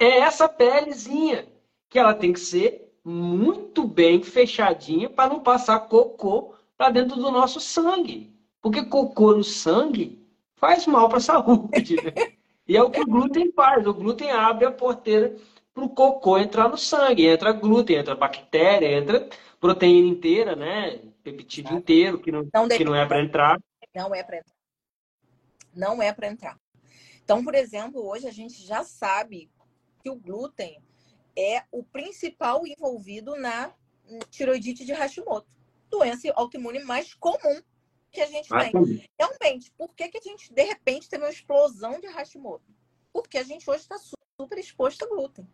[0.02, 1.46] É essa pelezinha
[1.90, 7.30] que ela tem que ser muito bem fechadinha para não passar cocô para dentro do
[7.30, 8.34] nosso sangue.
[8.62, 10.26] Porque cocô no sangue
[10.56, 11.96] faz mal para a saúde.
[11.98, 12.34] Né?
[12.68, 13.86] E é o que o glúten faz.
[13.86, 15.36] O glúten abre a porteira
[15.74, 17.26] para o cocô entrar no sangue.
[17.26, 19.28] Entra glúten, entra bactéria, entra
[19.60, 21.00] proteína inteira, né?
[21.38, 23.60] Peptídeo inteiro, que não, não, que não é para entrar.
[23.96, 24.56] Não é para entrar.
[25.74, 26.60] Não é para entrar.
[27.24, 29.52] Então, por exemplo, hoje a gente já sabe
[30.02, 30.82] que o glúten
[31.38, 33.74] é o principal envolvido na
[34.30, 35.48] tiroidite de Hashimoto,
[35.90, 37.62] doença autoimune mais comum
[38.12, 38.72] que a gente tem.
[39.20, 42.66] Realmente, por que, que a gente, de repente, teve uma explosão de Hashimoto?
[43.14, 45.48] Porque a gente hoje está super exposto a glúten.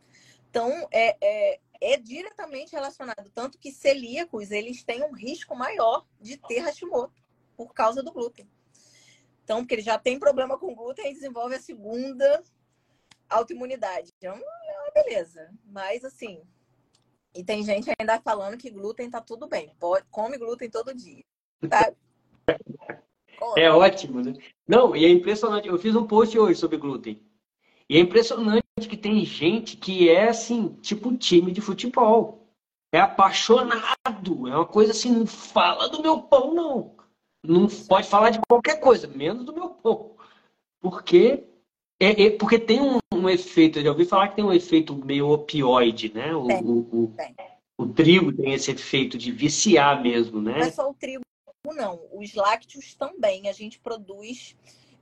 [0.50, 3.30] Então, é, é, é, diretamente relacionado.
[3.34, 7.14] Tanto que celíacos, eles têm um risco maior de ter Hashimoto
[7.56, 8.50] por causa do glúten.
[9.44, 12.44] Então, porque ele já tem problema com glúten e desenvolve a segunda
[13.30, 14.12] autoimunidade.
[14.18, 15.54] Então, é uma beleza.
[15.66, 16.42] Mas, assim,
[17.36, 19.76] e tem gente ainda falando que glúten tá tudo bem.
[19.80, 21.24] Pode, come glúten todo dia.
[21.70, 21.94] Tá?
[23.58, 24.34] É ótimo, né?
[24.66, 25.68] Não, e é impressionante.
[25.68, 27.22] Eu fiz um post hoje sobre glúten.
[27.90, 32.46] E é impressionante que tem gente que é assim, tipo time de futebol.
[32.94, 34.50] É apaixonado.
[34.50, 36.96] É uma coisa assim, não fala do meu pão, não.
[37.42, 40.18] Não pode falar de qualquer coisa, menos do meu pão.
[40.82, 41.46] Porque,
[42.02, 44.94] é, é porque tem um, um, efeito, eu já ouvi falar que tem um efeito
[44.94, 46.36] meio opioide, né?
[46.36, 47.14] O, o, o,
[47.78, 50.60] o, trigo tem esse efeito de viciar mesmo, né?
[50.60, 51.24] Não é só o trigo,
[51.68, 52.02] não.
[52.12, 53.48] Os lácteos também.
[53.48, 54.54] A gente produz.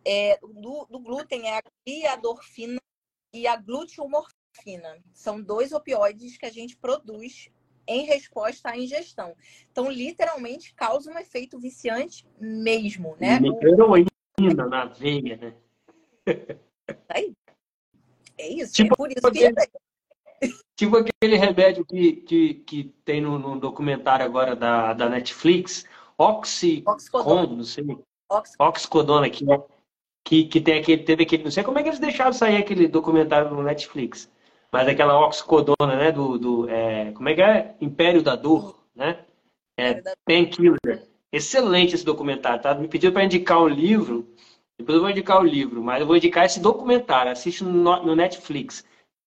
[0.05, 2.77] É, do, do, glúten é a gliadorfina
[3.33, 4.97] e a gluteomorfina.
[5.13, 7.49] São dois opioides que a gente produz
[7.87, 9.35] em resposta à ingestão.
[9.71, 13.39] Então, literalmente, causa um efeito viciante mesmo, né?
[13.61, 15.53] Heroína na veia, né?
[16.85, 17.33] Tá aí.
[18.37, 18.73] É isso.
[18.73, 20.57] Tipo, é por isso aquele, que...
[20.75, 25.85] Tipo aquele remédio que, que, que tem no, no documentário agora da, da Netflix,
[26.17, 26.83] Oxy...
[26.85, 27.47] Oxicodona.
[27.47, 27.85] não sei.
[28.59, 29.45] Oxicodona, que,
[30.23, 31.43] que, que tem aquele, teve aquele...
[31.43, 34.31] Não sei como é que eles deixaram sair aquele documentário no Netflix.
[34.71, 36.11] Mas aquela oxicodona, né?
[36.11, 37.75] Do, do é, como é que é?
[37.79, 39.19] Império da Dor, né?
[39.77, 40.79] É, Painkiller.
[41.31, 42.73] Excelente esse documentário, tá?
[42.73, 44.27] Me pediu para indicar um livro.
[44.77, 47.31] Depois eu vou indicar o livro, mas eu vou indicar esse documentário.
[47.31, 48.83] Assiste no, no Netflix.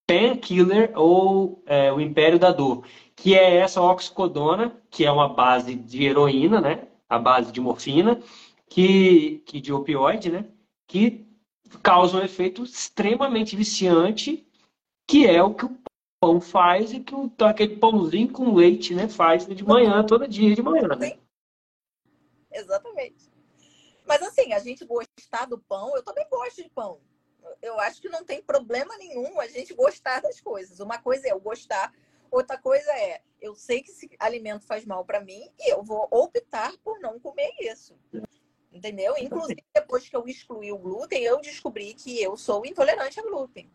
[0.06, 2.84] Painkiller ou é, O Império da Dor.
[3.14, 6.88] Que é essa oxicodona, que é uma base de heroína, né?
[7.08, 8.20] A base de morfina,
[8.68, 10.44] que, que de opioide, né?
[10.86, 11.26] Que
[11.82, 14.46] causa um efeito extremamente viciante
[15.06, 15.78] que é o que o
[16.20, 20.54] pão faz e que o, aquele pãozinho com leite né, faz de manhã, todo dia
[20.54, 20.88] de manhã.
[20.88, 21.18] Né?
[22.52, 23.30] Exatamente.
[24.04, 27.00] Mas assim, a gente gostar do pão, eu também gosto de pão.
[27.62, 30.80] Eu acho que não tem problema nenhum a gente gostar das coisas.
[30.80, 31.92] Uma coisa é eu gostar,
[32.30, 36.08] outra coisa é eu sei que esse alimento faz mal para mim e eu vou
[36.10, 37.96] optar por não comer isso.
[38.76, 39.14] Entendeu?
[39.18, 43.70] Inclusive, depois que eu excluí o glúten, eu descobri que eu sou intolerante a glúten.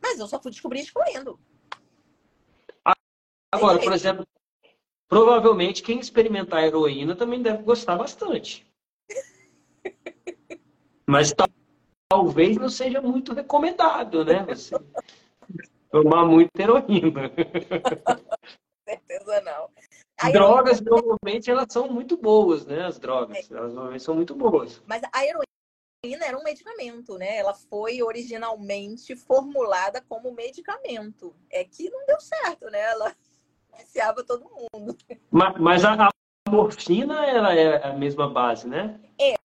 [0.00, 1.38] Mas eu só fui descobrir excluindo.
[3.52, 4.26] Agora, por exemplo,
[5.08, 8.66] provavelmente quem experimentar heroína também deve gostar bastante.
[11.06, 11.34] Mas
[12.10, 14.42] talvez não seja muito recomendado, né?
[14.46, 14.74] Você
[15.90, 17.30] tomar muita heroína.
[18.88, 19.55] Certeza não.
[20.18, 22.86] As drogas, normalmente, elas são muito boas, né?
[22.86, 23.54] As drogas, é.
[23.54, 24.82] elas normalmente são muito boas.
[24.86, 27.36] Mas a heroína era um medicamento, né?
[27.36, 31.34] Ela foi originalmente formulada como medicamento.
[31.50, 32.80] É que não deu certo, né?
[32.80, 33.14] Ela
[33.76, 34.96] viciava todo mundo.
[35.30, 36.10] Mas, mas a, a,
[36.50, 38.98] morfina ela é a mesma base, né?
[39.20, 39.35] É.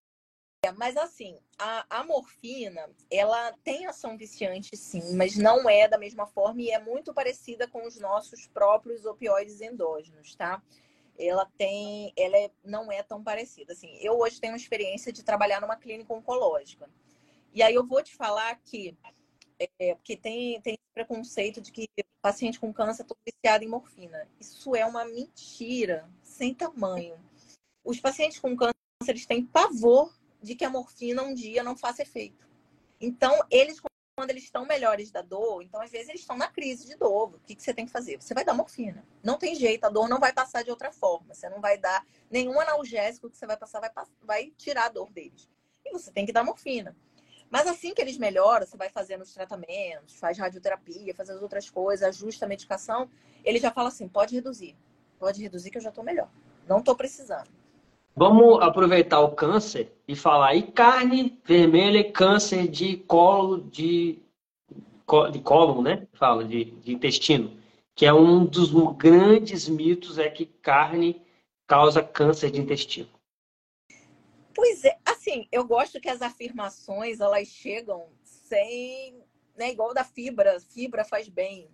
[0.76, 6.26] Mas assim, a, a morfina, ela tem ação viciante sim, mas não é da mesma
[6.26, 10.62] forma e é muito parecida com os nossos próprios opioides endógenos, tá?
[11.18, 13.72] ela tem, ela é, não é tão parecida.
[13.72, 16.88] Assim, eu hoje tenho experiência de trabalhar numa clínica oncológica.
[17.52, 18.96] E aí eu vou te falar que
[19.78, 21.86] é, que tem, tem preconceito de que
[22.20, 24.28] paciente com câncer está viciado em morfina.
[24.40, 27.16] Isso é uma mentira sem tamanho.
[27.84, 28.74] Os pacientes com câncer
[29.06, 32.48] eles têm pavor de que a morfina um dia não faça efeito.
[33.00, 33.80] Então, eles
[34.14, 37.34] quando eles estão melhores da dor, então às vezes eles estão na crise de dor.
[37.34, 38.20] O que, que você tem que fazer?
[38.20, 39.02] Você vai dar morfina.
[39.22, 41.34] Não tem jeito, a dor não vai passar de outra forma.
[41.34, 43.90] Você não vai dar nenhum analgésico que você vai passar, vai,
[44.22, 45.48] vai tirar a dor deles.
[45.84, 46.94] E você tem que dar morfina.
[47.50, 51.68] Mas assim que eles melhoram, você vai fazendo os tratamentos, faz radioterapia, faz as outras
[51.70, 53.10] coisas, ajusta a medicação,
[53.42, 54.76] ele já fala assim: pode reduzir.
[55.18, 56.30] Pode reduzir que eu já estou melhor.
[56.66, 57.50] Não estou precisando.
[58.14, 60.54] Vamos aproveitar o câncer e falar.
[60.54, 64.18] E carne vermelha e câncer de colo de,
[65.30, 66.06] de né?
[66.12, 67.56] Fala, de, de intestino.
[67.94, 71.22] Que é um dos grandes mitos é que carne
[71.66, 73.08] causa câncer de intestino.
[74.54, 79.22] Pois é, assim, eu gosto que as afirmações elas chegam sem,
[79.56, 81.70] né, igual da fibra, fibra faz bem.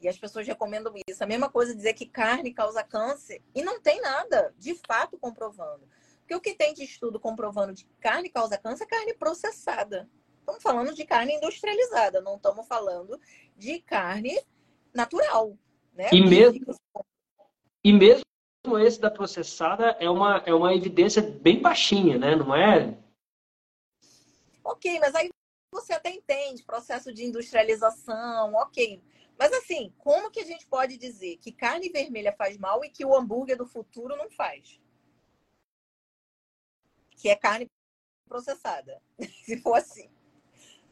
[0.00, 1.22] E as pessoas recomendam isso.
[1.22, 5.88] A mesma coisa dizer que carne causa câncer e não tem nada de fato comprovando.
[6.20, 10.08] Porque o que tem de estudo comprovando que carne causa câncer é carne processada.
[10.40, 13.20] Estamos falando de carne industrializada, não estamos falando
[13.56, 14.38] de carne
[14.94, 15.58] natural.
[15.92, 16.08] Né?
[16.12, 16.74] E mesmo,
[17.84, 18.24] e mesmo
[18.80, 22.36] esse da processada é uma, é uma evidência bem baixinha, né?
[22.36, 22.96] Não é?
[24.62, 25.28] Ok, mas aí
[25.72, 29.02] você até entende processo de industrialização, ok.
[29.38, 33.04] Mas assim, como que a gente pode dizer que carne vermelha faz mal e que
[33.04, 34.80] o hambúrguer do futuro não faz?
[37.10, 37.70] Que é carne
[38.28, 39.00] processada,
[39.44, 40.10] se for assim.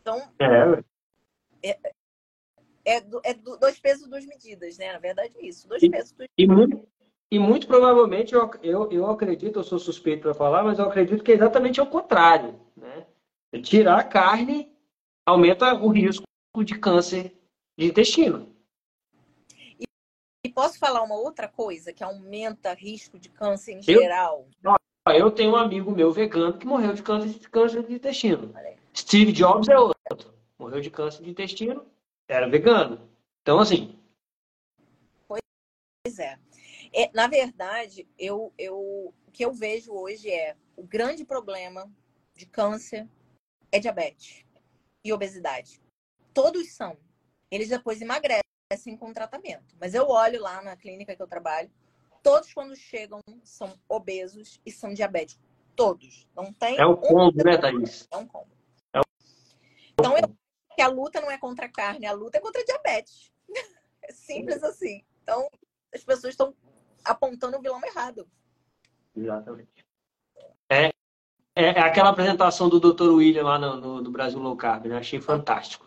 [0.01, 1.92] Então, é, é,
[2.84, 4.92] é, é dois pesos, duas medidas, né?
[4.92, 5.66] Na verdade, é isso.
[5.66, 6.88] Dois e, pesos, duas e muito,
[7.30, 11.24] e muito provavelmente, eu, eu, eu acredito, eu sou suspeito para falar, mas eu acredito
[11.24, 12.61] que é exatamente o contrário.
[12.76, 13.07] Né?
[13.61, 14.72] Tirar a carne
[15.26, 16.24] aumenta o risco
[16.64, 17.36] de câncer
[17.76, 18.54] de intestino.
[19.78, 19.84] E,
[20.44, 24.48] e posso falar uma outra coisa que aumenta risco de câncer em eu, geral?
[25.06, 28.52] Eu tenho um amigo meu vegano que morreu de câncer, de câncer de intestino.
[28.96, 30.34] Steve Jobs é outro.
[30.58, 31.86] Morreu de câncer de intestino,
[32.26, 33.08] era vegano.
[33.42, 33.96] Então, assim.
[35.28, 36.38] Pois é.
[36.92, 41.88] é na verdade, eu, eu que eu vejo hoje é o grande problema
[42.34, 43.06] de câncer
[43.70, 44.44] é diabetes
[45.04, 45.80] e obesidade.
[46.32, 46.96] Todos são.
[47.51, 49.76] Eles depois emagrecem com tratamento.
[49.80, 51.70] Mas eu olho lá na clínica que eu trabalho,
[52.22, 55.44] todos quando chegam são obesos e são diabéticos.
[55.74, 56.26] Todos.
[56.34, 56.78] Não tem.
[56.78, 58.09] É um combo, né, Thaís?
[58.11, 58.51] É um combo.
[58.92, 59.03] É um...
[59.92, 60.36] Então, eu
[60.76, 63.32] que a luta não é contra a carne, a luta é contra a diabetes.
[64.09, 65.03] É simples assim.
[65.20, 65.49] Então,
[65.92, 66.55] as pessoas estão
[67.05, 68.28] apontando o vilão errado.
[69.16, 69.84] Exatamente.
[70.70, 70.92] É,
[71.57, 73.09] é, é aquela apresentação do Dr.
[73.09, 74.99] William lá no, no, no Brasil Low Carb, né?
[74.99, 75.86] Achei fantástico.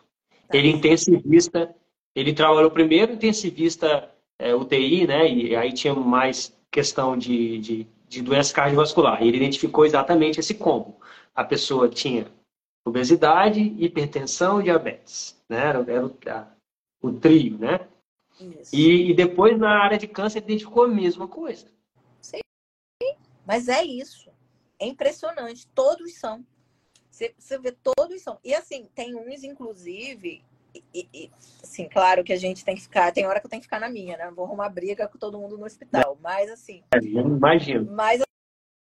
[0.51, 1.75] Ele intensivista,
[2.15, 5.29] ele trabalhou primeiro intensivista é, UTI, né?
[5.29, 9.21] E aí tinha mais questão de, de, de doença cardiovascular.
[9.21, 10.99] E ele identificou exatamente esse combo.
[11.35, 12.27] A pessoa tinha
[12.85, 15.57] obesidade, hipertensão e diabetes, né?
[15.57, 16.47] Era, era o, a,
[17.01, 17.87] o, trio, né?
[18.71, 21.67] E, e, depois na área de câncer identificou a mesma coisa.
[22.21, 22.39] Sim,
[23.45, 24.31] mas é isso.
[24.79, 25.67] É impressionante.
[25.67, 26.45] Todos são.
[27.19, 28.39] Você, você vê, todos são.
[28.45, 30.41] E assim, tem uns, inclusive,
[30.73, 33.59] e, e, assim, claro que a gente tem que ficar, tem hora que eu tenho
[33.59, 34.31] que ficar na minha, né?
[34.33, 36.17] Vou arrumar briga com todo mundo no hospital.
[36.21, 36.81] Mas assim.
[36.93, 37.91] Imagino.
[37.91, 38.21] Mas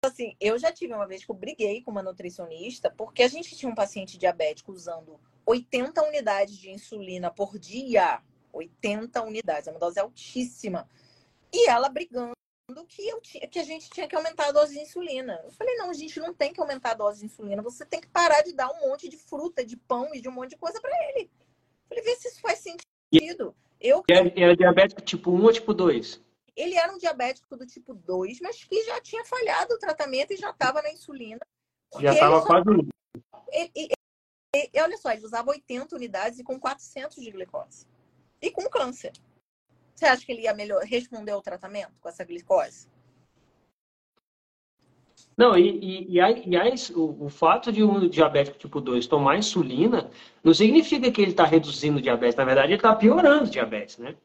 [0.03, 3.55] assim, eu já tive uma vez que eu briguei com uma nutricionista, porque a gente
[3.55, 8.23] tinha um paciente diabético usando 80 unidades de insulina por dia.
[8.51, 10.89] 80 unidades, é uma dose altíssima.
[11.53, 12.33] E ela brigando
[12.89, 15.41] que, eu tinha, que a gente tinha que aumentar a dose de insulina.
[15.45, 18.01] Eu falei, não, a gente não tem que aumentar a dose de insulina, você tem
[18.01, 20.57] que parar de dar um monte de fruta, de pão e de um monte de
[20.57, 21.31] coisa para ele.
[21.33, 23.55] Eu falei, vê se isso faz sentido.
[23.81, 24.03] Eu...
[24.09, 26.21] Era, era diabético tipo 1 ou tipo 2?
[26.55, 30.37] Ele era um diabético do tipo 2, mas que já tinha falhado o tratamento e
[30.37, 31.41] já estava na insulina.
[31.99, 32.65] Já estava quase.
[33.75, 33.91] E,
[34.81, 37.87] olha só, ele usava 80 unidades e com 400 de glicose.
[38.41, 39.13] E com câncer.
[40.03, 42.89] Você acha que ele ia melhor responder ao tratamento com essa glicose?
[45.39, 49.07] Não, e, e, e, aí, e aí, o, o, fato de um diabético tipo 2
[49.07, 50.11] tomar insulina
[50.43, 52.35] não significa que ele está reduzindo o diabetes.
[52.35, 54.17] Na verdade, ele está piorando o diabetes, né?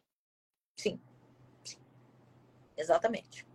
[0.79, 0.99] Sim.
[2.75, 3.45] Exatamente.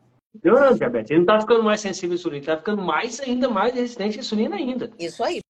[0.41, 1.11] Piorando diabetes.
[1.11, 4.21] Ele não está ficando mais sensível à insulina, está ficando mais ainda mais resistente à
[4.21, 4.93] insulina ainda.
[4.97, 5.41] Isso aí.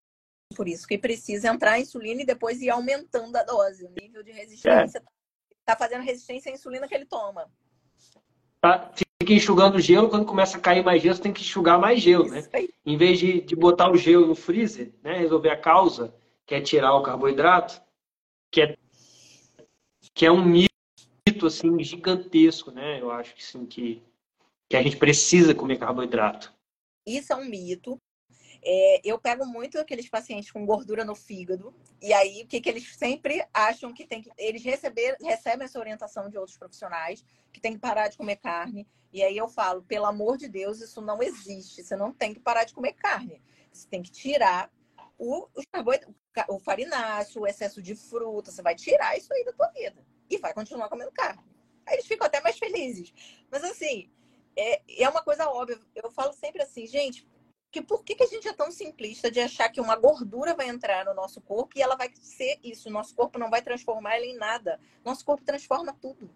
[0.57, 3.85] Por isso que precisa entrar a insulina e depois ir aumentando a dose.
[3.85, 5.12] O nível de resistência está
[5.65, 7.51] tá fazendo resistência à insulina que ele toma.
[8.61, 12.01] Tá, fica enxugando gelo, quando começa a cair mais gelo, você tem que enxugar mais
[12.01, 12.43] gelo, né?
[12.85, 15.19] Em vez de, de botar o gelo no freezer, né?
[15.19, 16.15] Resolver a causa,
[16.47, 17.81] que é tirar o carboidrato,
[18.51, 18.77] que é,
[20.15, 20.73] que é um mito
[21.29, 23.01] mito assim gigantesco, né?
[23.01, 24.03] Eu acho que sim que
[24.69, 26.51] que a gente precisa comer carboidrato.
[27.07, 28.01] Isso é um mito.
[28.65, 32.69] É, eu pego muito aqueles pacientes com gordura no fígado, e aí o que, que
[32.69, 34.31] eles sempre acham que tem que.
[34.39, 38.87] Eles receber, recebem essa orientação de outros profissionais que tem que parar de comer carne.
[39.13, 41.83] E aí eu falo, pelo amor de Deus, isso não existe.
[41.83, 43.43] Você não tem que parar de comer carne.
[43.73, 44.71] Você tem que tirar
[45.19, 45.49] o,
[46.49, 50.39] o farináceo, o excesso de fruta, você vai tirar isso aí da tua vida e
[50.39, 51.43] vai continuar comendo carne.
[51.87, 53.13] Aí eles ficam até mais felizes.
[53.51, 54.11] Mas assim,
[54.57, 55.79] é, é uma coisa óbvia.
[55.95, 57.27] Eu falo sempre assim, gente,
[57.73, 60.69] que por que, que a gente é tão simplista de achar que uma gordura vai
[60.69, 62.91] entrar no nosso corpo e ela vai ser isso?
[62.91, 64.79] Nosso corpo não vai transformar ela em nada.
[65.03, 66.29] Nosso corpo transforma tudo.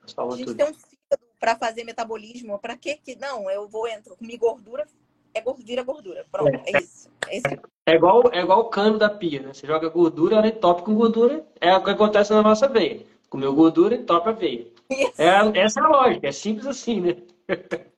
[0.00, 0.56] Transforma a gente tudo.
[0.56, 2.58] tem um fígado para fazer metabolismo.
[2.58, 3.48] Para que que não?
[3.48, 4.84] Eu vou entrar comer gordura,
[5.32, 6.26] é gordura, gordura.
[6.32, 7.08] Pronto, é, é isso.
[7.28, 7.46] É, isso.
[7.88, 9.54] é igual, é igual o cano da pia, né?
[9.54, 11.46] Você joga gordura, ela entope com gordura.
[11.60, 13.06] É o que acontece na nossa veia.
[13.30, 14.66] Comeu gordura, entope a veia.
[14.90, 17.16] É, essa é a lógica, é simples assim, né?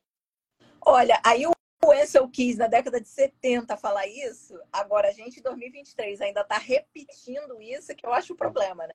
[0.85, 1.53] Olha, aí o
[1.89, 6.59] Ansel quis na década de 70 falar isso, agora a gente em 2023 ainda está
[6.59, 8.93] repetindo isso, que eu acho o problema, né?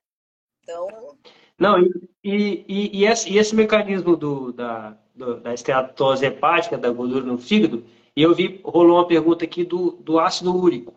[0.62, 1.16] Então.
[1.58, 6.90] Não, e, e, e, esse, e esse mecanismo do, da, do, da esteatose hepática, da
[6.90, 7.84] gordura no fígado,
[8.16, 10.94] e eu vi, rolou uma pergunta aqui do, do ácido úrico.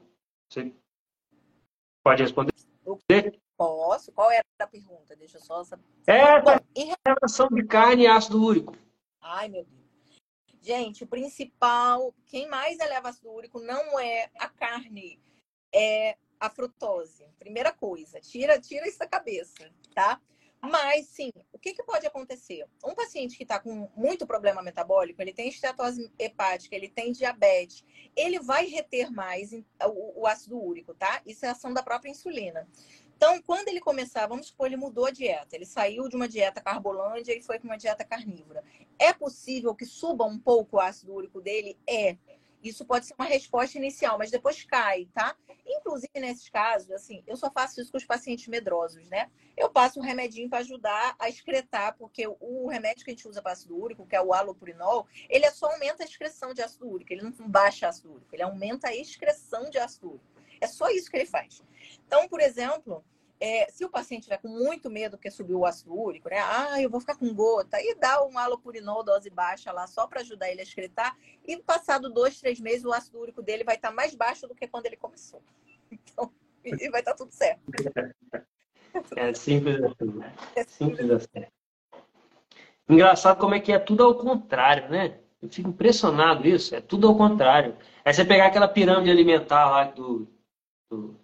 [0.49, 0.73] Você
[2.03, 2.53] pode responder?
[3.57, 4.11] Posso?
[4.13, 5.15] Qual era a pergunta?
[5.15, 5.83] Deixa eu só saber.
[6.07, 8.75] É, Bom, em relação de carne e ácido úrico.
[9.21, 9.78] Ai, meu Deus.
[10.61, 15.19] Gente, o principal, quem mais eleva ácido úrico não é a carne,
[15.73, 17.25] é a frutose.
[17.37, 20.21] Primeira coisa, tira, tira isso da cabeça, tá?
[20.61, 22.65] Mas, sim, o que, que pode acontecer?
[22.83, 27.85] Um paciente que está com muito problema metabólico, ele tem esteatose hepática, ele tem diabetes,
[28.13, 31.21] ele vai reter mais o, o ácido úrico, tá?
[31.25, 32.67] Isso é ação da própria insulina.
[33.19, 36.61] Então, quando ele começar, vamos supor, ele mudou a dieta, ele saiu de uma dieta
[36.61, 38.63] carbolândia e foi para uma dieta carnívora.
[38.97, 41.77] É possível que suba um pouco o ácido úrico dele?
[41.85, 42.15] É.
[42.63, 45.35] Isso pode ser uma resposta inicial, mas depois cai, tá?
[45.65, 49.29] Inclusive, nesses casos, assim, eu só faço isso com os pacientes medrosos, né?
[49.57, 53.41] Eu passo um remedinho para ajudar a excretar, porque o remédio que a gente usa
[53.41, 57.11] para ácido úrico, que é o alopurinol, ele só aumenta a excreção de ácido úrico,
[57.11, 60.38] ele não baixa ácido úrico, ele aumenta a excreção de ácido úrico.
[60.61, 61.61] É só isso que ele faz.
[62.05, 63.03] Então, por exemplo,
[63.39, 66.39] é, se o paciente tiver com muito medo porque subiu o ácido úrico, né?
[66.39, 70.19] Ah, eu vou ficar com gota, e dá um alopurinol dose baixa lá só para
[70.19, 71.15] ajudar ele a excretar,
[71.47, 74.55] e passado dois, três meses o ácido úrico dele vai estar tá mais baixo do
[74.55, 75.41] que quando ele começou.
[75.91, 76.31] Então,
[76.63, 77.61] e vai estar tá tudo certo.
[79.15, 80.19] É simples assim.
[80.55, 81.45] É simples assim.
[82.87, 85.19] Engraçado como é que é tudo ao contrário, né?
[85.41, 87.75] Eu fico impressionado isso, é tudo ao contrário.
[88.03, 90.27] É você pegar aquela pirâmide alimentar lá do,
[90.89, 91.15] do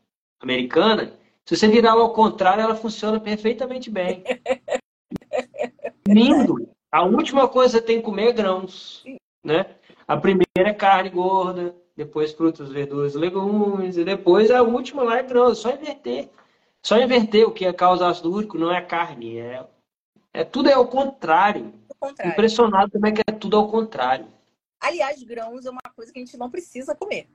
[0.42, 1.14] americana,
[1.46, 4.24] se você virar ela ao contrário, ela funciona perfeitamente bem.
[6.08, 6.70] Lindo!
[6.92, 9.04] A última coisa que tem que comer é grãos.
[9.44, 9.66] Né?
[10.08, 15.18] A primeira é carne gorda, depois frutas, verduras e legumes, e depois a última lá
[15.18, 15.60] é grãos.
[15.60, 16.30] É só inverter.
[16.86, 19.40] Só inverter o que é causa ácido úrico, não é a carne.
[19.40, 19.68] É,
[20.34, 21.74] é tudo é ao contrário.
[22.00, 22.32] contrário.
[22.32, 24.28] Impressionado como é que é tudo ao contrário.
[24.80, 27.28] Aliás, grãos é uma coisa que a gente não precisa comer.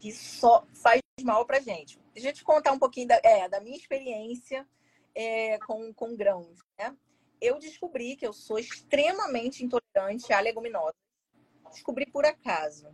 [0.00, 1.98] Que só faz mal pra gente.
[2.12, 4.66] Deixa eu te contar um pouquinho da, é, da minha experiência
[5.14, 6.58] é, com, com grãos.
[6.78, 6.94] Né?
[7.40, 10.94] Eu descobri que eu sou extremamente intolerante à leguminosa.
[11.70, 12.88] Descobri por acaso.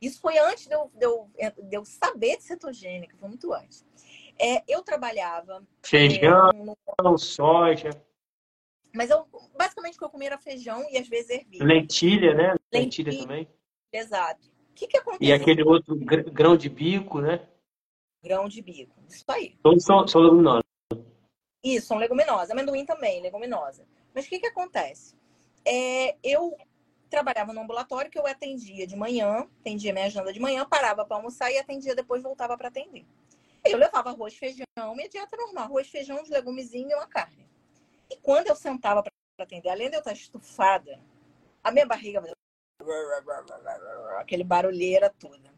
[0.00, 1.30] Isso foi antes de eu, de eu,
[1.62, 3.86] de eu saber de cetogênica, foi muito antes.
[4.38, 5.62] É, eu trabalhava.
[5.82, 7.18] Feijão, é, no...
[7.18, 7.90] soja.
[8.94, 11.64] Mas eu, basicamente, o que eu comia era feijão e às vezes ervilha.
[11.64, 12.54] Lentilha, né?
[12.72, 13.48] Lentilha, Lentilha também.
[13.92, 14.48] Exato.
[14.70, 15.28] O que, que aconteceu?
[15.28, 17.46] E aquele outro grão de bico, né?
[18.22, 18.94] Grão de bico.
[19.08, 19.56] Isso aí.
[19.62, 20.64] Todos são, são leguminosas.
[21.62, 22.50] Isso, são leguminosas.
[22.50, 23.86] Amendoim também, leguminosa.
[24.14, 25.16] Mas o que, que acontece?
[25.64, 26.56] É, eu
[27.10, 31.16] trabalhava no ambulatório que eu atendia de manhã, atendia minha agenda de manhã, parava para
[31.16, 33.04] almoçar e atendia depois voltava para atender.
[33.64, 34.64] Eu levava arroz, feijão,
[34.94, 37.50] minha dieta normal, arroz, feijão, uns legumezinhos e uma carne.
[38.08, 40.98] E quando eu sentava para atender, além de eu estar estufada,
[41.62, 42.22] a minha barriga
[44.18, 45.49] aquele barulheira toda.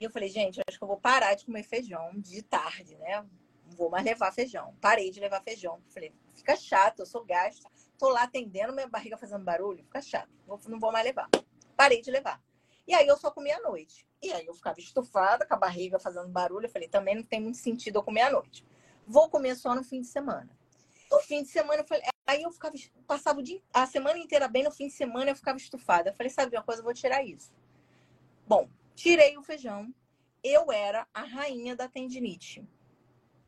[0.00, 3.24] E eu falei, gente, acho que eu vou parar de comer feijão de tarde, né?
[3.66, 4.74] Não vou mais levar feijão.
[4.80, 5.80] Parei de levar feijão.
[5.88, 7.68] Falei, fica chato, eu sou gasta.
[7.98, 10.28] Tô lá atendendo, minha barriga fazendo barulho, fica chato.
[10.68, 11.28] Não vou mais levar.
[11.76, 12.42] Parei de levar.
[12.86, 14.06] E aí eu só comia à noite.
[14.22, 16.66] E aí eu ficava estufada, com a barriga fazendo barulho.
[16.66, 18.64] Eu falei, também não tem muito sentido eu comer à noite.
[19.06, 20.50] Vou comer só no fim de semana.
[21.10, 22.74] No fim de semana, eu falei, aí eu ficava,
[23.06, 26.10] passava dia, a semana inteira bem, no fim de semana eu ficava estufada.
[26.10, 27.52] Eu falei, sabe uma coisa, eu vou tirar isso.
[28.46, 29.92] Bom, Tirei o feijão.
[30.42, 32.66] Eu era a rainha da tendinite.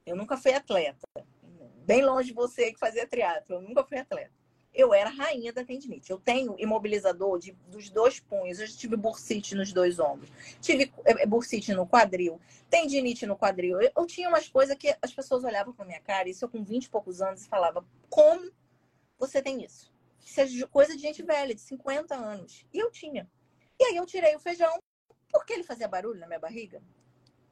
[0.05, 1.07] Eu nunca fui atleta.
[1.85, 3.57] Bem longe de você que fazia triatlo.
[3.57, 4.33] Eu nunca fui atleta.
[4.73, 6.11] Eu era a rainha da tendinite.
[6.11, 8.61] Eu tenho imobilizador de, dos dois punhos.
[8.61, 10.31] Eu tive bursite nos dois ombros.
[10.61, 12.41] Tive é, é, bursite no quadril.
[12.69, 13.81] Tendinite no quadril.
[13.81, 16.29] Eu, eu tinha umas coisas que as pessoas olhavam pra minha cara.
[16.29, 18.51] Isso eu com 20 e poucos anos e falava, como
[19.19, 19.91] você tem isso?
[20.25, 22.67] Isso é coisa de gente velha, de 50 anos.
[22.73, 23.31] E eu tinha.
[23.79, 24.79] E aí eu tirei o feijão,
[25.39, 26.83] porque ele fazia barulho na minha barriga?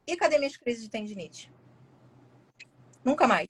[0.07, 1.51] E cadê minhas crises de tendinite?
[3.05, 3.49] Nunca mais.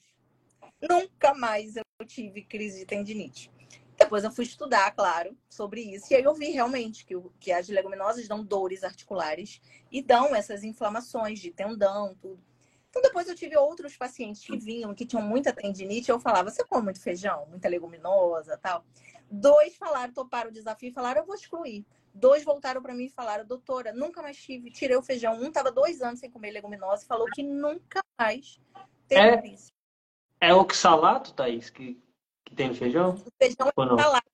[0.81, 3.51] Nunca mais eu tive crise de tendinite.
[3.97, 6.13] Depois eu fui estudar, claro, sobre isso.
[6.13, 9.61] E aí eu vi realmente que, que as leguminosas dão dores articulares
[9.91, 12.43] e dão essas inflamações de tendão, tudo.
[12.91, 16.11] Então depois eu tive outros pacientes que vinham, que tinham muita tendinite.
[16.11, 18.85] Eu falava, você come muito feijão, muita leguminosa tal.
[19.31, 21.85] Dois falaram, toparam o desafio e falaram, eu vou excluir.
[22.15, 25.35] Dois voltaram para mim e falaram, doutora, nunca mais tive, tirei o feijão.
[25.35, 28.61] Um estava dois anos sem comer leguminosa e falou que nunca mais
[29.09, 29.73] teve é, isso.
[30.41, 32.01] É oxalato, Thaís, que,
[32.45, 33.15] que tem no feijão?
[33.15, 34.31] O feijão é oxalato.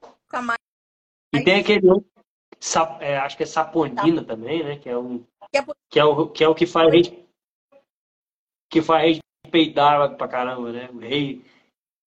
[0.00, 0.58] Nunca mais.
[1.34, 1.88] E tem aquele
[3.00, 4.34] é, acho que é saponina tá.
[4.34, 4.78] também, né?
[4.78, 7.28] Que é, um, que, é, que, é o, que é o que faz a gente
[8.70, 10.90] que faz a gente peidar pra caramba, né?
[10.92, 11.44] O rei.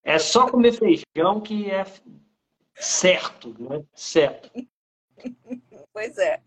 [0.04, 1.84] É só comer feijão que é
[2.82, 3.84] certo, né?
[3.94, 4.52] Certo.
[5.94, 6.42] pois é.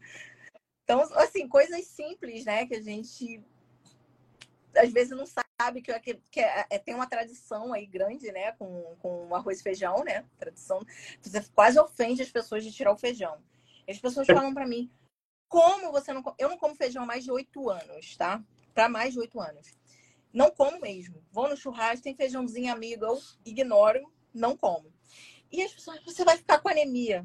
[0.83, 2.67] Então, assim, coisas simples, né?
[2.67, 3.43] Que a gente
[4.77, 8.53] às vezes não sabe que, que, que é, é, tem uma tradição aí grande, né?
[8.53, 10.25] Com, com arroz e feijão, né?
[10.39, 10.85] Tradição.
[11.21, 13.39] Você quase ofende as pessoas de tirar o feijão.
[13.89, 14.91] As pessoas falam para mim,
[15.49, 16.23] como você não.
[16.39, 18.43] Eu não como feijão há mais de oito anos, tá?
[18.75, 19.73] Para mais de oito anos.
[20.33, 21.23] Não como mesmo.
[21.31, 24.93] Vou no churrasco, tem feijãozinho amigo, eu ignoro, não como.
[25.55, 27.25] E as pessoas, você vai ficar com anemia.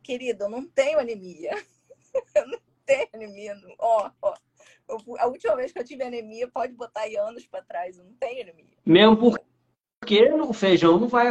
[0.00, 1.50] Querida, eu não tenho anemia.
[2.36, 3.60] eu não tenho anemia.
[3.80, 4.34] Ó, ó.
[5.18, 8.12] a última vez que eu tive anemia, pode botar aí anos para trás, eu não
[8.12, 8.78] tenho anemia.
[8.86, 9.16] Mesmo
[10.00, 11.26] porque o feijão não vai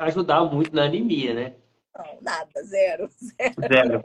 [0.00, 1.54] ajudar muito na anemia, né?
[1.96, 3.08] Não, nada, zero.
[3.08, 3.54] Zero.
[3.60, 4.04] Zero.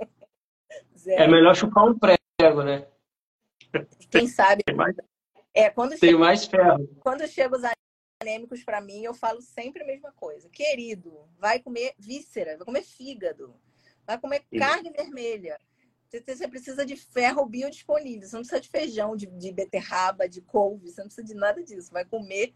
[0.96, 1.24] zero.
[1.24, 2.86] É melhor chupar um prego, né?
[4.12, 4.62] Quem sabe.
[4.64, 4.96] Tem mais,
[5.56, 6.88] é, quando tem chega, mais ferro.
[7.00, 7.64] Quando chegam os
[8.22, 10.50] anêmicos para mim, eu falo sempre a mesma coisa.
[10.50, 13.56] Querido, vai comer víscera, vai comer fígado,
[14.06, 14.60] vai comer Sim.
[14.60, 15.58] carne vermelha.
[16.12, 18.28] Você precisa de ferro biodisponível.
[18.28, 20.90] Você não precisa de feijão, de, de beterraba, de couve.
[20.90, 21.94] Você não precisa de nada disso.
[21.94, 22.54] Vai comer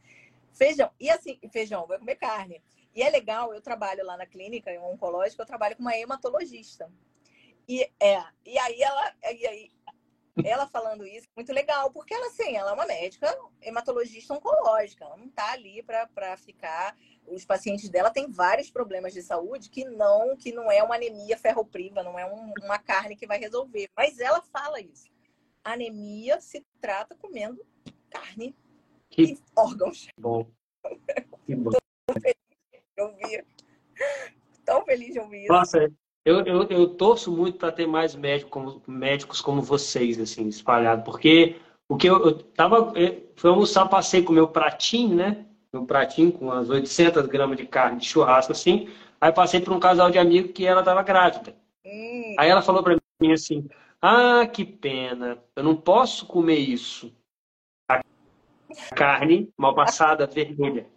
[0.52, 0.92] feijão.
[1.00, 2.62] E assim, feijão, vai comer carne.
[2.94, 6.92] E é legal, eu trabalho lá na clínica, em oncológica, eu trabalho com uma hematologista.
[7.68, 9.72] E, é, e aí ela, e aí,
[10.44, 13.28] ela falando isso, muito legal, porque ela, assim, ela é uma médica
[13.62, 16.98] hematologista oncológica, ela não está ali para ficar.
[17.28, 21.38] Os pacientes dela têm vários problemas de saúde que não, que não é uma anemia
[21.38, 23.90] ferropriva, não é um, uma carne que vai resolver.
[23.96, 25.12] Mas ela fala isso.
[25.64, 27.64] Anemia se trata comendo
[28.10, 28.56] carne
[29.10, 29.24] que...
[29.24, 30.08] e órgãos.
[30.18, 30.48] Bom.
[31.46, 31.72] Que bom.
[32.06, 32.36] Tão feliz
[32.98, 33.46] de ouvir.
[34.66, 35.54] Tão feliz de ouvir isso.
[35.54, 35.92] Nossa,
[36.26, 41.04] eu, eu, eu torço muito para ter mais médicos como, médicos como vocês, assim, espalhados,
[41.04, 41.58] porque
[41.90, 45.46] o que eu, eu tava, eu fui almoçar, passei com o meu pratinho, né?
[45.72, 48.88] Meu pratinho com as 800 gramas de carne de churrasco, assim.
[49.20, 51.56] Aí passei por um casal de amigos que ela estava grávida.
[51.86, 52.36] Hum.
[52.38, 53.68] Aí ela falou para mim assim:
[54.02, 57.14] Ah, que pena, eu não posso comer isso.
[57.90, 58.02] A
[58.96, 60.88] carne mal passada, vermelha.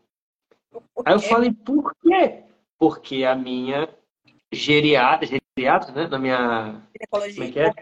[1.05, 2.45] Aí eu falei: Por quê?
[2.79, 3.89] Porque a minha
[4.57, 6.09] geriatra, geriatra, né?
[6.09, 6.83] Na minha.
[6.95, 7.75] Ginecologia.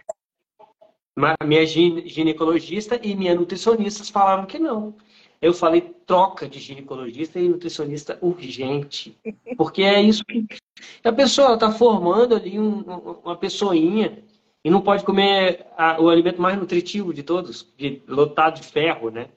[1.15, 4.97] Como é minha ginecologista e minha nutricionista falaram que não.
[5.41, 9.17] Eu falei troca de ginecologista e nutricionista urgente.
[9.57, 10.45] Porque é isso que.
[11.05, 12.81] A pessoa está formando ali um,
[13.23, 14.25] uma pessoinha
[14.65, 19.11] e não pode comer a, o alimento mais nutritivo de todos, de, lotado de ferro,
[19.11, 19.29] né?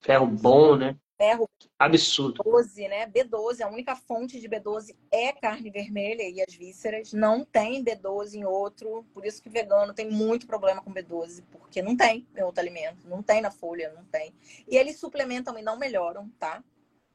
[0.00, 0.96] Ferro bom, né?
[1.20, 1.46] Ferro.
[1.78, 2.42] Absurdo.
[2.42, 3.06] B12, né?
[3.06, 7.12] B12, a única fonte de B12 é carne vermelha e as vísceras.
[7.12, 9.04] Não tem B12 em outro.
[9.12, 13.06] Por isso que vegano tem muito problema com B12, porque não tem em outro alimento.
[13.06, 14.32] Não tem na folha, não tem.
[14.66, 16.64] E eles suplementam e não melhoram, tá?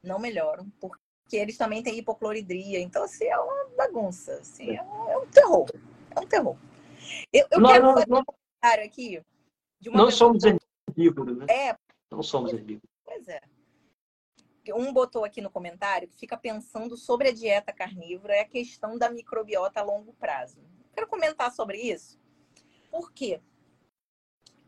[0.04, 1.00] Não melhoram, porque
[1.34, 2.80] eles também têm hipocloridria.
[2.80, 4.36] Então, assim, é uma bagunça.
[4.36, 5.68] Assim, é, um, é um terror.
[6.16, 6.58] É um terror.
[7.34, 9.22] Eu, eu não, quero não, fazer não, um comentário aqui.
[9.84, 11.46] não somos herbívoros, né?
[11.50, 11.76] É.
[12.12, 12.88] Não somos herbívoros.
[13.04, 13.42] Pois é
[14.74, 18.98] um botou aqui no comentário que fica pensando sobre a dieta carnívora é a questão
[18.98, 20.60] da microbiota a longo prazo.
[20.94, 22.20] Quero comentar sobre isso.
[22.90, 23.42] Por quê?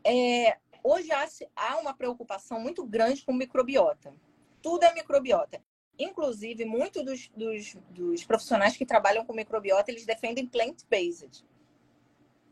[0.04, 1.26] É, hoje há,
[1.56, 4.14] há uma preocupação muito grande com microbiota.
[4.62, 5.62] Tudo é microbiota.
[5.98, 11.44] Inclusive, muitos dos, dos, dos profissionais que trabalham com microbiota, eles defendem plant-based.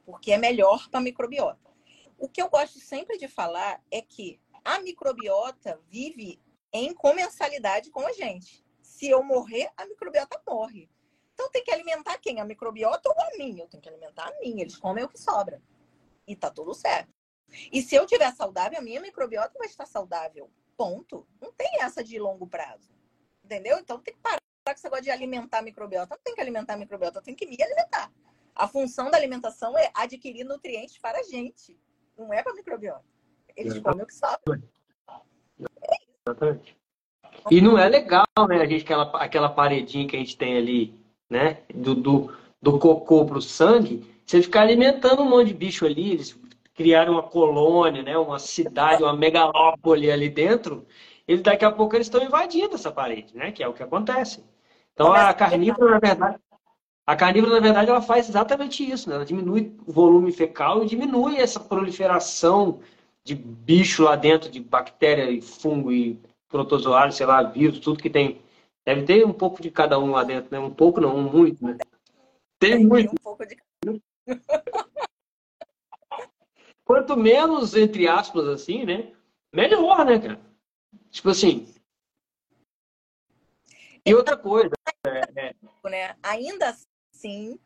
[0.05, 1.71] Porque é melhor para a microbiota.
[2.19, 6.41] O que eu gosto sempre de falar é que a microbiota vive
[6.73, 8.64] em comensalidade com a gente.
[8.83, 10.91] Se eu morrer, a microbiota morre.
[11.35, 12.41] Então tem que alimentar quem?
[12.41, 13.59] A microbiota ou a mim?
[13.59, 14.61] Eu tenho que alimentar a mim.
[14.61, 15.62] Eles comem o que sobra.
[16.27, 17.12] E tá tudo certo.
[17.71, 20.51] E se eu tiver saudável, a minha microbiota vai estar saudável.
[20.77, 21.27] Ponto.
[21.41, 22.91] Não tem essa de longo prazo.
[23.45, 23.79] Entendeu?
[23.79, 26.14] Então tem que parar com esse negócio de alimentar a microbiota.
[26.14, 28.11] Não tem que alimentar a microbiota, tem que me alimentar.
[28.55, 31.79] A função da alimentação é adquirir nutrientes para a gente.
[32.17, 33.05] Não é para a microbiota.
[33.55, 34.62] Eles comem o que sobra.
[36.27, 36.77] Exatamente.
[37.51, 38.61] E não é legal, né?
[38.61, 40.95] A gente, aquela, aquela paredinha que a gente tem ali,
[41.31, 41.59] né?
[41.72, 46.39] Do, do, do cocô pro sangue, você ficar alimentando um monte de bicho ali, eles
[46.74, 48.18] criaram uma colônia, né?
[48.18, 50.85] Uma cidade, uma megalópole ali dentro,
[51.29, 53.53] eles daqui a pouco eles estão invadindo essa parede, né?
[53.53, 54.45] Que é o que acontece.
[54.93, 56.39] Então a carnívora, na verdade,
[57.07, 59.14] a carnívora, na verdade, ela faz exatamente isso, né?
[59.14, 62.80] Ela diminui o volume fecal e diminui essa proliferação
[63.27, 66.17] de bicho lá dentro, de bactéria e fungo e
[66.47, 68.41] protozoário, sei lá, vírus, tudo que tem.
[68.85, 70.61] Deve ter um pouco de cada um lá dentro, né?
[70.61, 71.77] Um pouco não, um muito, né?
[72.61, 73.11] Tem muito.
[73.11, 73.57] Um pouco de...
[76.85, 79.13] Quanto menos, entre aspas, assim, né?
[79.53, 80.41] Melhor, né, cara?
[81.11, 81.75] Tipo assim.
[84.05, 84.71] E outra coisa.
[85.05, 85.53] É...
[85.91, 86.17] Né?
[86.23, 86.77] Ainda
[87.13, 87.59] assim,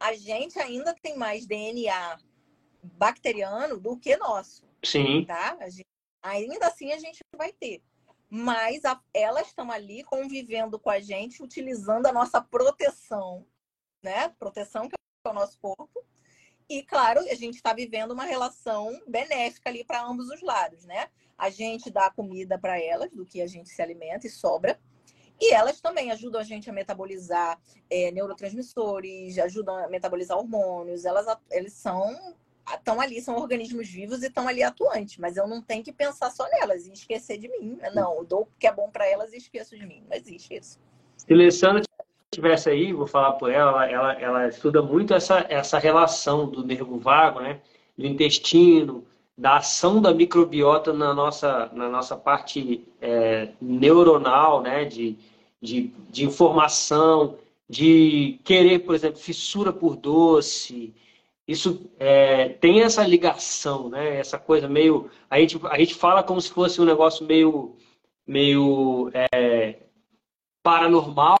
[0.00, 2.18] a gente ainda tem mais DNA
[2.82, 4.65] bacteriano do que nosso.
[4.84, 5.24] Sim.
[5.24, 5.56] Tá?
[5.68, 5.86] Gente,
[6.22, 7.82] ainda assim a gente vai ter.
[8.28, 13.46] Mas a, elas estão ali convivendo com a gente, utilizando a nossa proteção,
[14.02, 14.28] né?
[14.38, 16.04] Proteção que é o nosso corpo.
[16.68, 21.08] E, claro, a gente está vivendo uma relação benéfica ali para ambos os lados, né?
[21.38, 24.78] A gente dá comida para elas, do que a gente se alimenta e sobra.
[25.40, 31.04] E elas também ajudam a gente a metabolizar é, neurotransmissores, ajudam a metabolizar hormônios.
[31.04, 32.34] Elas, eles são
[32.74, 36.30] estão ali, são organismos vivos e estão ali atuantes, mas eu não tenho que pensar
[36.30, 37.78] só nelas e esquecer de mim.
[37.94, 40.02] Não, eu dou o que é bom para elas e esqueço de mim.
[40.08, 40.78] Não existe isso.
[41.30, 41.82] Alessandra
[42.30, 46.98] tivesse aí, vou falar por ela, ela, ela estuda muito essa, essa relação do nervo
[46.98, 47.60] vago, né?
[47.96, 49.04] Do intestino,
[49.36, 54.84] da ação da microbiota na nossa, na nossa parte é, neuronal, né?
[54.84, 55.16] De,
[55.62, 57.38] de, de informação,
[57.68, 60.94] de querer, por exemplo, fissura por doce.
[61.46, 64.18] Isso é, tem essa ligação, né?
[64.18, 65.08] Essa coisa meio.
[65.30, 67.76] A gente, a gente fala como se fosse um negócio meio,
[68.26, 69.80] meio é,
[70.62, 71.38] paranormal,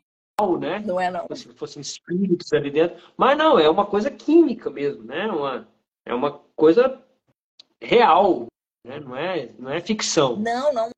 [0.60, 0.78] né?
[0.78, 1.26] Não é, não.
[1.34, 3.02] Se fossem espíritos ali dentro.
[3.16, 5.26] Mas não, é uma coisa química mesmo, né?
[5.26, 5.68] Uma,
[6.04, 7.02] é uma coisa
[7.82, 8.46] real,
[8.86, 9.00] né?
[9.00, 10.36] Não é, não é ficção.
[10.36, 10.90] Não, não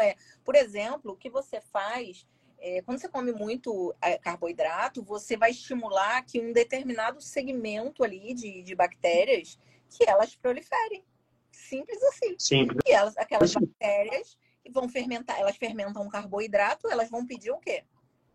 [0.00, 0.16] é.
[0.42, 2.26] Por exemplo, o que você faz
[2.60, 8.34] é, quando você come muito é, carboidrato, você vai estimular que um determinado segmento ali
[8.34, 9.58] de, de bactérias
[9.90, 11.04] que elas proliferem.
[11.50, 12.36] Simples assim.
[12.38, 12.78] Simples.
[12.86, 14.36] E elas, aquelas bactérias
[14.70, 17.84] vão fermentar, elas fermentam um carboidrato, elas vão pedir o quê?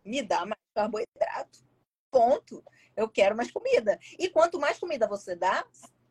[0.04, 1.64] Me dá mais carboidrato.
[2.10, 2.62] Ponto.
[2.96, 3.98] Eu quero mais comida.
[4.18, 5.64] E quanto mais comida você dá,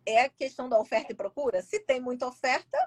[0.05, 1.61] é a questão da oferta e procura.
[1.61, 2.77] Se tem muita oferta,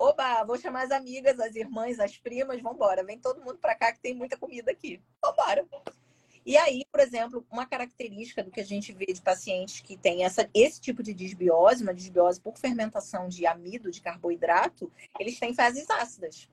[0.00, 3.02] Oba, vou chamar as amigas, as irmãs, as primas, vambora.
[3.02, 5.02] Vem todo mundo para cá que tem muita comida aqui.
[5.20, 5.66] Vambora.
[6.46, 10.20] E aí, por exemplo, uma característica do que a gente vê de pacientes que têm
[10.54, 15.90] esse tipo de disbiose, uma disbiose por fermentação de amido, de carboidrato, eles têm fezes
[15.90, 16.48] ácidas.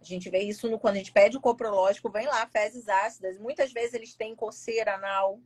[0.00, 3.36] A gente vê isso no, quando a gente pede o coprológico, vem lá, fezes ácidas.
[3.36, 5.40] Muitas vezes eles têm coceira anal,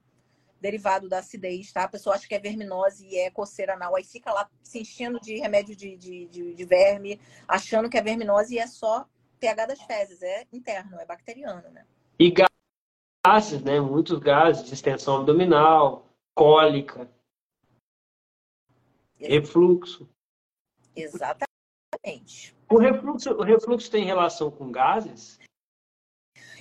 [0.64, 1.84] derivado da acidez, tá?
[1.84, 5.20] A pessoa acha que é verminose e é coceira anal, aí fica lá se enchendo
[5.20, 9.06] de remédio de, de, de, de verme, achando que é verminose e é só
[9.38, 11.86] pH das fezes, é interno, é bacteriano, né?
[12.18, 13.78] E gases, né?
[13.78, 17.12] Muitos gases, distensão abdominal, cólica,
[19.18, 20.08] refluxo.
[20.96, 22.56] Exatamente.
[22.70, 25.38] O refluxo, o refluxo tem relação com gases?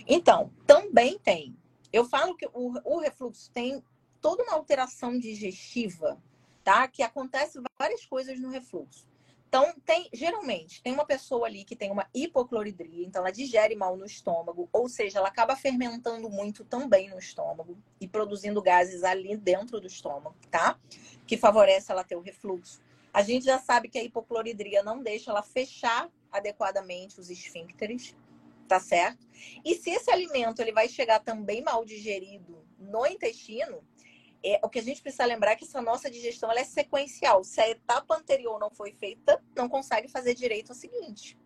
[0.06, 1.58] Então, também tem.
[1.94, 3.82] Eu falo que o, o refluxo tem
[4.24, 6.18] toda uma alteração digestiva,
[6.64, 6.88] tá?
[6.88, 9.06] Que acontece várias coisas no refluxo.
[9.50, 13.96] Então, tem, geralmente, tem uma pessoa ali que tem uma hipocloridria, então ela digere mal
[13.96, 19.38] no estômago, ou seja, ela acaba fermentando muito também no estômago e produzindo gases ali
[19.38, 20.80] dentro do estômago, tá?
[21.28, 22.82] Que favorece ela ter o refluxo.
[23.14, 28.16] A gente já sabe que a hipocloridria não deixa ela fechar adequadamente os esfíncteres,
[28.68, 29.28] tá certo?
[29.64, 33.84] E se esse alimento ele vai chegar também mal digerido no intestino,
[34.44, 37.44] é, o que a gente precisa lembrar é que essa nossa digestão ela é sequencial.
[37.44, 41.38] Se a etapa anterior não foi feita, não consegue fazer direito a seguinte.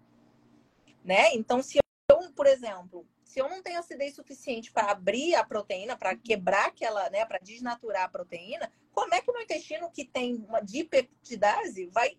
[1.03, 1.33] Né?
[1.35, 1.77] Então, se
[2.09, 6.67] eu, por exemplo, se eu não tenho acidez suficiente para abrir a proteína, para quebrar
[6.67, 10.59] aquela, né, para desnaturar a proteína, como é que o meu intestino que tem uma
[10.59, 12.17] dipeptidase vai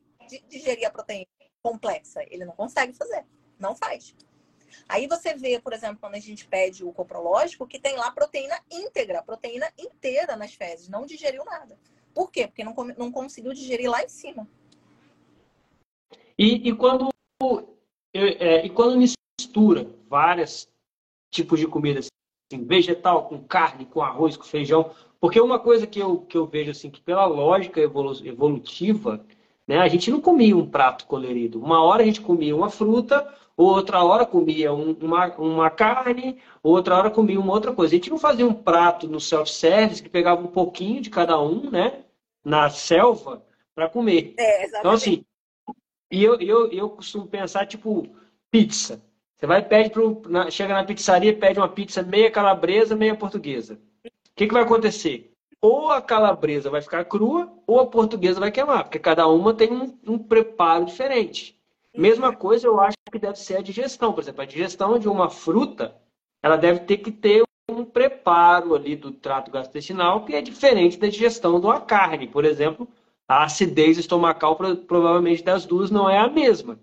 [0.48, 1.26] digerir a proteína
[1.60, 2.22] complexa?
[2.30, 3.26] Ele não consegue fazer,
[3.58, 4.14] não faz.
[4.88, 8.58] Aí você vê, por exemplo, quando a gente pede o coprológico, que tem lá proteína
[8.70, 11.78] íntegra, proteína inteira nas fezes, não digeriu nada.
[12.14, 12.46] Por quê?
[12.46, 14.48] Porque não, não conseguiu digerir lá em cima.
[16.38, 17.08] E, e quando,
[18.14, 20.68] é, e quando mistura vários
[21.30, 25.98] tipos de comida, assim, vegetal com carne, com arroz, com feijão, porque uma coisa que
[25.98, 29.24] eu, que eu vejo assim, que pela lógica evolutiva,
[29.66, 31.60] né, a gente não comia um prato colorido.
[31.60, 33.32] Uma hora a gente comia uma fruta,
[33.64, 37.94] outra hora comia um, uma, uma carne, outra hora comia uma outra coisa.
[37.94, 41.70] A gente não fazia um prato no self-service que pegava um pouquinho de cada um,
[41.70, 42.04] né?
[42.44, 43.44] Na selva,
[43.74, 44.34] para comer.
[44.38, 45.24] É, então, assim,
[46.10, 48.08] e eu, eu, eu costumo pensar, tipo,
[48.50, 49.02] pizza.
[49.36, 53.78] Você vai pede pro, na, chega na pizzaria pede uma pizza meia calabresa, meia portuguesa.
[54.04, 55.32] O que, que vai acontecer?
[55.60, 59.72] Ou a calabresa vai ficar crua, ou a portuguesa vai queimar, porque cada uma tem
[59.72, 61.58] um, um preparo diferente.
[61.96, 64.12] Mesma coisa eu acho que deve ser a digestão.
[64.12, 65.94] Por exemplo, a digestão de uma fruta,
[66.42, 71.08] ela deve ter que ter um preparo ali do trato gastrointestinal que é diferente da
[71.08, 72.26] digestão de uma carne.
[72.26, 72.88] Por exemplo,
[73.28, 74.56] a acidez estomacal
[74.86, 76.78] provavelmente das duas não é a mesma.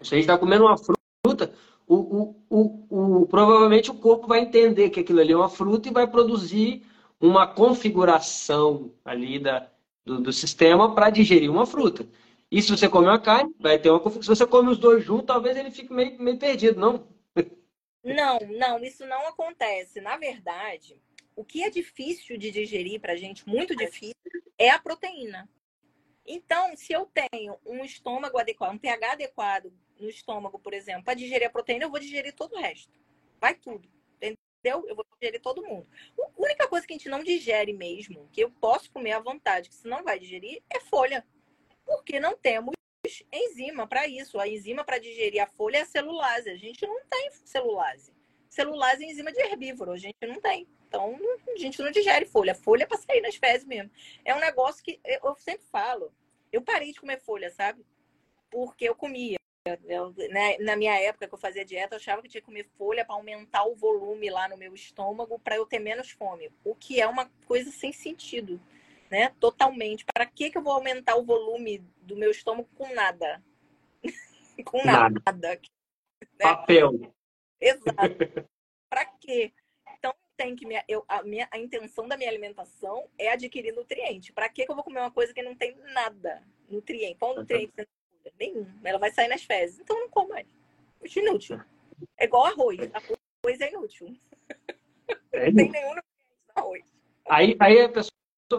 [0.00, 1.52] Se a gente está comendo uma fruta,
[1.86, 5.88] o, o, o, o, provavelmente o corpo vai entender que aquilo ali é uma fruta
[5.88, 6.84] e vai produzir
[7.20, 9.66] uma configuração ali da,
[10.04, 12.06] do, do sistema para digerir uma fruta.
[12.50, 14.22] E se você come uma carne, vai ter uma confusão.
[14.22, 17.06] Se você come os dois juntos, talvez ele fique meio, meio perdido, não?
[18.02, 20.00] Não, não, isso não acontece.
[20.00, 20.98] Na verdade,
[21.36, 24.14] o que é difícil de digerir para a gente, muito difícil,
[24.56, 25.48] é a proteína.
[26.26, 31.14] Então, se eu tenho um estômago adequado, um pH adequado no estômago, por exemplo, para
[31.14, 32.92] digerir a proteína, eu vou digerir todo o resto.
[33.40, 33.88] Vai tudo.
[34.16, 34.88] Entendeu?
[34.88, 35.86] Eu vou digerir todo mundo.
[36.18, 39.68] A única coisa que a gente não digere mesmo, que eu posso comer à vontade,
[39.68, 41.24] que você não vai digerir, é folha
[41.88, 42.74] porque não temos
[43.32, 44.38] enzima para isso.
[44.38, 46.50] A enzima para digerir a folha é a celulase.
[46.50, 48.12] A gente não tem celulase.
[48.48, 49.92] celulase e enzima de herbívoro.
[49.92, 50.68] A gente não tem.
[50.86, 51.18] Então,
[51.54, 52.54] a gente não digere folha.
[52.54, 53.90] Folha é para sair nas fezes mesmo.
[54.24, 56.12] É um negócio que eu sempre falo.
[56.52, 57.84] Eu parei de comer folha, sabe?
[58.50, 59.38] Porque eu comia.
[59.84, 62.64] Eu, né, na minha época que eu fazia dieta, eu achava que tinha que comer
[62.78, 66.50] folha para aumentar o volume lá no meu estômago para eu ter menos fome.
[66.64, 68.58] O que é uma coisa sem sentido,
[69.10, 69.34] né?
[69.40, 70.04] Totalmente.
[70.04, 73.42] Para que, que eu vou aumentar o volume do meu estômago com nada?
[74.64, 75.20] com nada.
[75.26, 75.48] nada.
[75.48, 75.58] Né?
[76.38, 77.14] Papel.
[77.60, 77.88] Exato.
[78.88, 79.52] para quê?
[79.98, 84.32] Então tem que eu, a minha a intenção da minha alimentação é adquirir nutriente.
[84.32, 87.18] Para que, que eu vou comer uma coisa que não tem nada nutriente?
[87.18, 87.72] Qual nutriente
[88.38, 88.66] Nenhum.
[88.84, 89.78] Ela vai sair nas fezes.
[89.80, 90.46] Então não como mais.
[91.02, 91.60] Acho inútil.
[92.16, 92.78] É igual arroz.
[92.92, 94.16] Arroz é inútil.
[95.32, 95.94] É não tem nenhum
[96.54, 96.84] arroz.
[97.28, 98.12] Aí, aí a pessoa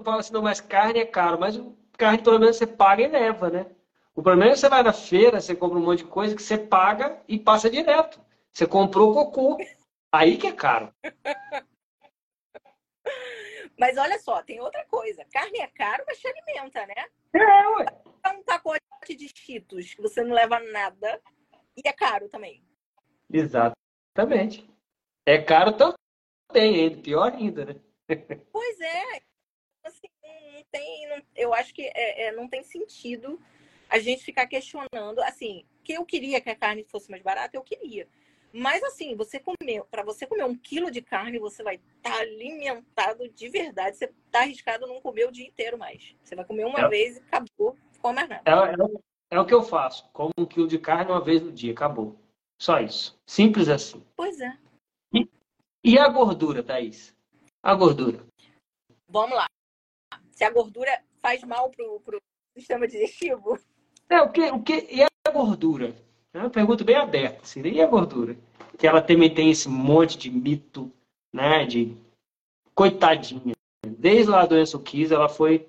[0.03, 1.39] fala assim, não, mas carne é caro.
[1.39, 1.59] Mas
[1.97, 3.65] carne, pelo menos, você paga e leva, né?
[4.15, 6.43] O problema é que você vai na feira, você compra um monte de coisa que
[6.43, 8.19] você paga e passa direto.
[8.53, 9.57] Você comprou cocô.
[10.11, 10.93] Aí que é caro.
[13.77, 15.23] Mas olha só, tem outra coisa.
[15.31, 17.05] Carne é caro, mas te alimenta, né?
[17.33, 17.85] É, ué.
[18.35, 18.81] Um pacote
[19.15, 21.21] de cheetos que você não leva nada
[21.77, 22.61] e é caro também.
[23.31, 24.69] Exatamente.
[25.25, 27.75] É caro também, pior ainda, né?
[28.51, 29.28] Pois é.
[30.71, 33.39] Tem, não, eu acho que é, é, não tem sentido
[33.89, 35.19] a gente ficar questionando.
[35.23, 38.07] Assim, que eu queria que a carne fosse mais barata, eu queria.
[38.51, 42.19] Mas assim, você comer, para você comer um quilo de carne, você vai estar tá
[42.19, 43.97] alimentado de verdade.
[43.97, 46.15] Você está arriscado não comer o dia inteiro mais.
[46.23, 46.89] Você vai comer uma é.
[46.89, 48.41] vez e acabou, come mais nada.
[48.45, 50.09] É, é, é, o que eu faço.
[50.11, 52.19] Como um quilo de carne uma vez no dia, acabou.
[52.59, 53.17] Só isso.
[53.27, 54.03] Simples assim.
[54.15, 54.57] Pois é.
[55.13, 55.29] E,
[55.83, 57.15] e a gordura, Thaís?
[57.61, 58.25] A gordura.
[59.07, 59.47] Vamos lá.
[60.39, 60.89] Se a gordura
[61.21, 62.21] faz mal pro, pro
[62.55, 63.59] sistema digestivo?
[64.09, 65.93] É, o que, o que e a gordura?
[66.33, 67.41] É uma pergunta bem aberta.
[67.41, 68.37] Assim, e a gordura?
[68.77, 70.89] Que ela também tem esse monte de mito,
[71.33, 71.65] né?
[71.65, 71.93] De
[72.73, 73.53] coitadinha.
[73.85, 75.67] Desde lá a doença Kiss, ela foi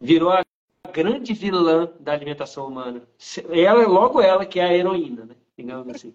[0.00, 0.44] virou a
[0.92, 3.02] grande vilã da alimentação humana.
[3.50, 5.34] Ela, logo ela que é a heroína, né?
[5.58, 6.14] Digamos assim.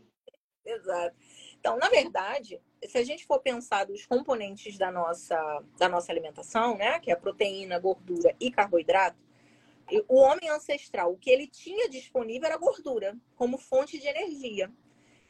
[0.66, 1.18] Exato.
[1.60, 6.78] Então, na verdade, se a gente for pensar dos componentes da nossa, da nossa alimentação,
[6.78, 7.00] né?
[7.00, 9.18] Que é proteína, gordura e carboidrato,
[10.08, 14.72] o homem ancestral, o que ele tinha disponível era gordura como fonte de energia.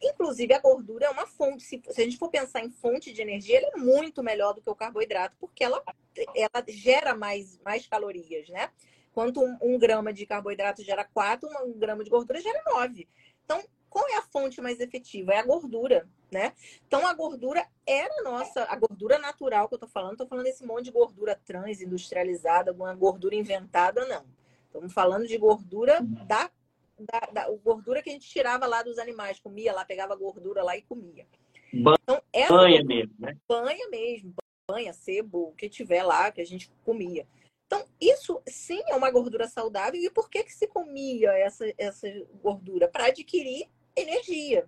[0.02, 1.64] Inclusive, a gordura é uma fonte.
[1.64, 4.70] Se, a gente for pensar em fonte de energia, ela é muito melhor do que
[4.70, 5.82] o carboidrato, porque ela,
[6.36, 8.70] ela gera mais, mais calorias, né?
[9.14, 13.08] Quanto um, um grama de carboidrato gera 4, um, um grama de gordura gera 9.
[13.46, 13.64] Então,
[13.94, 15.34] qual é a fonte mais efetiva?
[15.34, 16.53] É a gordura, né?
[16.88, 20.65] Então, a gordura era nossa, a gordura natural que eu tô falando, tô falando desse
[20.65, 24.26] monte de gordura trans, industrializada, alguma gordura inventada, não.
[24.65, 26.49] Estamos falando de gordura da,
[26.99, 30.76] da, da, gordura que a gente tirava lá dos animais, comia lá, pegava gordura lá
[30.76, 31.28] e comia.
[31.72, 33.38] Então, essa banha gordura, mesmo, né?
[33.48, 34.34] Banha mesmo,
[34.68, 37.28] banha, sebo, o que tiver lá que a gente comia.
[37.68, 40.02] Então, isso sim é uma gordura saudável.
[40.02, 42.07] E por que, que se comia essa, essa
[42.41, 42.88] gordura?
[42.88, 44.68] Para adquirir energia.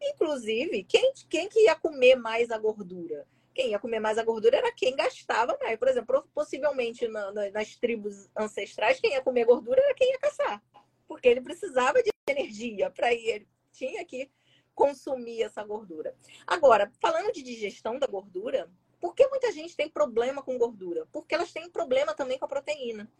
[0.00, 3.26] Inclusive, quem, quem que ia comer mais a gordura?
[3.54, 5.78] quem ia comer mais a gordura era quem gastava mais.
[5.78, 10.18] Por exemplo, possivelmente na, na, nas tribos ancestrais, quem ia comer gordura era quem ia
[10.18, 10.62] caçar.
[11.06, 14.30] Porque ele precisava de energia para ir, ele tinha que
[14.74, 16.14] consumir essa gordura.
[16.46, 18.70] Agora, falando de digestão da gordura,
[19.00, 21.06] por que muita gente tem problema com gordura?
[21.12, 23.10] Porque elas têm problema também com a proteína.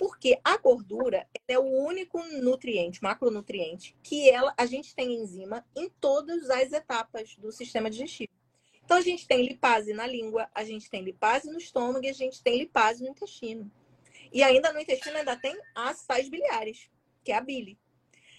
[0.00, 5.90] Porque a gordura é o único nutriente, macronutriente, que ela, a gente tem enzima em
[5.90, 8.32] todas as etapas do sistema digestivo.
[8.82, 12.14] Então, a gente tem lipase na língua, a gente tem lipase no estômago e a
[12.14, 13.70] gente tem lipase no intestino.
[14.32, 16.90] E ainda no intestino ainda tem as sais biliares,
[17.22, 17.78] que é a bile.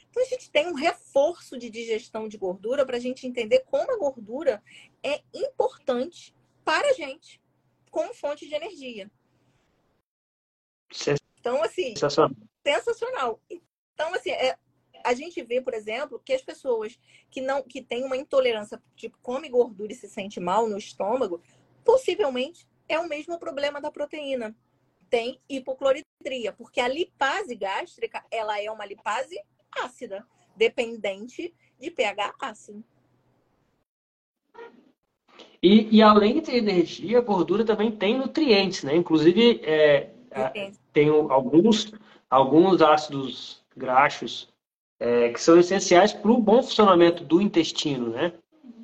[0.09, 3.91] Então, a gente tem um reforço de digestão de gordura para a gente entender como
[3.91, 4.63] a gordura
[5.03, 6.35] é importante
[6.65, 7.39] para a gente
[7.91, 9.11] como fonte de energia.
[11.41, 12.31] Então, assim, sensacional.
[12.63, 13.41] sensacional.
[13.49, 14.55] Então, assim, é,
[15.03, 16.99] a gente vê, por exemplo, que as pessoas
[17.31, 21.41] que não que têm uma intolerância, tipo, come gordura e se sente mal no estômago,
[21.83, 24.55] possivelmente é o mesmo problema da proteína.
[25.09, 29.35] Tem hipocloridria, porque a lipase gástrica, ela é uma lipase
[29.71, 32.83] ácida, dependente de pH ácido.
[35.61, 38.95] E, e além de energia, a gordura também tem nutrientes, né?
[38.95, 40.11] Inclusive, é,
[40.93, 41.91] tem alguns,
[42.29, 44.49] alguns ácidos graxos
[44.99, 48.33] é, que são essenciais para o bom funcionamento do intestino, né?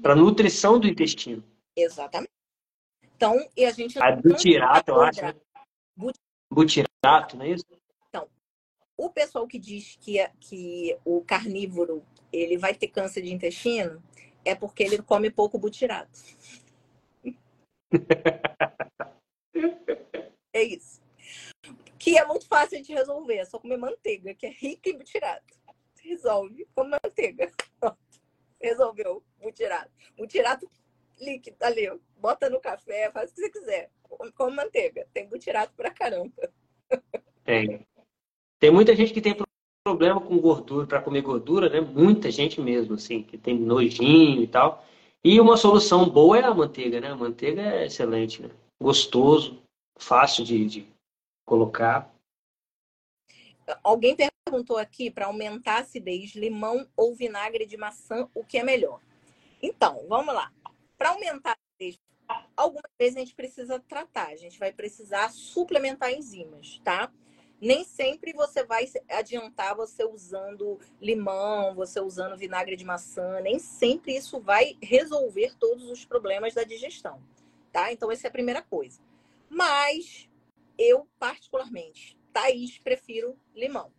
[0.01, 1.43] Para a nutrição do intestino.
[1.75, 2.31] Exatamente.
[3.15, 3.99] Então, e a gente.
[3.99, 5.21] A butirato, eu acho.
[5.21, 5.33] Né?
[6.51, 7.65] Butirato, não é isso?
[8.09, 8.27] Então,
[8.97, 14.01] o pessoal que diz que, é, que o carnívoro ele vai ter câncer de intestino,
[14.43, 16.19] é porque ele come pouco butirato.
[20.53, 21.06] é isso.
[22.07, 25.53] Que é muito fácil de resolver, é só comer manteiga, que é rica em butirato.
[26.01, 27.51] Resolve, come manteiga.
[28.61, 29.91] Resolveu, butirato.
[30.17, 30.71] Butirato
[31.19, 33.91] líquido ali, bota no café, faz o que você quiser.
[34.37, 35.05] Come manteiga.
[35.13, 36.49] Tem butirato pra caramba.
[37.43, 37.85] Tem.
[38.57, 39.35] Tem muita gente que tem
[39.83, 41.81] problema com gordura, para comer gordura, né?
[41.81, 44.81] Muita gente mesmo, assim, que tem nojinho e tal.
[45.21, 47.09] E uma solução boa é a manteiga, né?
[47.09, 48.49] A manteiga é excelente, né?
[48.81, 49.61] Gostoso,
[49.97, 50.96] fácil de, de
[51.47, 52.13] colocar.
[53.81, 58.63] Alguém perguntou aqui para aumentar a acidez, limão ou vinagre de maçã, o que é
[58.63, 59.01] melhor?
[59.61, 60.51] Então, vamos lá.
[60.97, 61.99] Para aumentar a acidez,
[62.55, 67.11] algumas vezes a gente precisa tratar, a gente vai precisar suplementar enzimas, tá?
[67.59, 74.15] nem sempre você vai adiantar você usando limão, você usando vinagre de maçã, nem sempre
[74.15, 77.19] isso vai resolver todos os problemas da digestão,
[77.71, 77.91] tá?
[77.91, 79.01] Então essa é a primeira coisa.
[79.49, 80.26] Mas
[80.77, 83.91] eu particularmente, Thaís, prefiro limão,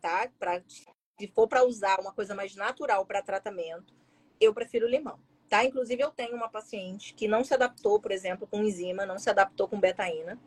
[0.00, 0.30] tá?
[0.38, 3.94] Pra, se for para usar uma coisa mais natural para tratamento,
[4.40, 5.18] eu prefiro limão.
[5.48, 5.64] Tá?
[5.64, 9.30] Inclusive, eu tenho uma paciente que não se adaptou, por exemplo, com enzima, não se
[9.30, 10.40] adaptou com betaína.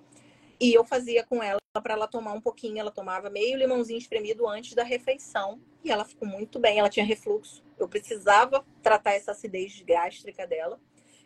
[0.60, 2.80] E eu fazia com ela para ela tomar um pouquinho.
[2.80, 6.80] Ela tomava meio limãozinho espremido antes da refeição e ela ficou muito bem.
[6.80, 7.64] Ela tinha refluxo.
[7.78, 10.80] Eu precisava tratar essa acidez gástrica dela.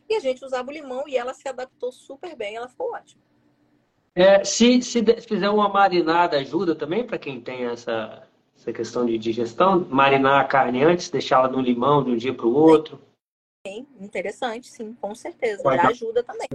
[0.09, 2.55] E a gente usava o limão e ela se adaptou super bem.
[2.57, 3.23] Ela ficou ótima.
[4.15, 9.17] É, se, se fizer uma marinada, ajuda também para quem tem essa, essa questão de
[9.17, 9.87] digestão?
[9.89, 13.01] Marinar a carne antes, deixá-la no limão de um dia para o outro?
[13.65, 15.63] Sim, interessante, sim, com certeza.
[15.63, 16.47] já ajuda também.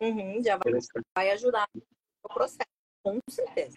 [0.00, 0.72] Uhum, já vai,
[1.16, 2.68] vai ajudar no processo
[3.02, 3.76] com certeza.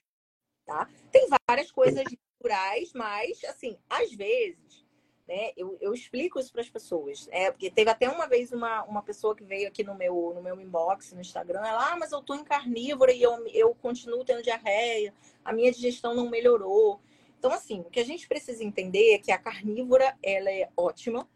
[0.66, 0.88] Tá?
[1.12, 4.83] Tem várias coisas naturais, mas, assim, às vezes,
[5.28, 7.28] né, eu, eu explico isso para as pessoas.
[7.32, 10.42] É, porque teve até uma vez uma, uma pessoa que veio aqui no meu, no
[10.42, 14.26] meu inbox, no Instagram, ela, ah, mas eu tô em carnívora e eu, eu continuo
[14.26, 15.14] tendo diarreia,
[15.44, 17.00] a minha digestão não melhorou.
[17.40, 21.28] Então, assim, o que a gente precisa entender é que a carnívora, ela é ótima,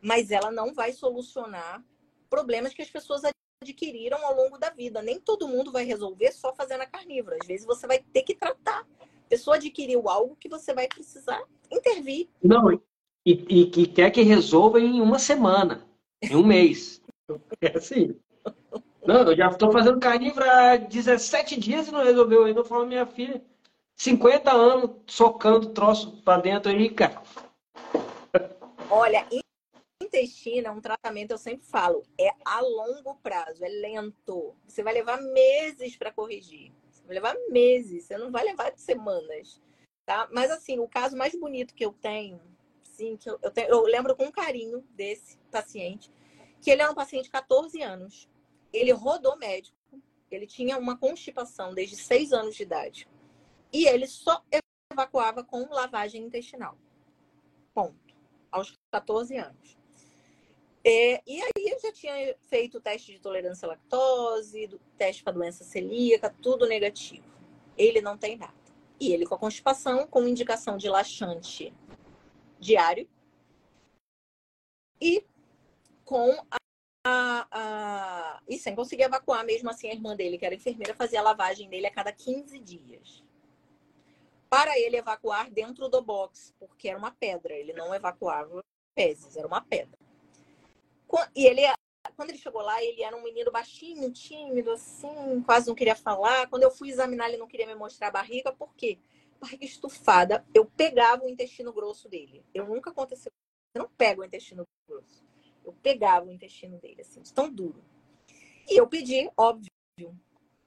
[0.00, 1.84] mas ela não vai solucionar
[2.28, 3.22] problemas que as pessoas
[3.62, 5.02] adquiriram ao longo da vida.
[5.02, 7.36] Nem todo mundo vai resolver só fazendo a carnívora.
[7.40, 8.80] Às vezes você vai ter que tratar.
[8.80, 12.28] A pessoa adquiriu algo que você vai precisar intervir.
[12.42, 12.70] Não,
[13.24, 15.86] e, e que quer que resolva em uma semana,
[16.22, 17.00] em um mês.
[17.60, 18.16] É assim.
[19.06, 22.60] Não, eu já estou fazendo carnívora há 17 dias e não resolveu ainda.
[22.60, 23.42] Eu falo, minha filha,
[23.96, 27.22] 50 anos socando troço para dentro aí, cara.
[28.90, 29.26] Olha,
[30.10, 34.54] intestino é um tratamento, eu sempre falo, é a longo prazo, é lento.
[34.66, 36.72] Você vai levar meses para corrigir.
[36.90, 39.62] Você vai levar meses, você não vai levar semanas.
[40.04, 40.28] Tá?
[40.32, 42.40] Mas assim, o caso mais bonito que eu tenho,
[43.00, 46.12] sim, que eu, eu, tenho, eu lembro com carinho desse paciente,
[46.60, 48.28] que ele é um paciente de 14 anos.
[48.72, 49.76] Ele rodou médico,
[50.30, 53.08] ele tinha uma constipação desde 6 anos de idade.
[53.72, 54.44] E ele só
[54.92, 56.76] evacuava com lavagem intestinal.
[57.72, 58.14] Ponto.
[58.50, 59.78] Aos 14 anos.
[60.84, 65.64] E aí eu já tinha feito o teste de tolerância à lactose, teste para doença
[65.64, 67.28] celíaca, tudo negativo.
[67.76, 68.54] Ele não tem nada.
[68.98, 71.72] E ele com a constipação, com indicação de laxante
[72.60, 73.08] diário
[75.00, 75.24] e
[76.04, 76.58] com a,
[77.06, 81.20] a, a, e sem conseguir evacuar, mesmo assim a irmã dele, que era enfermeira, fazia
[81.20, 83.24] a lavagem dele a cada 15 dias.
[84.48, 88.62] Para ele evacuar dentro do box, porque era uma pedra, ele não evacuava
[88.94, 89.98] fezes, era uma pedra.
[91.34, 91.62] E ele,
[92.16, 96.48] quando ele chegou lá, ele era um menino baixinho, tímido, assim, quase não queria falar.
[96.48, 98.98] Quando eu fui examinar, ele não queria me mostrar a barriga, por quê?
[99.40, 102.44] Barriga estufada, eu pegava o intestino grosso dele.
[102.52, 103.32] Eu nunca aconteceu.
[103.74, 105.24] Eu não pego o intestino grosso.
[105.64, 107.82] Eu pegava o intestino dele, assim, tão duro.
[108.68, 109.70] E eu pedi, óbvio.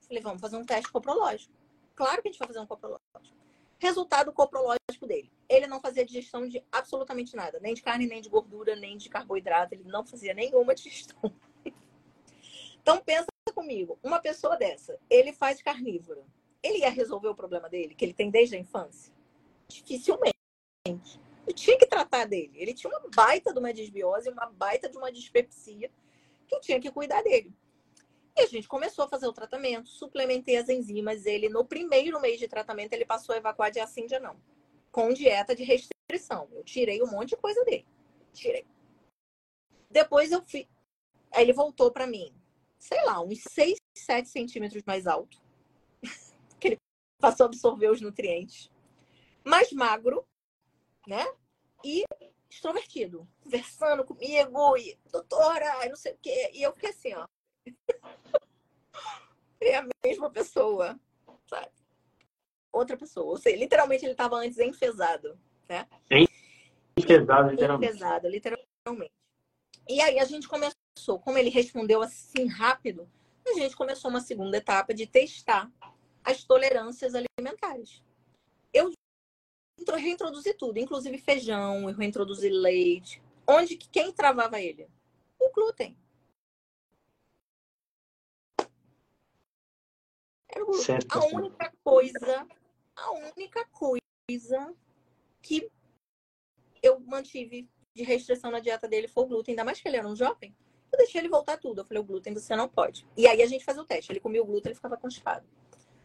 [0.07, 1.53] Falei, vamos fazer um teste coprológico.
[1.95, 3.03] Claro que a gente vai fazer um coprológico.
[3.79, 5.31] Resultado coprológico dele.
[5.47, 9.09] Ele não fazia digestão de absolutamente nada, nem de carne, nem de gordura, nem de
[9.09, 9.75] carboidrato.
[9.75, 11.33] Ele não fazia nenhuma digestão.
[12.81, 16.23] Então pensa comigo, uma pessoa dessa, ele faz carnívora.
[16.63, 19.13] Ele ia resolver o problema dele, que ele tem desde a infância?
[19.67, 20.33] Dificilmente.
[21.45, 22.53] Eu tinha que tratar dele.
[22.55, 25.91] Ele tinha uma baita de uma desbiose, uma baita de uma dispepsia,
[26.47, 27.53] que eu tinha que cuidar dele.
[28.35, 31.25] E a gente começou a fazer o tratamento, suplementei as enzimas.
[31.25, 34.37] Ele, no primeiro mês de tratamento, ele passou a evacuar de assim dia não.
[34.91, 36.47] Com dieta de restrição.
[36.51, 37.85] Eu tirei um monte de coisa dele.
[38.31, 38.65] Tirei.
[39.89, 40.67] Depois eu fui.
[41.31, 42.33] Aí ele voltou para mim,
[42.79, 45.42] sei lá, uns 6, 7 centímetros mais alto.
[47.23, 48.69] Passou a absorver os nutrientes.
[49.45, 50.27] Mais magro,
[51.07, 51.25] né?
[51.81, 52.03] E
[52.49, 56.51] extrovertido, conversando comigo, e doutora, não sei o quê.
[56.53, 57.25] E eu fiquei assim, ó.
[59.61, 60.99] é a mesma pessoa,
[61.47, 61.71] sabe?
[62.73, 63.25] Outra pessoa.
[63.27, 65.39] Ou seja, literalmente ele estava antes enfesado,
[65.69, 65.87] né?
[66.97, 67.89] Enfesado, literalmente.
[67.89, 69.13] Enfesado, literalmente.
[69.87, 73.09] E aí a gente começou, como ele respondeu assim rápido,
[73.47, 75.71] a gente começou uma segunda etapa de testar
[76.23, 78.03] as tolerâncias alimentares.
[78.73, 78.91] Eu
[79.95, 83.21] reintroduzi tudo, inclusive feijão, eu reintroduzi leite.
[83.47, 84.89] Onde que quem travava ele?
[85.39, 85.97] O glúten.
[90.49, 90.97] Era o glúten.
[91.09, 92.47] A única coisa,
[92.95, 94.75] a única coisa
[95.41, 95.69] que
[96.81, 100.07] eu mantive de restrição na dieta dele foi o glúten, ainda mais que ele era
[100.07, 100.55] um jovem.
[100.91, 101.81] Eu deixei ele voltar tudo.
[101.81, 103.07] Eu falei, o glúten você não pode.
[103.17, 104.11] E aí a gente fazia o teste.
[104.11, 105.45] Ele comia o glúten, ele ficava constipado.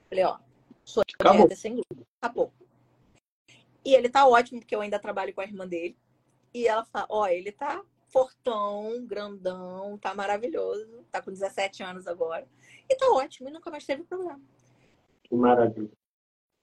[0.09, 0.39] Falei, ó,
[0.85, 1.48] sua Acabou.
[1.51, 2.06] é sem glúten.
[2.20, 2.52] Acabou.
[3.85, 5.97] E ele tá ótimo, porque eu ainda trabalho com a irmã dele.
[6.52, 11.05] E ela fala, ó, ele tá fortão, grandão, tá maravilhoso.
[11.10, 12.47] Tá com 17 anos agora.
[12.89, 14.40] E tá ótimo, e nunca mais teve problema.
[15.24, 15.90] Que maravilha.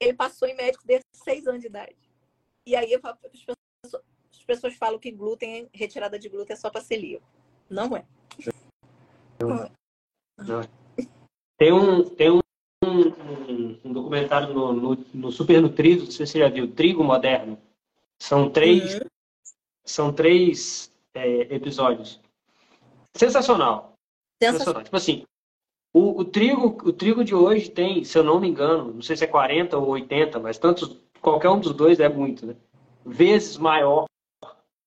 [0.00, 1.96] Ele passou em médico desde 6 anos de idade.
[2.66, 3.56] E aí as pessoas,
[4.32, 7.26] as pessoas falam que glúten, retirada de glúten é só pra celíaco.
[7.70, 8.04] Não é.
[9.40, 9.70] Não.
[10.38, 10.60] Não.
[11.56, 12.40] Tem um, tem um, um, um
[14.06, 17.58] documentário no, no, no, Super Nutrido, não sei se você já viu, Trigo Moderno.
[18.18, 19.00] São três, uhum.
[19.84, 22.20] são três é, episódios.
[23.14, 23.94] Sensacional.
[24.40, 24.84] Sensacional.
[24.84, 25.24] Tipo assim,
[25.92, 29.16] o, o, trigo, o trigo de hoje tem, se eu não me engano, não sei
[29.16, 32.54] se é 40 ou 80, mas tantos, qualquer um dos dois é muito, né?
[33.04, 34.06] Vezes maior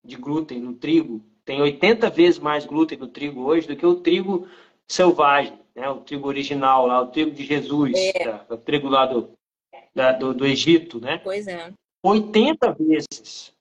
[0.04, 3.96] de glúten no trigo tem 80 vezes mais glúten no trigo hoje do que o
[3.96, 4.48] trigo
[4.88, 5.90] selvagem, né?
[5.90, 8.24] o trigo original lá, o trigo de Jesus, é.
[8.24, 8.46] tá?
[8.50, 9.32] o trigo lá do,
[9.96, 11.20] da, do, do, Egito, né?
[11.24, 11.72] Pois é.
[12.04, 13.54] 80 vezes.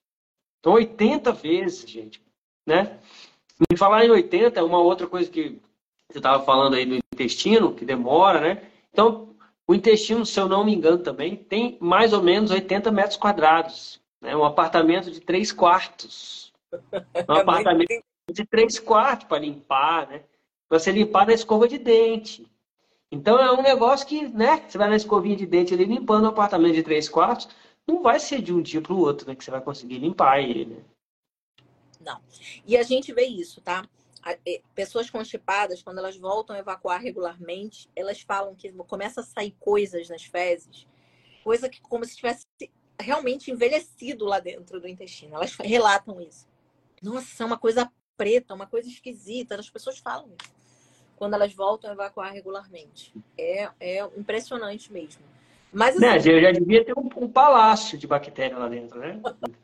[0.61, 2.21] Então, 80 vezes, gente,
[2.67, 2.99] né?
[3.71, 5.61] Me falar em 80 é uma outra coisa que
[6.11, 8.71] você estava falando aí do intestino, que demora, né?
[8.93, 9.35] Então,
[9.67, 14.01] o intestino, se eu não me engano também, tem mais ou menos 80 metros quadrados.
[14.21, 14.35] Né?
[14.35, 16.53] Um apartamento de três quartos.
[17.29, 20.23] Um apartamento de três quartos para limpar, né?
[20.69, 22.47] Para você limpar na escova de dente.
[23.11, 24.69] Então é um negócio que, né?
[24.69, 27.49] Você vai na escovinha de dente ali limpando um apartamento de três quartos,
[27.87, 29.35] não vai ser de um dia para o outro, né?
[29.35, 30.85] Que você vai conseguir limpar ele, né?
[31.99, 32.21] Não.
[32.67, 33.83] E a gente vê isso, tá?
[34.75, 40.11] Pessoas constipadas, quando elas voltam a evacuar regularmente, elas falam que começa a sair coisas
[40.11, 40.87] nas fezes,
[41.43, 42.47] coisa que como se tivesse
[43.01, 45.37] realmente envelhecido lá dentro do intestino.
[45.37, 46.47] Elas relatam isso.
[47.01, 49.55] Nossa, é uma coisa preta, uma coisa esquisita.
[49.59, 50.58] As pessoas falam isso
[51.19, 53.13] quando elas voltam a evacuar regularmente.
[53.37, 55.23] É, é impressionante mesmo.
[55.73, 59.21] Mas, assim, né, já devia ter um, um, palácio de bactéria lá dentro, né?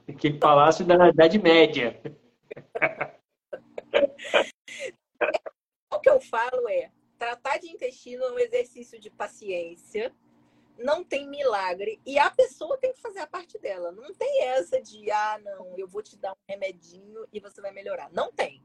[0.06, 1.98] Aquele palácio da Idade Média.
[5.90, 10.12] o que eu falo é, tratar de intestino é um exercício de paciência,
[10.76, 13.90] não tem milagre e a pessoa tem que fazer a parte dela.
[13.92, 17.72] Não tem essa de, ah, não, eu vou te dar um remedinho e você vai
[17.72, 18.10] melhorar.
[18.12, 18.60] Não tem.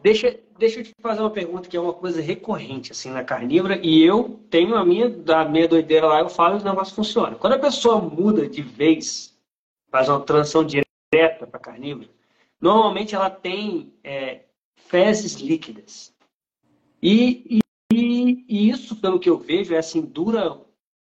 [0.00, 3.78] Deixa, deixa eu te fazer uma pergunta que é uma coisa recorrente assim na carnívora
[3.84, 7.34] e eu tenho a minha da minha doideira lá, eu falo e o negócio funciona.
[7.34, 9.36] Quando a pessoa muda de vez,
[9.90, 12.08] faz uma transição direta para carnívora,
[12.60, 14.42] normalmente ela tem é,
[14.76, 16.14] fezes líquidas.
[17.02, 17.60] E,
[17.92, 20.60] e, e, isso, pelo que eu vejo, é assim, dura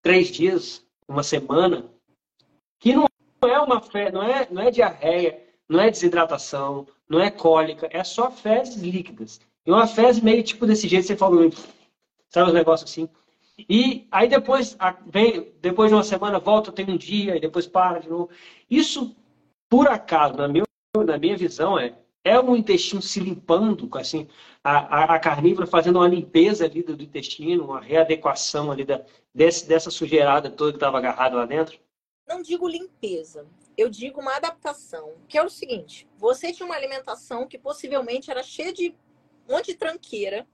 [0.02, 1.90] três dias, uma semana,
[2.78, 3.06] que não
[3.42, 8.02] é uma fé, não é, não é diarreia, não é desidratação, não é cólica, é
[8.02, 9.40] só fezes líquidas.
[9.64, 11.48] E uma fezes meio tipo desse jeito, você falou,
[12.28, 13.08] sabe os negócios assim.
[13.68, 14.76] E aí depois,
[15.06, 18.30] vem, depois de uma semana, volta, tem um dia, e depois para de novo.
[18.68, 19.14] Isso,
[19.68, 20.64] por acaso, na minha,
[21.06, 21.94] na minha visão, é,
[22.24, 24.26] é o intestino se limpando, assim,
[24.64, 29.04] a, a, a carnívora fazendo uma limpeza ali do, do intestino, uma readequação ali da,
[29.32, 31.78] desse, dessa sujeirada toda que estava agarrada lá dentro?
[32.30, 33.44] Não digo limpeza,
[33.76, 38.40] eu digo uma adaptação, que é o seguinte: você tinha uma alimentação que possivelmente era
[38.40, 38.94] cheia de
[39.48, 40.46] um monte de tranqueira,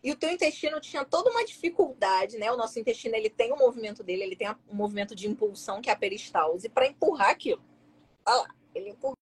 [0.00, 2.52] e o teu intestino tinha toda uma dificuldade, né?
[2.52, 5.82] O nosso intestino ele tem o um movimento dele, ele tem um movimento de impulsão
[5.82, 7.64] que é a peristalse para empurrar aquilo.
[8.24, 9.16] Olha lá, ele empurra.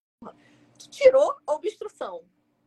[0.78, 2.22] Tu tirou a obstrução.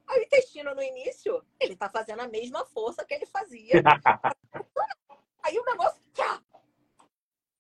[0.08, 3.74] Aí o intestino no início, ele tá fazendo a mesma força que ele fazia.
[5.44, 6.42] Aí o negócio, tchá,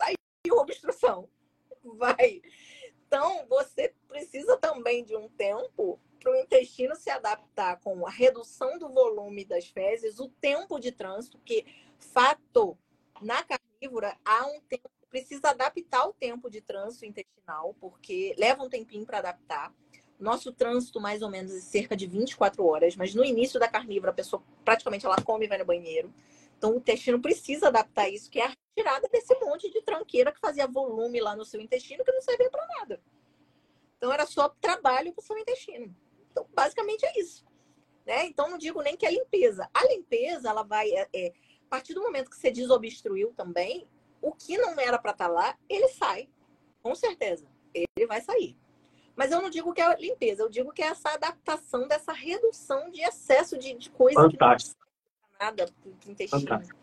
[0.01, 1.30] saiu obstrução.
[1.98, 2.41] Vai.
[3.07, 8.80] Então, você precisa também de um tempo para o intestino se adaptar com a redução
[8.80, 11.65] do volume das fezes, o tempo de trânsito, que
[11.99, 12.78] fato
[13.22, 18.70] na carnívora há um tempo, precisa adaptar o tempo de trânsito intestinal, porque leva um
[18.70, 19.72] tempinho para adaptar
[20.20, 24.11] Nosso trânsito, mais ou menos, é cerca de 24 horas, mas no início da carnívora,
[24.11, 26.14] a pessoa praticamente ela come e vai no banheiro.
[26.57, 30.40] Então, o intestino precisa adaptar isso, que é a retirada desse monte de tranqueira que
[30.40, 33.02] fazia volume lá no seu intestino, que não servia para nada.
[33.98, 35.95] Então, era só trabalho para o seu intestino.
[36.32, 37.45] Então, basicamente é isso.
[38.06, 38.26] Né?
[38.26, 39.70] Então, não digo nem que é limpeza.
[39.74, 40.90] A limpeza, ela vai.
[40.91, 41.34] É, é,
[41.66, 43.88] a partir do momento que você desobstruiu também,
[44.22, 46.28] o que não era para estar tá lá, ele sai.
[46.82, 47.48] Com certeza.
[47.74, 48.58] Ele vai sair.
[49.16, 52.90] Mas eu não digo que é limpeza, eu digo que é essa adaptação dessa redução
[52.90, 54.84] de excesso de, de coisa Fantástico.
[54.84, 56.41] que não nada para o intestino.
[56.41, 56.82] Fantástico.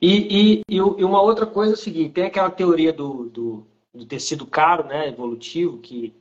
[0.00, 4.06] E, e, e, uma outra coisa é o seguinte, tem aquela teoria do, do, do
[4.06, 6.14] tecido caro, né, evolutivo, que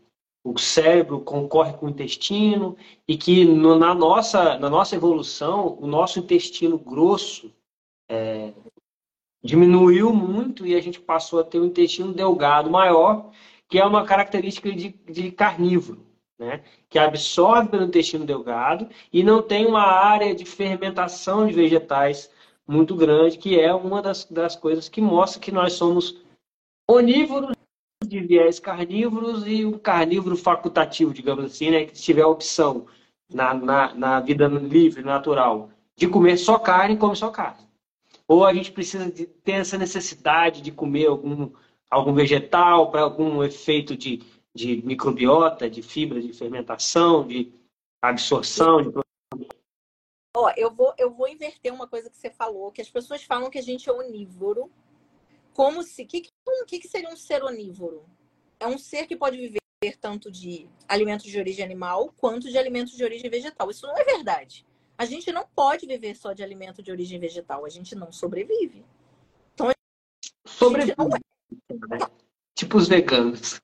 [0.43, 2.75] o cérebro concorre com o intestino
[3.07, 7.53] e que no, na, nossa, na nossa evolução, o nosso intestino grosso
[8.09, 8.53] é,
[9.43, 13.31] diminuiu muito e a gente passou a ter um intestino delgado maior,
[13.67, 16.05] que é uma característica de, de carnívoro,
[16.37, 16.63] né?
[16.89, 22.29] que absorve pelo intestino delgado e não tem uma área de fermentação de vegetais
[22.69, 26.21] muito grande, que é uma das, das coisas que mostra que nós somos
[26.87, 27.55] onívoros
[28.05, 31.85] de viés carnívoros e um carnívoro facultativo, digamos assim, né?
[31.85, 32.85] que tiver a opção
[33.33, 37.67] na, na, na vida livre, natural, de comer só carne, come só carne.
[38.27, 41.51] Ou a gente precisa de ter essa necessidade de comer algum,
[41.89, 44.21] algum vegetal para algum efeito de,
[44.53, 47.51] de microbiota, de fibra de fermentação, de
[47.99, 48.91] absorção, de
[50.39, 53.49] Ó, eu vou, eu vou inverter uma coisa que você falou, que as pessoas falam
[53.49, 54.71] que a gente é onívoro,
[55.53, 56.03] como se.
[56.03, 56.21] O que,
[56.65, 58.05] que, que seria um ser onívoro?
[58.57, 59.59] É um ser que pode viver
[59.99, 63.69] tanto de alimentos de origem animal quanto de alimentos de origem vegetal.
[63.69, 64.65] Isso não é verdade.
[64.97, 68.85] A gente não pode viver só de alimento de origem vegetal, a gente não sobrevive.
[69.53, 69.71] Então,
[70.45, 70.93] sobrevive.
[70.93, 72.09] É.
[72.55, 73.59] Tipo os veganos.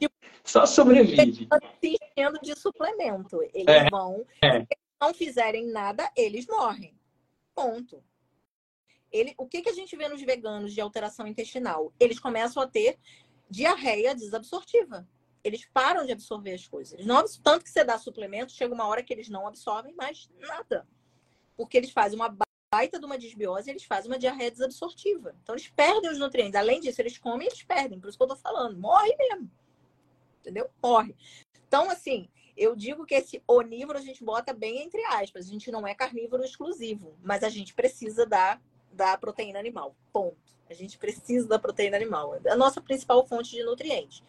[0.00, 1.48] Tipo, só sobrevive.
[1.80, 3.40] Se enchendo de suplemento.
[3.54, 3.88] Eles é.
[3.88, 4.24] vão.
[4.42, 4.66] É.
[5.00, 6.98] Não fizerem nada, eles morrem.
[7.54, 8.02] Ponto.
[9.10, 11.92] Ele, o que, que a gente vê nos veganos de alteração intestinal?
[11.98, 12.98] Eles começam a ter
[13.48, 15.08] diarreia desabsortiva.
[15.42, 17.06] Eles param de absorver as coisas.
[17.06, 20.86] Não, tanto que você dá suplemento, chega uma hora que eles não absorvem mais nada.
[21.56, 22.36] Porque eles fazem uma
[22.70, 25.34] baita de uma desbiose, eles fazem uma diarreia desabsortiva.
[25.42, 26.54] Então eles perdem os nutrientes.
[26.54, 27.98] Além disso, eles comem e eles perdem.
[27.98, 28.78] Por isso que eu tô falando.
[28.78, 29.50] Morre mesmo.
[30.40, 30.68] Entendeu?
[30.82, 31.16] Morre.
[31.66, 32.28] Então, assim,
[32.58, 35.46] eu digo que esse onívoro a gente bota bem entre aspas.
[35.46, 38.60] A gente não é carnívoro exclusivo, mas a gente precisa da,
[38.92, 39.94] da proteína animal.
[40.12, 40.36] Ponto.
[40.68, 42.34] A gente precisa da proteína animal.
[42.44, 44.22] É a nossa principal fonte de nutrientes.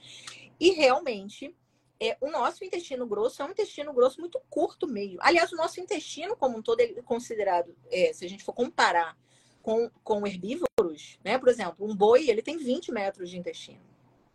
[0.60, 1.56] E realmente,
[2.00, 5.18] é, o nosso intestino grosso é um intestino grosso muito curto meio.
[5.22, 9.18] Aliás, o nosso intestino como um todo é considerado, é, se a gente for comparar
[9.62, 11.38] com, com herbívoros, né?
[11.38, 13.82] Por exemplo, um boi, ele tem 20 metros de intestino.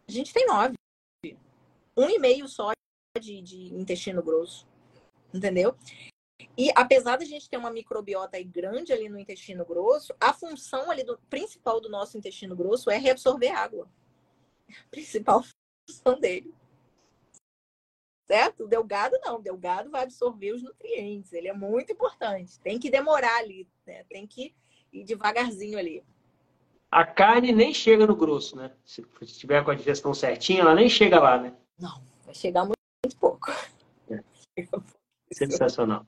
[0.07, 0.75] A gente tem 9.
[1.97, 2.74] Um e meio só
[3.21, 4.67] de, de intestino grosso.
[5.33, 5.77] Entendeu?
[6.57, 11.05] E apesar da gente ter uma microbiota grande ali no intestino grosso, a função ali
[11.05, 13.89] do principal do nosso intestino grosso é reabsorver água.
[14.69, 15.43] A principal
[15.89, 16.53] função dele.
[18.27, 18.65] Certo?
[18.65, 22.59] O delgado não, o delgado vai absorver os nutrientes, ele é muito importante.
[22.61, 24.03] Tem que demorar ali, né?
[24.09, 24.55] Tem que
[24.93, 26.03] ir devagarzinho ali.
[26.91, 28.73] A carne nem chega no grosso, né?
[28.85, 31.55] Se tiver com a digestão certinha, ela nem chega lá, né?
[31.79, 32.74] Não, vai chegar muito,
[33.05, 33.53] muito pouco.
[34.11, 34.21] É.
[35.33, 36.07] Sensacional.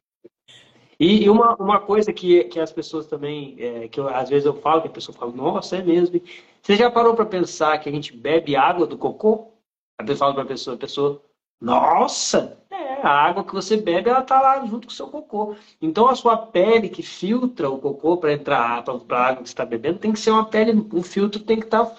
[0.99, 4.55] E, uma, uma coisa que, que as pessoas também, é, que eu, às vezes eu
[4.55, 6.21] falo, que a pessoa fala, nossa, é mesmo.
[6.63, 9.53] Você já parou para pensar que a gente bebe água do cocô?
[9.99, 11.23] A pessoa fala para a pessoa, a pessoa,
[11.61, 15.55] nossa, é, a água que você bebe, ela tá lá junto com o seu cocô.
[15.83, 19.53] Então a sua pele que filtra o cocô para entrar para a água que você
[19.53, 21.97] está bebendo, tem que ser uma pele, um filtro tem que estar tá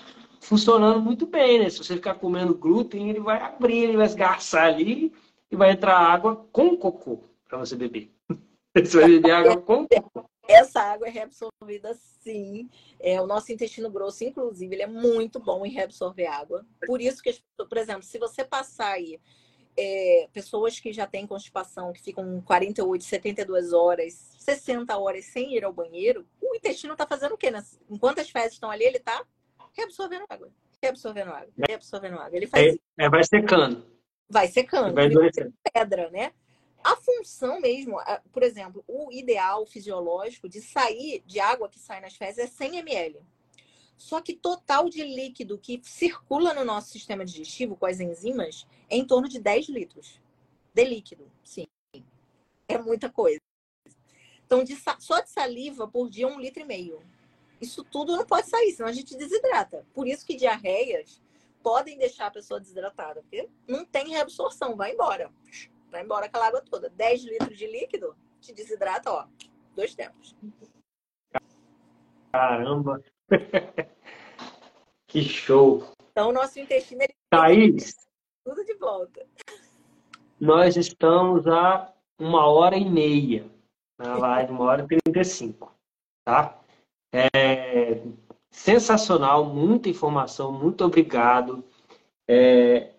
[0.48, 1.70] funcionando muito bem, né?
[1.70, 5.14] Se você ficar comendo glúten, ele vai abrir, ele vai esgarçar ali
[5.52, 8.12] e vai entrar água com cocô para você beber.
[8.78, 10.30] Você vai beber água com cocô.
[10.48, 12.70] Essa água é reabsorvida sim.
[13.00, 16.66] É, o nosso intestino grosso, inclusive, ele é muito bom em reabsorver água.
[16.86, 19.20] Por isso que, por exemplo, se você passar aí
[19.76, 25.66] é, pessoas que já têm constipação, que ficam 48, 72 horas, 60 horas sem ir
[25.66, 27.52] ao banheiro, o intestino está fazendo o quê?
[27.90, 29.26] Enquanto as fezes estão ali, ele está
[29.78, 30.52] reabsorvendo água.
[30.82, 31.54] Reabsorvendo água.
[31.68, 32.36] Reabsorvendo água.
[32.36, 32.76] Ele faz...
[32.98, 33.86] É, é vai secando.
[34.30, 34.94] Vai secando.
[34.94, 35.30] Vai vai
[35.74, 36.34] pedra, né?
[36.84, 37.98] A função mesmo,
[38.32, 42.78] por exemplo, o ideal fisiológico de sair de água que sai nas fezes é 100
[42.78, 43.20] ml.
[43.98, 48.96] Só que total de líquido que circula no nosso sistema digestivo com as enzimas é
[48.96, 50.22] em torno de 10 litros
[50.74, 51.30] de líquido.
[51.44, 51.66] Sim.
[52.68, 53.40] É muita coisa.
[54.46, 57.02] Então, de, só de saliva por dia, um litro e meio.
[57.60, 59.86] Isso tudo não pode sair, senão a gente desidrata.
[59.94, 61.22] Por isso que diarreias
[61.64, 65.32] podem deixar a pessoa desidratada, porque não tem reabsorção, vai embora.
[65.90, 66.90] Vai embora aquela água toda.
[66.90, 69.28] 10 litros de líquido te desidrata, ó,
[69.76, 70.36] dois tempos.
[72.32, 73.02] Caramba!
[75.08, 75.92] que show!
[76.12, 77.94] Então, o nosso intestino ele Thaís,
[78.46, 79.26] tudo de volta.
[80.40, 83.50] Nós estamos a uma hora e meia
[83.98, 85.76] na live, uma hora e trinta e cinco,
[86.24, 86.60] tá?
[87.14, 88.02] É
[88.52, 91.64] sensacional, muita informação, muito obrigado.
[92.28, 92.92] É,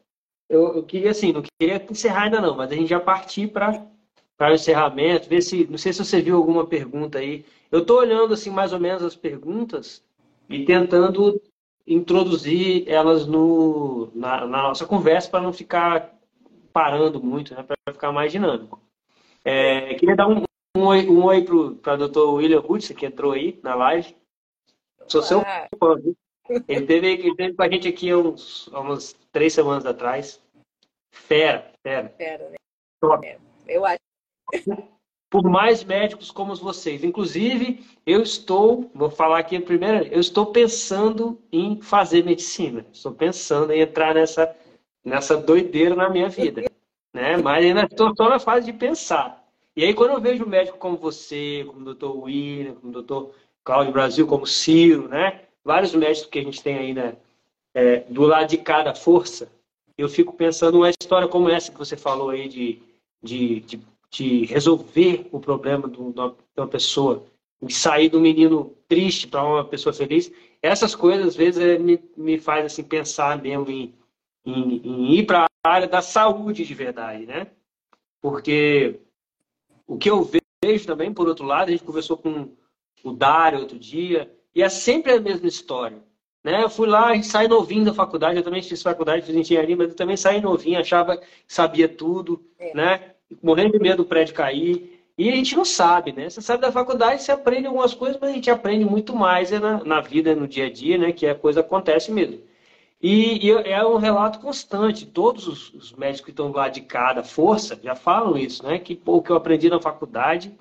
[0.48, 3.86] eu, eu, queria assim, não queria encerrar ainda não, mas a gente já partir para
[4.36, 7.44] para o encerramento, ver se, não sei se você viu alguma pergunta aí.
[7.72, 10.05] Eu estou olhando assim mais ou menos as perguntas
[10.48, 11.43] e tentando
[11.85, 16.16] introduzir elas no, na, na nossa conversa para não ficar
[16.72, 18.80] parando muito, né, para ficar mais dinâmico.
[19.44, 20.44] É, queria dar um,
[20.78, 21.44] um oi, um oi
[21.82, 22.20] para o Dr.
[22.34, 24.16] William Hudson, que entrou aí na live.
[25.09, 25.96] Sou seu fã.
[26.66, 30.42] Ele teve, ele teve com a gente aqui uns, umas três semanas atrás.
[31.10, 32.14] Fera, fera.
[32.16, 32.56] Fera, né?
[33.00, 33.26] Top.
[33.26, 33.98] É, eu acho.
[35.30, 37.05] Por mais médicos como vocês.
[37.05, 42.86] Inclusive, eu estou, vou falar aqui primeiro, eu estou pensando em fazer medicina.
[42.90, 44.56] Estou pensando em entrar nessa,
[45.05, 46.62] nessa doideira na minha vida.
[47.12, 47.36] Né?
[47.36, 49.46] Mas ainda estou só na fase de pensar.
[49.78, 52.06] E aí, quando eu vejo médico como você, como o Dr.
[52.06, 53.32] William, como o Dr.
[53.62, 55.42] Cláudio Brasil, como Ciro, né?
[55.64, 57.16] Vários médicos que a gente tem aí né?
[57.72, 59.48] É, do lado de cada força,
[59.96, 62.82] eu fico pensando uma história como essa que você falou aí de,
[63.22, 63.80] de, de,
[64.10, 67.24] de resolver o problema de uma pessoa,
[67.62, 70.32] de sair do menino triste para uma pessoa feliz.
[70.60, 73.94] Essas coisas, às vezes, é, me, me faz assim, pensar mesmo em,
[74.44, 77.46] em, em ir para a área da saúde de verdade, né?
[78.20, 78.98] Porque
[79.89, 80.31] o que eu
[80.62, 82.51] vejo também, por outro lado, a gente conversou com
[83.02, 85.97] o Dário outro dia, e é sempre a mesma história.
[86.44, 86.62] Né?
[86.62, 89.77] Eu fui lá, a gente sai novinho da faculdade, eu também fiz faculdade, fiz engenharia,
[89.77, 92.74] mas eu também saí novinho, achava que sabia tudo, é.
[92.74, 93.15] né?
[93.43, 95.02] Morrendo de medo do prédio cair.
[95.16, 96.31] E a gente não sabe, né?
[96.31, 99.59] Você sabe da faculdade, você aprende algumas coisas, mas a gente aprende muito mais é
[99.59, 101.12] na, na vida, no dia a dia, né?
[101.12, 102.40] Que a coisa acontece mesmo.
[103.00, 105.06] E, e é um relato constante.
[105.06, 108.78] Todos os, os, médicos que estão lá de cada força já falam isso, né?
[108.78, 110.56] Que pô, o que eu aprendi na faculdade,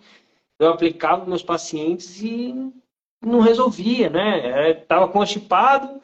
[0.60, 2.54] eu aplicava nos meus pacientes e
[3.26, 4.72] não resolvia, né?
[4.72, 6.00] Estava é, constipado,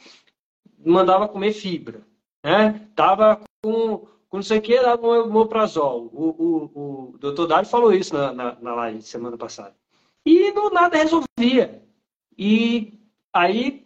[0.84, 2.02] mandava comer fibra,
[2.44, 2.88] né?
[2.96, 6.10] Tava com, com não sei o que, dava um omeprazol.
[6.12, 9.76] O, o, o doutor Dário falou isso na, na, na live semana passada.
[10.26, 11.84] E não, nada resolvia.
[12.36, 13.00] E
[13.32, 13.83] aí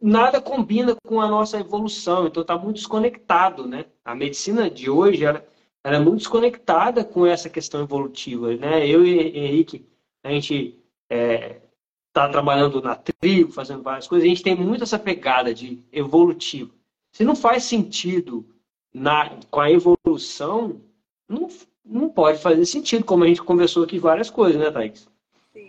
[0.00, 3.86] nada combina com a nossa evolução, então está muito desconectado, né?
[4.04, 5.46] A medicina de hoje, ela,
[5.82, 8.86] ela, é muito desconectada com essa questão evolutiva, né?
[8.86, 9.86] Eu e Henrique,
[10.22, 10.78] a gente
[11.10, 11.60] é,
[12.08, 16.72] está trabalhando na tribo, fazendo várias coisas, a gente tem muito essa pegada de evolutivo.
[17.12, 18.46] Se não faz sentido
[18.92, 20.80] na, com a evolução,
[21.28, 21.48] não,
[21.84, 25.08] não pode fazer sentido, como a gente conversou aqui várias coisas, né, Thaís?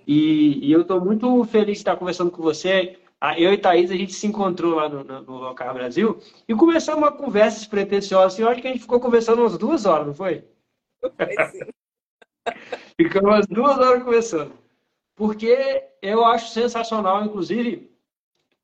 [0.06, 2.98] E, e, eu estou muito feliz de estar conversando com você.
[3.38, 7.04] Eu e Thaís, a gente se encontrou lá no, no, no Local Brasil e começamos
[7.04, 8.28] uma conversa despretensiosa.
[8.28, 10.46] Assim, eu acho que a gente ficou conversando umas duas horas, não foi?
[11.02, 11.12] Foi
[12.96, 14.54] Ficamos umas duas horas conversando
[15.20, 17.92] porque eu acho sensacional, inclusive,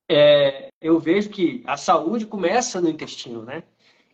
[0.07, 3.61] é, eu vejo que a saúde começa no intestino, né?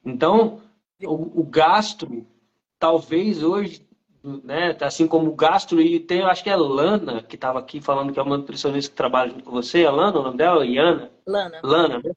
[0.04, 0.60] Então,
[1.04, 2.26] o, o gastro,
[2.80, 3.88] talvez hoje,
[4.24, 8.14] né, assim como o gastro, e tem, acho que é Lana, que estava aqui falando
[8.14, 10.66] que é uma nutricionista que trabalha junto com você, é Lana o nome dela?
[10.66, 11.12] Iana?
[11.26, 11.60] Lana.
[11.64, 12.12] Lana, né?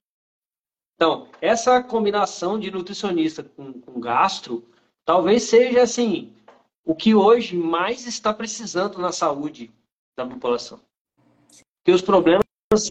[0.95, 4.65] Então, essa combinação de nutricionista com, com gastro,
[5.05, 6.33] talvez seja, assim,
[6.85, 9.73] o que hoje mais está precisando na saúde
[10.17, 10.79] da população.
[11.83, 12.45] Porque os problemas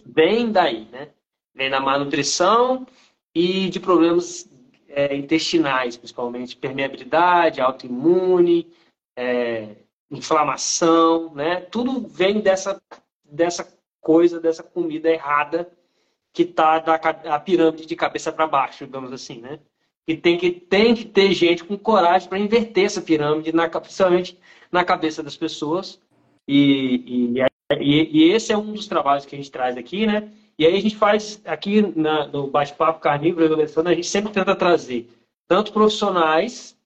[0.04, 1.10] vêm daí, né?
[1.54, 2.86] Vem da má nutrição
[3.34, 4.48] e de problemas
[4.88, 8.70] é, intestinais, principalmente permeabilidade, autoimune,
[9.16, 9.76] é,
[10.10, 11.60] inflamação, né?
[11.60, 12.80] Tudo vem dessa,
[13.24, 13.66] dessa
[14.00, 15.70] coisa, dessa comida errada
[16.32, 19.60] que está da a pirâmide de cabeça para baixo, digamos assim, né?
[20.06, 24.38] E tem que, tem que ter gente com coragem para inverter essa pirâmide, na, principalmente
[24.70, 26.00] na cabeça das pessoas,
[26.46, 27.42] e, e,
[27.80, 30.30] e, esse é um dos trabalhos que a gente traz aqui, né?
[30.58, 35.08] E aí a gente faz aqui na, no bate-papo carnívoro a gente sempre tenta trazer
[35.48, 36.76] tanto profissionais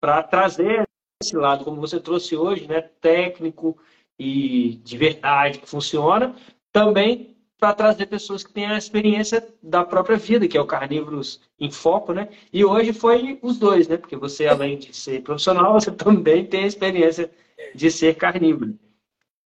[0.00, 0.83] para trazer
[1.24, 2.82] esse lado, como você trouxe hoje, né?
[3.00, 3.76] Técnico
[4.18, 6.34] e de verdade que funciona,
[6.72, 11.40] também para trazer pessoas que têm a experiência da própria vida, que é o Carnívoros
[11.58, 12.28] em Foco, né?
[12.52, 13.96] E hoje foi os dois, né?
[13.96, 17.30] Porque você, além de ser profissional, você também tem a experiência
[17.74, 18.78] de ser carnívoro.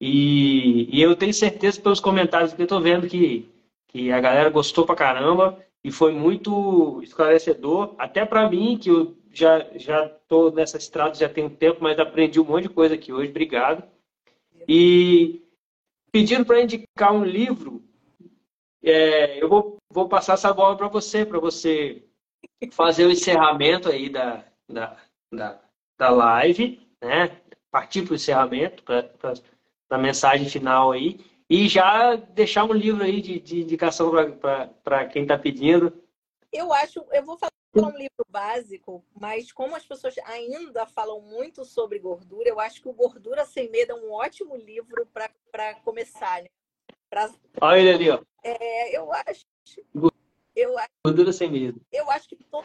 [0.01, 3.49] E, e eu tenho certeza pelos comentários que eu estou vendo que,
[3.89, 5.59] que a galera gostou pra caramba.
[5.85, 11.29] e foi muito esclarecedor, até para mim, que eu já já estou nessa estrada já
[11.29, 13.31] tem um tempo, mas aprendi um monte de coisa aqui hoje.
[13.31, 13.85] Obrigado.
[14.69, 15.43] E
[16.11, 17.83] pedindo para indicar um livro,
[18.83, 22.03] é, eu vou, vou passar essa bola para você, para você
[22.73, 24.97] fazer o encerramento aí da, da,
[25.33, 25.61] da,
[25.99, 27.41] da live, né?
[27.71, 29.35] Partir para o encerramento, para
[29.91, 31.21] a mensagem final aí.
[31.49, 34.11] E já deixar um livro aí de, de indicação
[34.85, 35.93] para quem está pedindo.
[36.53, 41.65] Eu acho, eu vou falar um livro básico, mas como as pessoas ainda falam muito
[41.65, 45.07] sobre gordura, eu acho que o Gordura Sem Medo é um ótimo livro
[45.53, 46.49] para começar, né?
[47.11, 47.31] Pra...
[47.61, 48.23] Olha ele ali, ó.
[48.43, 49.47] É, eu acho.
[50.57, 51.81] Eu acho, gordura Sem Medo.
[51.93, 52.65] Eu acho que todo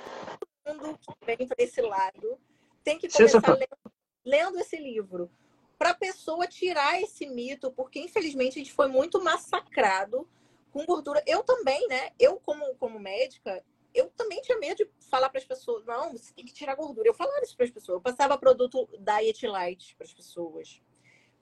[0.65, 2.39] mundo que vem para esse lado
[2.83, 3.77] tem que começar lendo,
[4.25, 5.29] lendo esse livro
[5.77, 10.27] para a pessoa tirar esse mito, porque infelizmente a gente foi muito massacrado
[10.71, 11.21] com gordura.
[11.27, 12.11] Eu também, né?
[12.17, 13.63] Eu, como, como médica,
[13.93, 17.07] eu também tinha medo de falar para as pessoas, não, você tem que tirar gordura.
[17.07, 17.97] Eu falava isso para as pessoas.
[17.97, 20.81] Eu passava produto Diet Light para as pessoas,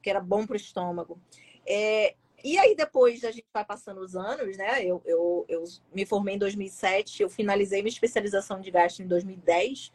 [0.02, 1.20] que era bom para o estômago.
[1.66, 4.84] É, e aí, depois a gente vai passando os anos, né?
[4.84, 5.64] Eu, eu, eu
[5.94, 9.92] me formei em 2007, eu finalizei minha especialização de gastro em 2010.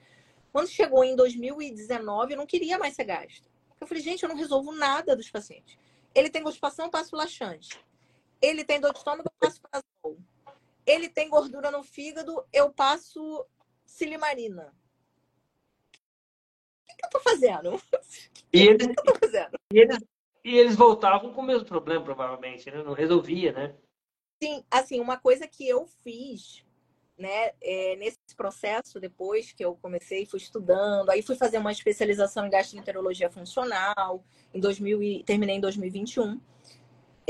[0.52, 3.50] Quando chegou em 2019, eu não queria mais ser gastro.
[3.80, 5.76] Eu falei, gente, eu não resolvo nada dos pacientes.
[6.14, 7.78] Ele tem constipação, eu passo laxante.
[8.40, 10.18] Ele tem dor de estômago, eu passo prazol.
[10.86, 13.44] Ele tem gordura no fígado, eu passo
[13.84, 14.72] silimarina.
[16.82, 17.80] O que, que eu tô fazendo?
[18.52, 19.58] E eles, que eu fazendo?
[19.70, 19.98] E eles,
[20.42, 22.82] e eles voltavam com o mesmo problema, provavelmente, né?
[22.82, 23.74] Não resolvia, né?
[24.42, 26.64] Sim, assim, uma coisa que eu fiz,
[27.18, 32.46] né, é, nesse processo, depois que eu comecei, fui estudando, aí fui fazer uma especialização
[32.46, 36.40] em gastroenterologia funcional, em 2000 e, terminei em 2021.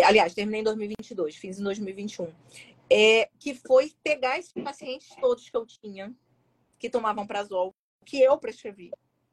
[0.05, 2.31] Aliás, terminei em 2022, fiz em 2021
[2.91, 6.15] é, que foi pegar esses pacientes todos que eu tinha,
[6.79, 8.91] que tomavam prazol, que eu prescrevi,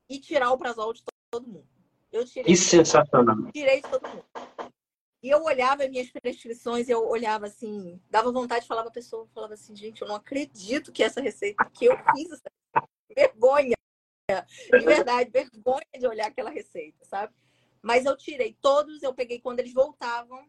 [0.09, 1.67] e tirar o prazol de todo mundo.
[2.11, 2.45] Eu tirei.
[2.45, 3.51] Que sensacional.
[3.51, 4.25] Tirei de todo mundo.
[5.21, 9.53] E eu olhava minhas prescrições, eu olhava assim, dava vontade de falar a pessoa, falava
[9.53, 12.51] assim, gente, eu não acredito que essa receita que eu fiz, essa
[13.15, 13.75] vergonha,
[14.69, 17.33] de verdade, vergonha de olhar aquela receita, sabe?
[17.81, 20.45] Mas eu tirei todos, eu peguei quando eles voltavam,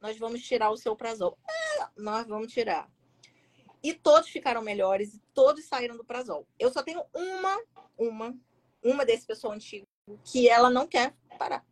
[0.00, 1.38] nós vamos tirar o seu prazol.
[1.48, 2.90] É, nós vamos tirar.
[3.82, 6.46] E todos ficaram melhores e todos saíram do prazol.
[6.58, 7.62] Eu só tenho uma,
[7.96, 8.34] uma,
[8.82, 9.86] uma desse pessoal antigo
[10.24, 11.64] que ela não quer parar.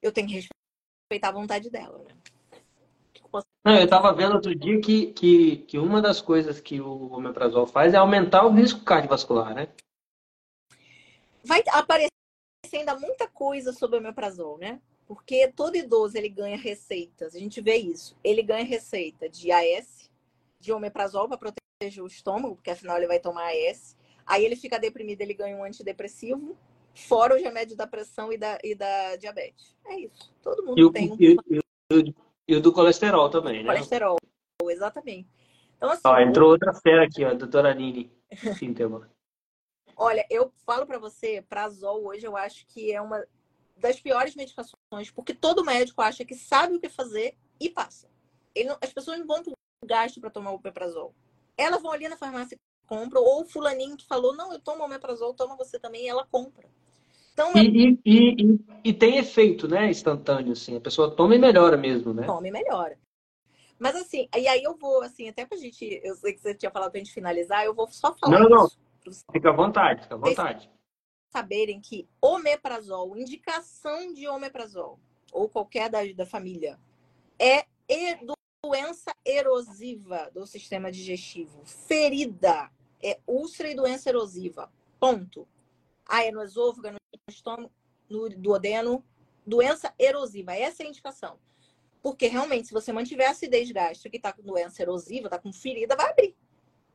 [0.00, 2.16] Eu tenho que respeitar a vontade dela, né?
[3.64, 7.66] Não, eu estava vendo outro dia que, que, que uma das coisas que o omeprazol
[7.66, 9.68] faz é aumentar o risco cardiovascular, né?
[11.44, 12.10] Vai aparecer
[12.74, 14.80] ainda muita coisa sobre o omeprazol, né?
[15.06, 18.16] Porque todo idoso ele ganha receitas, a gente vê isso.
[18.22, 20.10] Ele ganha receita de AS,
[20.58, 23.96] de omeprazol para proteger o estômago, porque afinal ele vai tomar AS.
[24.26, 26.56] Aí ele fica deprimido, ele ganha um antidepressivo,
[26.94, 29.74] fora os remédios da pressão e da, e da diabetes.
[29.86, 30.32] É isso.
[30.42, 31.16] Todo mundo e tem um.
[32.48, 33.72] E, o do colesterol também, né?
[33.72, 34.16] Colesterol,
[34.68, 35.28] exatamente.
[35.76, 36.52] Então, assim, ó, entrou o...
[36.52, 38.12] outra fera aqui, ó, doutora Nini.
[39.96, 43.24] Olha, eu falo para você, prazol hoje eu acho que é uma
[43.82, 48.08] das piores medicações, porque todo médico acha que sabe o que fazer e passa.
[48.64, 49.52] Não, as pessoas não vão pro
[49.84, 51.12] gasto para tomar o omeprazol.
[51.58, 54.84] Elas vão ali na farmácia e compram, ou o fulaninho que falou, não, eu tomo
[54.84, 56.68] omeprazol, toma você também, e ela compra.
[57.32, 59.90] Então, e, e, e, e, tem efeito, né?
[59.90, 60.76] Instantâneo, assim.
[60.76, 62.24] A pessoa toma e melhora mesmo, né?
[62.24, 62.98] Toma e melhora.
[63.78, 66.00] Mas assim, e aí eu vou, assim, até pra gente.
[66.04, 68.38] Eu sei que você tinha falado pra gente finalizar, eu vou só falar.
[68.38, 68.68] Não, não.
[69.32, 70.70] Fica à vontade, fica à vontade
[71.32, 75.00] saberem que omeprazol, indicação de omeprazol,
[75.32, 76.78] ou qualquer da, da família,
[77.38, 77.64] é
[78.62, 81.64] doença erosiva do sistema digestivo.
[81.64, 82.70] Ferida
[83.02, 84.70] é úlcera e doença erosiva.
[85.00, 85.48] Ponto.
[86.06, 86.98] Ah, é no esôfago, no
[87.28, 87.72] estômago,
[88.08, 89.04] no duodeno.
[89.44, 90.54] Doença erosiva.
[90.54, 91.38] Essa é a indicação.
[92.02, 95.96] Porque realmente, se você mantiver acidez gástrica e está com doença erosiva, está com ferida,
[95.96, 96.36] vai abrir.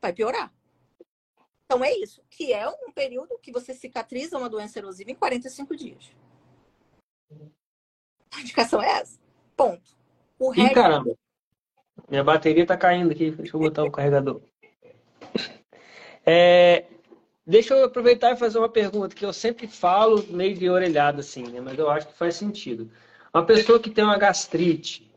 [0.01, 0.53] Vai piorar.
[1.67, 5.75] Então é isso, que é um período que você cicatriza uma doença erosiva em 45
[5.75, 6.11] dias.
[8.33, 9.19] A indicação é essa.
[9.55, 9.97] Ponto.
[10.39, 10.71] O resto...
[10.71, 11.17] Ih, caramba.
[12.09, 13.31] Minha bateria tá caindo aqui.
[13.31, 14.41] Deixa eu botar o carregador.
[16.29, 16.85] É,
[17.45, 21.43] deixa eu aproveitar e fazer uma pergunta que eu sempre falo meio de orelhada assim,
[21.43, 21.61] né?
[21.61, 22.91] mas eu acho que faz sentido.
[23.33, 25.09] Uma pessoa que tem uma gastrite,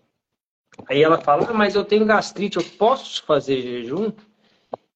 [0.86, 4.12] aí ela fala, ah, mas eu tenho gastrite, eu posso fazer jejum?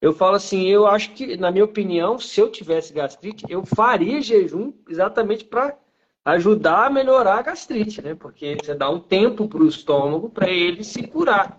[0.04, 4.20] Eu falo assim, eu acho que, na minha opinião, se eu tivesse gastrite, eu faria
[4.20, 5.78] jejum exatamente para
[6.26, 8.14] ajudar a melhorar a gastrite, né?
[8.14, 11.58] Porque você dá um tempo para o estômago para ele se curar.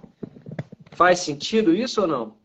[0.92, 2.38] Faz sentido isso ou não?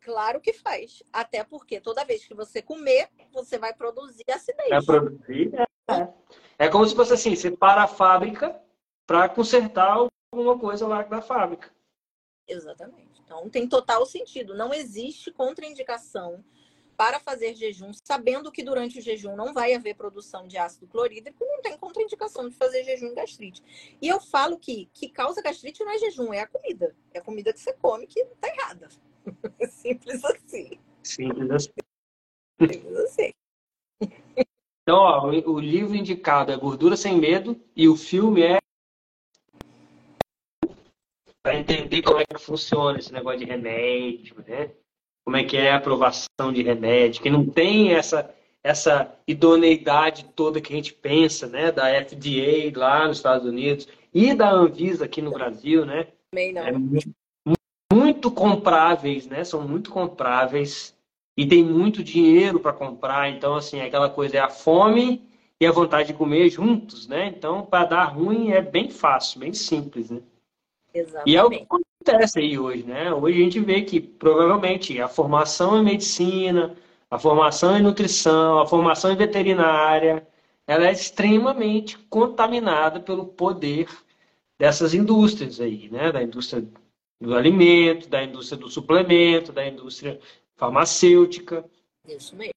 [0.00, 1.04] Claro que faz.
[1.12, 4.70] Até porque toda vez que você comer, você vai produzir acidez.
[4.70, 5.52] Vai produzir,
[5.88, 6.08] é.
[6.58, 8.60] É como se fosse assim, você para a fábrica
[9.06, 11.75] para consertar alguma coisa lá da fábrica.
[12.48, 13.20] Exatamente.
[13.24, 14.54] Então tem total sentido.
[14.54, 16.44] Não existe contraindicação
[16.96, 21.44] para fazer jejum, sabendo que durante o jejum não vai haver produção de ácido clorídrico,
[21.44, 23.62] não tem contraindicação de fazer jejum em gastrite.
[24.00, 26.96] E eu falo que que causa gastrite não é jejum, é a comida.
[27.12, 28.88] É a comida que você come que está errada.
[29.68, 30.80] Simples assim.
[31.02, 31.72] Simples assim.
[32.60, 33.32] Simples assim.
[34.82, 38.58] Então, ó, o livro indicado é Gordura Sem Medo e o filme é
[41.46, 44.72] para entender como é que funciona esse negócio de remédio, né?
[45.24, 50.60] Como é que é a aprovação de remédio, que não tem essa essa idoneidade toda
[50.60, 55.22] que a gente pensa, né, da FDA lá nos Estados Unidos e da Anvisa aqui
[55.22, 56.08] no Brasil, né?
[56.32, 56.66] Também não.
[56.66, 57.10] É muito,
[57.92, 59.44] muito compráveis, né?
[59.44, 60.98] São muito compráveis
[61.38, 63.30] e tem muito dinheiro para comprar.
[63.30, 65.22] Então, assim, aquela coisa é a fome
[65.60, 67.28] e a vontade de comer juntos, né?
[67.28, 70.20] Então, para dar ruim é bem fácil, bem simples, né?
[70.96, 71.30] Exatamente.
[71.30, 73.12] E é o que acontece aí hoje, né?
[73.12, 76.74] Hoje a gente vê que provavelmente a formação em medicina,
[77.10, 80.26] a formação em nutrição, a formação em veterinária,
[80.66, 83.88] ela é extremamente contaminada pelo poder
[84.58, 86.10] dessas indústrias aí, né?
[86.10, 86.66] Da indústria
[87.20, 90.18] do alimento, da indústria do suplemento, da indústria
[90.56, 91.64] farmacêutica.
[92.06, 92.52] Isso mesmo.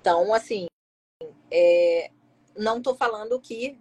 [0.00, 0.66] Então, assim,
[1.50, 2.10] é,
[2.56, 3.78] não estou falando que,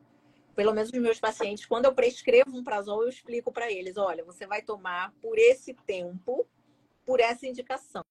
[0.55, 4.23] pelo menos os meus pacientes, quando eu prescrevo um prazol, eu explico para eles: olha,
[4.23, 6.47] você vai tomar por esse tempo,
[7.05, 8.03] por essa indicação.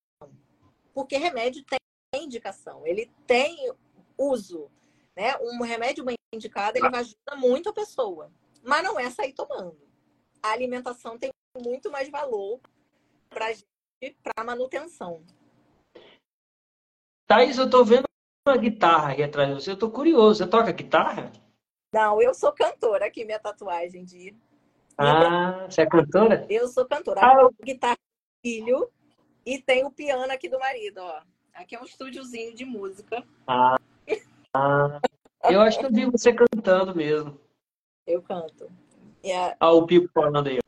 [0.94, 3.72] Porque remédio tem indicação, ele tem
[4.16, 4.70] uso.
[5.16, 5.36] Né?
[5.38, 9.78] Um remédio bem indicado, ele vai ajudar muito a pessoa, mas não é sair tomando.
[10.42, 12.60] A alimentação tem muito mais valor
[13.28, 13.46] para
[14.22, 15.22] para manutenção.
[17.26, 18.04] Thaís, eu tô vendo
[18.48, 20.38] uma guitarra aqui atrás de você, eu tô curioso.
[20.38, 21.30] Você toca guitarra?
[21.92, 24.34] Não, eu sou cantora aqui, minha tatuagem de.
[24.96, 26.46] Ah, você é cantora?
[26.48, 27.20] Eu sou cantora.
[27.22, 27.54] Ah, eu...
[27.64, 27.96] Guitarra
[28.42, 28.88] filho
[29.44, 31.20] e tem o piano aqui do marido, ó.
[31.54, 33.22] Aqui é um estúdiozinho de música.
[33.46, 33.76] Ah,
[34.54, 35.00] ah,
[35.44, 37.38] eu acho que eu vi você cantando mesmo.
[38.06, 38.70] Eu canto.
[39.24, 39.56] Yeah.
[39.60, 40.58] Ah, o Pipo falando aí.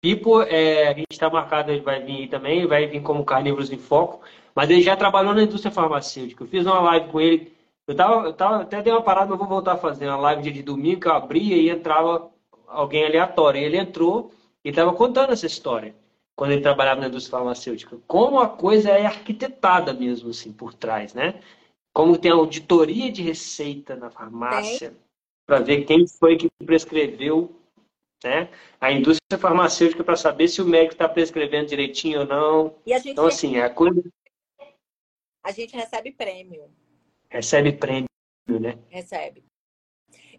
[0.00, 3.72] Pipo, é, a gente está marcado, ele vai vir aí também, vai vir como Carnívoros
[3.72, 4.20] em Foco,
[4.54, 6.44] mas ele já trabalhou na indústria farmacêutica.
[6.44, 7.52] Eu fiz uma live com ele,
[7.88, 10.52] eu, tava, eu tava, até dei uma parada, mas vou voltar a fazer uma live
[10.52, 12.30] de domingo, que eu abria e entrava
[12.66, 13.60] alguém aleatório.
[13.60, 14.30] E ele entrou
[14.62, 15.96] e estava contando essa história,
[16.36, 17.98] quando ele trabalhava na indústria farmacêutica.
[18.06, 21.40] Como a coisa é arquitetada mesmo, assim, por trás, né?
[21.94, 24.94] Como tem auditoria de receita na farmácia,
[25.46, 27.58] para ver quem foi que prescreveu
[28.24, 28.50] né?
[28.80, 32.74] A indústria farmacêutica para saber se o médico está prescrevendo direitinho ou não.
[32.86, 34.02] então, assim, é a coisa.
[35.42, 36.68] A gente recebe prêmio.
[37.30, 38.08] Recebe prêmio,
[38.48, 38.78] né?
[38.88, 39.44] Recebe.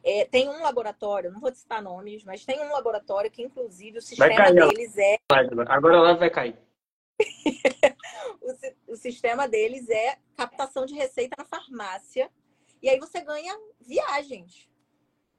[0.04, 4.02] É, tem um laboratório, não vou citar nomes, mas tem um laboratório que, inclusive, o
[4.02, 5.18] sistema deles é.
[5.68, 6.58] Agora lá vai cair.
[8.42, 12.32] o, o sistema deles é captação de receita na farmácia.
[12.82, 14.70] E aí você ganha viagens.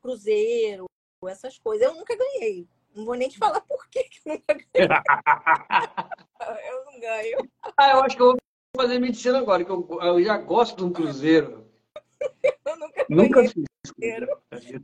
[0.02, 0.84] Cruzeiro,
[1.26, 1.86] essas coisas.
[1.86, 2.68] Eu nunca ganhei.
[2.94, 4.88] Não vou nem te falar por que eu nunca ganhei.
[6.70, 7.50] eu não ganho.
[7.76, 8.36] Ah, eu acho que eu vou
[8.76, 11.66] fazer medicina agora, que eu, eu já gosto de um cruzeiro.
[12.64, 14.28] eu nunca, nunca fiz cruzeiro.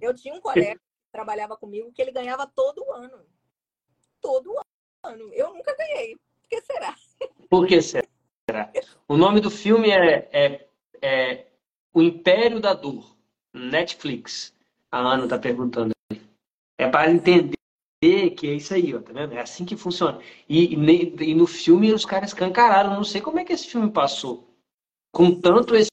[0.01, 3.25] Eu tinha um colega que trabalhava comigo que ele ganhava todo ano.
[4.21, 4.55] Todo
[5.05, 5.33] ano.
[5.33, 6.17] Eu nunca ganhei.
[6.17, 6.95] Por que será?
[7.49, 8.07] Por que será?
[9.09, 10.69] O nome do filme é, é,
[11.03, 11.47] é
[11.93, 13.17] O Império da Dor,
[13.53, 14.55] Netflix.
[14.91, 15.93] A Ana está perguntando.
[16.79, 17.56] É para entender
[18.31, 19.33] que é isso aí, ó, tá vendo?
[19.33, 20.21] É assim que funciona.
[20.49, 22.95] E, e, e, no filme os caras cancararam.
[22.95, 24.49] Não sei como é que esse filme passou.
[25.13, 25.91] Com tanto esse.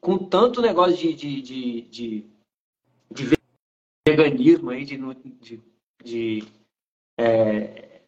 [0.00, 2.30] Com tanto negócio de, de, de, de,
[3.10, 3.36] de
[4.06, 4.96] veganismo aí, de,
[5.40, 5.62] de,
[6.04, 6.44] de
[7.18, 8.02] é,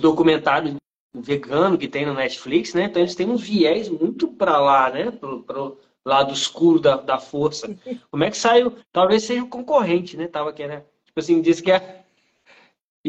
[0.00, 0.76] documentário
[1.14, 2.84] vegano que tem no Netflix, né?
[2.84, 5.10] Então eles têm um viés muito para lá, né?
[5.10, 7.76] Pro, pro lado escuro da, da força.
[8.10, 8.76] Como é que saiu?
[8.92, 10.28] Talvez seja o concorrente, né?
[10.28, 10.84] Tava aqui, né?
[11.04, 12.05] Tipo assim, diz que é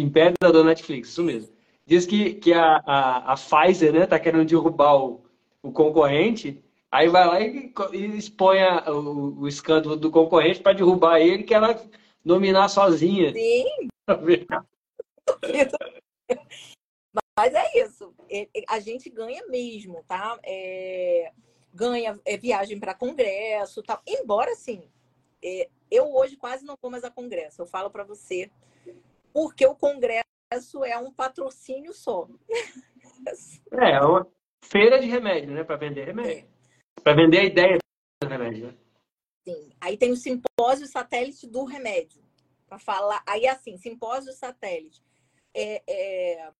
[0.01, 1.55] Império da Netflix, isso mesmo.
[1.85, 5.23] Diz que, que a, a, a Pfizer, né, tá querendo derrubar o,
[5.63, 10.73] o concorrente, aí vai lá e, e expõe a, o, o, escândalo do concorrente para
[10.73, 11.81] derrubar ele, que ela
[12.23, 13.31] nominar sozinha.
[13.31, 13.65] Sim.
[17.37, 18.13] Mas é isso.
[18.67, 20.37] A gente ganha mesmo, tá?
[20.43, 21.31] É,
[21.73, 24.01] ganha é, viagem para congresso, tal.
[24.05, 24.89] Embora, assim,
[25.43, 27.61] é, eu hoje quase não vou mais a congresso.
[27.61, 28.49] Eu falo para você,
[29.37, 32.27] porque o congresso é um patrocínio só.
[33.71, 34.25] É, é uma
[34.63, 35.63] feira de remédio, né?
[35.63, 36.47] Para vender remédio.
[36.47, 37.01] É.
[37.03, 37.77] Para vender a ideia
[38.21, 38.77] do remédio, né?
[39.43, 39.71] Sim.
[39.81, 42.23] Aí tem o simpósio satélite do remédio.
[42.67, 43.21] Para falar.
[43.27, 45.03] Aí, assim, simpósio satélite.
[45.53, 46.51] É, é,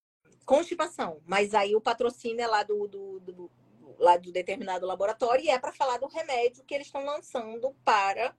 [0.44, 3.50] constipação, mas aí o patrocínio é lá do, do, do
[3.98, 8.36] lá do determinado laboratório e é para falar do remédio que eles estão lançando para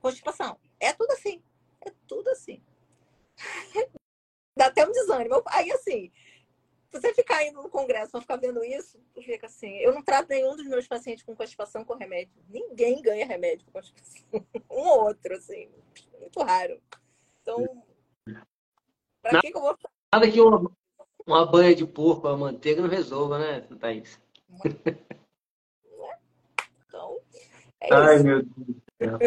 [0.00, 0.58] constipação.
[0.78, 1.42] É tudo assim.
[1.80, 2.62] É tudo assim.
[4.56, 5.42] Dá até um desânimo.
[5.46, 6.12] Aí, assim,
[6.90, 9.76] você ficar indo no congresso para ficar vendo isso, fica assim.
[9.78, 12.32] Eu não trato nenhum dos meus pacientes com constipação com remédio.
[12.48, 14.22] Ninguém ganha remédio com constipação.
[14.70, 15.68] Um ou outro, assim.
[16.18, 16.80] Muito raro.
[17.42, 17.84] Então,
[19.22, 19.76] para que, que eu vou
[20.12, 20.70] Nada que uma,
[21.26, 24.20] uma banha de porco, a manteiga não resolva, né, Thaís?
[26.86, 27.20] Então,
[27.80, 28.24] é Ai, isso.
[28.24, 29.18] meu Deus do céu.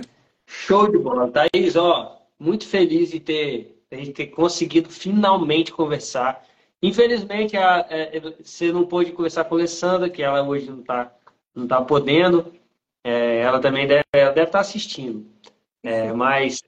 [0.46, 1.32] Show de bola.
[1.32, 6.46] Thaís, ó, muito feliz de ter, de ter conseguido finalmente conversar.
[6.82, 10.82] Infelizmente, a, a, é, você não pôde conversar com a Alessandra, que ela hoje não
[10.82, 11.14] está
[11.54, 12.54] não tá podendo.
[13.04, 15.26] É, ela também deve estar tá assistindo.
[15.84, 16.64] É, mas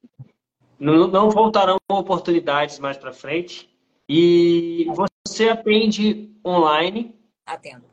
[0.79, 3.69] não, não voltarão oportunidades mais para frente.
[4.07, 4.85] E
[5.25, 7.15] você atende online?
[7.45, 7.85] Atendo.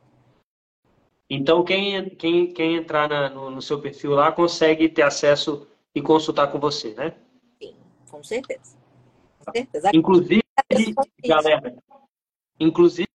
[1.30, 6.02] Então, quem, quem, quem entrar na, no, no, seu perfil lá consegue ter acesso e
[6.02, 7.14] consultar com você, né?
[7.58, 7.74] Sim,
[8.10, 8.76] com certeza.
[9.44, 9.90] Com certeza.
[9.92, 10.42] Inclusive,
[11.26, 11.74] galera,
[12.58, 13.08] inclusive,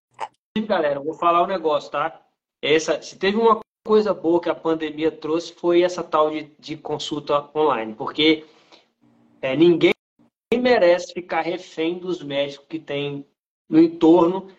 [0.67, 2.21] galera, vou falar um negócio, tá?
[2.61, 6.75] Essa, se teve uma coisa boa que a pandemia trouxe foi essa tal de, de
[6.75, 8.45] consulta online, porque
[9.41, 9.93] é, ninguém
[10.53, 13.25] merece ficar refém dos médicos que tem
[13.69, 14.49] no entorno,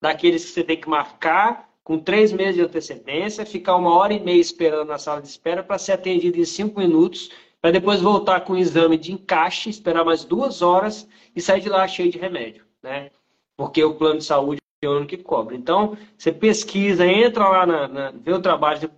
[0.00, 4.20] daqueles que você tem que marcar com três meses de antecedência, ficar uma hora e
[4.20, 7.30] meia esperando na sala de espera para ser atendido em cinco minutos,
[7.66, 11.68] para depois voltar com o exame de encaixe, esperar mais duas horas e sair de
[11.68, 13.10] lá cheio de remédio, né?
[13.56, 15.56] Porque o plano de saúde é o único que cobra.
[15.56, 18.88] Então, você pesquisa, entra lá, na, na vê o trabalho,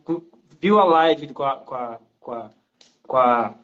[0.61, 2.51] viu a live com a, com a, com a,
[3.07, 3.55] com a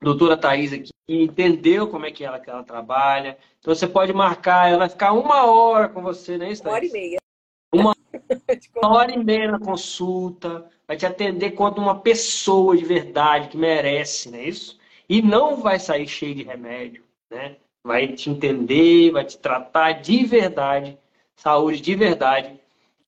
[0.00, 3.36] doutora Thais aqui, entendeu como é que ela, que ela trabalha.
[3.58, 6.52] Então, você pode marcar, ela vai ficar uma hora com você, né?
[6.62, 7.18] Uma hora e meia.
[7.78, 7.94] Uma,
[8.76, 13.56] uma hora e meia na consulta, vai te atender quanto uma pessoa de verdade que
[13.56, 14.78] merece, não é isso?
[15.08, 17.56] E não vai sair cheio de remédio, né?
[17.84, 20.98] Vai te entender, vai te tratar de verdade,
[21.36, 22.60] saúde de verdade.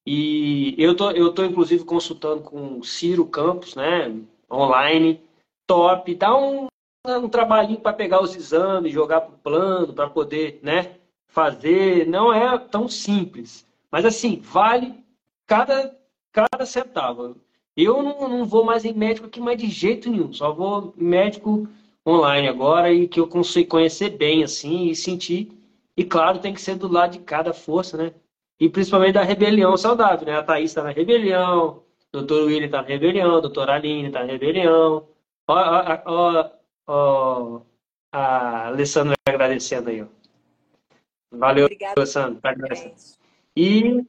[0.06, 4.14] E eu tô, eu tô inclusive consultando com o Ciro Campos, né?
[4.50, 5.20] Online,
[5.66, 6.14] top.
[6.14, 6.68] Dá um,
[7.06, 10.96] um trabalhinho para pegar os exames, jogar para o plano, para poder, né?
[11.28, 12.06] Fazer.
[12.06, 14.94] Não é tão simples mas assim, vale
[15.46, 15.96] cada,
[16.32, 17.36] cada centavo.
[17.76, 20.32] Eu não, não vou mais em médico aqui mais de jeito nenhum.
[20.32, 21.68] Só vou em médico
[22.06, 25.50] online agora e que eu consigo conhecer bem, assim, e sentir.
[25.96, 28.12] E claro, tem que ser do lado de cada força, né?
[28.58, 30.36] E principalmente da rebelião saudável, né?
[30.36, 34.20] A Thaís está na rebelião, o doutor William está na rebelião, a doutora Aline está
[34.20, 35.08] na rebelião.
[35.48, 36.50] Ó, ó, ó,
[36.86, 37.60] ó,
[38.12, 40.06] a Alessandra agradecendo aí, ó.
[41.32, 41.94] Valeu, Obrigada.
[41.96, 42.40] Alessandro.
[43.56, 44.04] E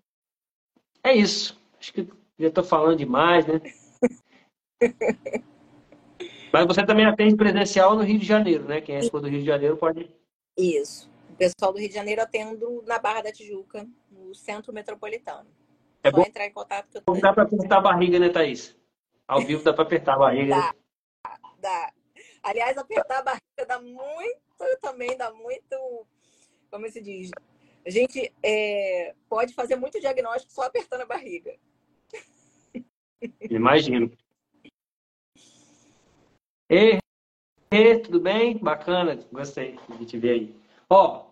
[1.03, 1.59] é isso.
[1.80, 2.07] Acho que
[2.39, 3.61] já estou falando demais, né?
[6.51, 8.81] Mas você também atende presencial no Rio de Janeiro, né?
[8.81, 10.13] Quem é do Rio de Janeiro pode.
[10.57, 11.09] Isso.
[11.30, 15.49] O pessoal do Rio de Janeiro atendo na Barra da Tijuca, no centro metropolitano.
[16.03, 17.13] É Só bom entrar em contato que eu tô...
[17.13, 18.77] Dá para apertar a barriga, né, Thaís?
[19.27, 20.55] Ao vivo dá para apertar a barriga.
[20.55, 20.76] Dá,
[21.59, 21.93] dá.
[22.43, 24.41] Aliás, apertar a barriga dá muito,
[24.81, 26.05] também dá muito,
[26.69, 27.31] como se diz,
[27.86, 31.56] a gente é, pode fazer muito diagnóstico só apertando a barriga.
[33.49, 34.12] Imagino.
[36.70, 36.99] Ei,
[37.70, 38.58] ei, tudo bem?
[38.58, 40.56] Bacana, gostei de te ver aí.
[40.90, 41.28] Ó,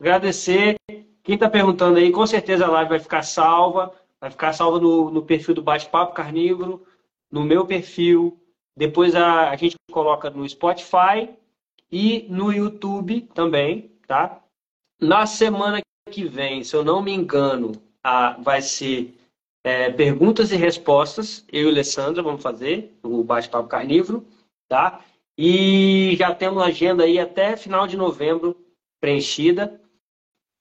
[0.00, 0.76] agradecer.
[1.22, 3.94] Quem está perguntando aí, com certeza a live vai ficar salva.
[4.20, 6.86] Vai ficar salva no, no perfil do Bate-Papo Carnívoro,
[7.30, 8.40] no meu perfil.
[8.76, 11.28] Depois a, a gente coloca no Spotify
[11.90, 14.41] e no YouTube também, tá?
[15.02, 15.80] Na semana
[16.12, 17.72] que vem, se eu não me engano,
[18.04, 19.12] a, vai ser
[19.64, 21.44] é, perguntas e respostas.
[21.50, 24.24] Eu e a Alessandra vamos fazer o bate-papo carnívoro,
[24.68, 25.04] tá?
[25.36, 28.56] E já temos agenda aí até final de novembro
[29.00, 29.80] preenchida.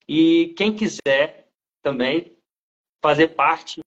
[0.08, 1.48] E quem quiser
[1.84, 2.36] também
[3.00, 3.80] fazer parte,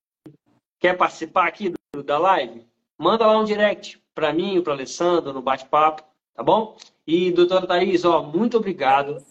[0.79, 2.65] quer participar aqui do, da live,
[2.97, 6.01] manda lá um direct para mim para Alessandra no bate-papo,
[6.33, 6.77] tá bom?
[7.05, 9.21] E doutora Thaís, ó, muito obrigado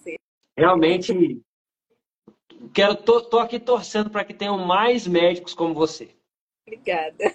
[0.57, 1.43] realmente
[2.73, 6.15] quero tô, tô aqui torcendo para que tenham mais médicos como você.
[6.67, 7.35] Obrigada.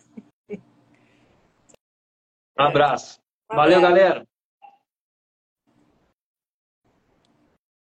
[2.57, 3.19] Um abraço.
[3.51, 3.95] Um Valeu, abraço.
[3.95, 4.28] galera.